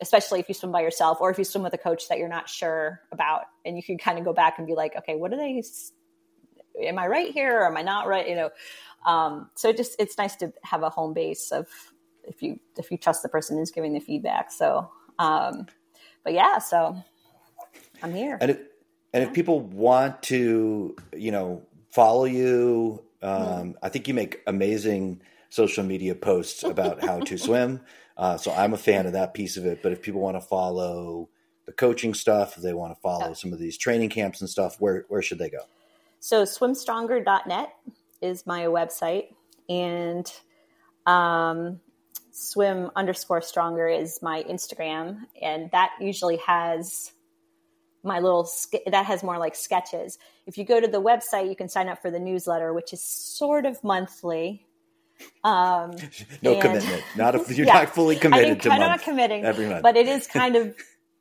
[0.02, 2.28] especially if you swim by yourself or if you swim with a coach that you're
[2.28, 5.32] not sure about and you can kind of go back and be like, okay, what
[5.32, 5.62] are they,
[6.82, 8.28] am I right here or am I not right?
[8.28, 8.50] You know,
[9.06, 11.66] um, so it just, it's nice to have a home base of,
[12.26, 14.52] if you if you trust the person who's giving the feedback.
[14.52, 15.66] So, um,
[16.24, 16.96] but yeah, so
[18.02, 18.38] I'm here.
[18.40, 18.58] And if,
[19.12, 19.28] and yeah.
[19.28, 23.74] if people want to, you know, follow you, um, mm.
[23.82, 25.20] I think you make amazing
[25.50, 27.80] social media posts about how to swim.
[28.16, 29.82] Uh, so I'm a fan of that piece of it.
[29.82, 31.28] But if people want to follow
[31.66, 33.32] the coaching stuff, if they want to follow yeah.
[33.34, 35.60] some of these training camps and stuff, where where should they go?
[36.20, 37.74] So swimstronger.net
[38.20, 39.34] is my website,
[39.68, 40.30] and
[41.06, 41.80] um,
[42.36, 47.12] swim underscore stronger is my Instagram, and that usually has
[48.02, 48.48] my little
[48.86, 50.18] that has more like sketches.
[50.46, 53.02] If you go to the website, you can sign up for the newsletter, which is
[53.02, 54.66] sort of monthly.
[55.42, 55.92] Um,
[56.42, 57.02] no and, commitment.
[57.16, 59.82] Not if you're yeah, not fully committed I mean, to of not committing every month,
[59.82, 60.76] but it is kind of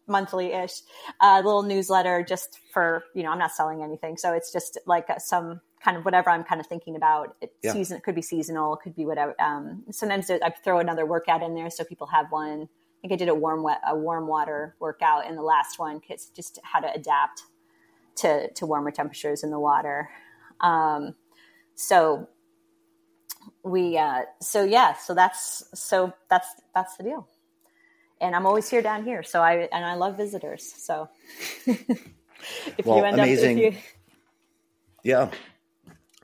[0.07, 0.81] monthly ish.
[1.21, 4.77] A uh, little newsletter just for you know I'm not selling anything, so it's just
[4.85, 7.35] like some kind of whatever I'm kind of thinking about.
[7.41, 7.73] It yeah.
[7.73, 9.39] season it could be seasonal, it could be whatever.
[9.39, 12.63] Um, sometimes I throw another workout in there so people have one.
[12.63, 15.99] I think I did a warm wet, a warm water workout in the last one
[15.99, 17.43] because just how to adapt
[18.17, 20.09] to to warmer temperatures in the water.
[20.61, 21.15] Um,
[21.75, 22.29] so
[23.63, 27.27] we uh, so yeah so that's so that's that's the deal
[28.21, 31.09] and i'm always here down here so i and i love visitors so
[31.65, 33.57] if well, you end amazing.
[33.57, 33.81] up if you
[35.03, 35.29] yeah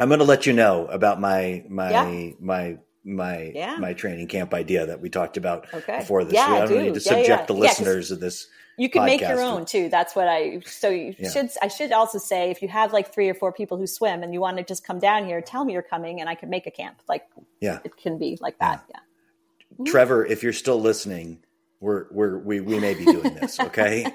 [0.01, 2.31] I'm going to let you know about my my yeah.
[2.39, 3.77] my my yeah.
[3.77, 5.99] my training camp idea that we talked about okay.
[5.99, 6.33] before this.
[6.33, 8.47] Yeah, I don't need to subject the listeners of this.
[8.77, 9.89] You can make your own too.
[9.89, 10.61] That's what I.
[10.65, 11.51] So you should.
[11.61, 14.33] I should also say if you have like three or four people who swim and
[14.33, 16.65] you want to just come down here, tell me you're coming, and I can make
[16.65, 16.99] a camp.
[17.07, 17.27] Like,
[17.59, 18.83] yeah, it can be like that.
[18.89, 19.85] Yeah.
[19.85, 21.43] Trevor, if you're still listening,
[21.81, 23.59] we're, we're, we, we may be doing this.
[23.59, 24.05] Okay.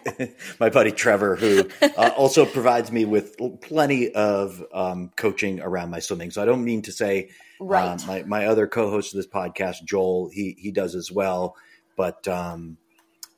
[0.60, 5.98] my buddy Trevor, who uh, also provides me with plenty of um, coaching around my
[5.98, 6.30] swimming.
[6.30, 7.30] So I don't mean to say,
[7.60, 8.00] right.
[8.00, 11.56] Um, my, my other co-host of this podcast, Joel, he, he does as well.
[11.96, 12.76] But, um,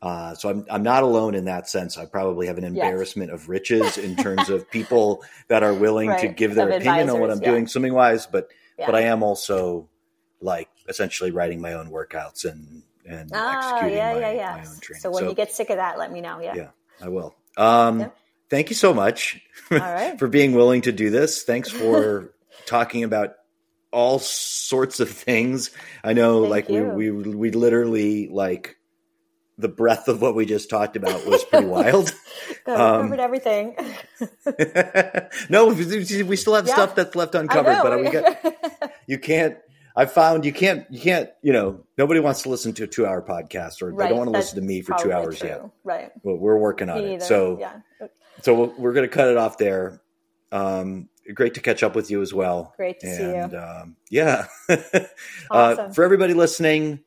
[0.02, 1.96] uh, so I'm, I'm not alone in that sense.
[1.96, 3.40] I probably have an embarrassment yes.
[3.40, 6.20] of riches in terms of people that are willing right.
[6.20, 7.50] to give their of opinion on what I'm yeah.
[7.50, 8.26] doing swimming wise.
[8.26, 8.84] But, yeah.
[8.84, 9.88] but I am also
[10.42, 14.52] like essentially writing my own workouts and and oh, executing yeah, my, yeah, yeah.
[14.62, 15.00] my own training.
[15.00, 16.40] So when so, you get sick of that, let me know.
[16.40, 16.68] Yeah, yeah,
[17.00, 17.34] I will.
[17.56, 18.10] Um.
[18.50, 19.42] Thank you so much
[20.18, 21.42] for being willing to do this.
[21.42, 22.32] Thanks for
[22.66, 23.34] talking about
[23.90, 25.70] all sorts of things.
[26.02, 26.84] I know, Thank like you.
[26.84, 28.76] we we we literally like
[29.58, 32.14] the breadth of what we just talked about was pretty wild.
[32.66, 33.74] um, covered everything.
[35.50, 36.74] no, we still have yeah.
[36.74, 39.58] stuff that's left uncovered, but we got, you can't
[39.98, 43.04] I found you can't you can't you know nobody wants to listen to a two
[43.04, 44.04] hour podcast or right.
[44.04, 45.48] they don't want to listen to me for two hours true.
[45.48, 45.70] yet.
[45.82, 46.12] Right.
[46.22, 47.14] Well, we're working on me it.
[47.14, 47.24] Either.
[47.24, 48.08] So yeah.
[48.42, 50.00] So we're going to cut it off there.
[50.52, 52.72] Um, great to catch up with you as well.
[52.76, 53.16] Great to and,
[53.50, 53.60] see you.
[53.60, 54.46] Um, yeah.
[55.50, 55.90] Uh, awesome.
[55.90, 57.00] uh, for everybody listening,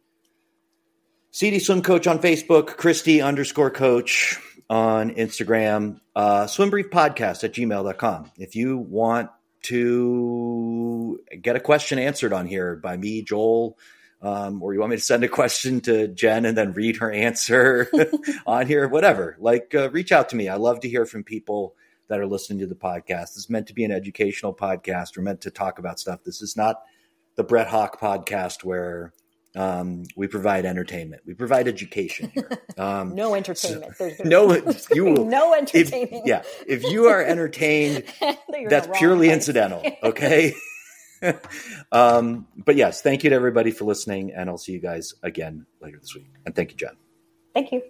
[1.30, 4.40] CD Swim Coach on Facebook, Christy underscore coach
[4.70, 8.32] on Instagram, uh, Swim Brief Podcast at gmail.com.
[8.38, 9.30] If you want
[9.64, 13.78] to get a question answered on here by me, Joel,
[14.22, 17.12] um, or you want me to send a question to Jen and then read her
[17.12, 17.90] answer
[18.46, 19.36] on here, whatever.
[19.40, 20.48] Like, uh, reach out to me.
[20.48, 21.76] I love to hear from people
[22.08, 23.34] that are listening to the podcast.
[23.34, 25.16] This is meant to be an educational podcast.
[25.16, 26.24] We're meant to talk about stuff.
[26.24, 26.82] This is not
[27.36, 29.14] the Brett Hawke podcast where
[29.56, 31.24] um, we provide entertainment.
[31.26, 32.50] We provide education here.
[32.78, 33.96] Um, no entertainment.
[33.96, 34.56] So, no,
[34.92, 36.22] you will, no entertaining.
[36.22, 38.06] If, yeah, if you are entertained,
[38.70, 39.36] that's purely place.
[39.36, 39.84] incidental.
[40.02, 40.56] Okay.
[41.92, 45.68] um, but yes, thank you to everybody for listening, and I'll see you guys again
[45.80, 46.32] later this week.
[46.46, 46.96] And thank you, Jen.
[47.54, 47.84] Thank you.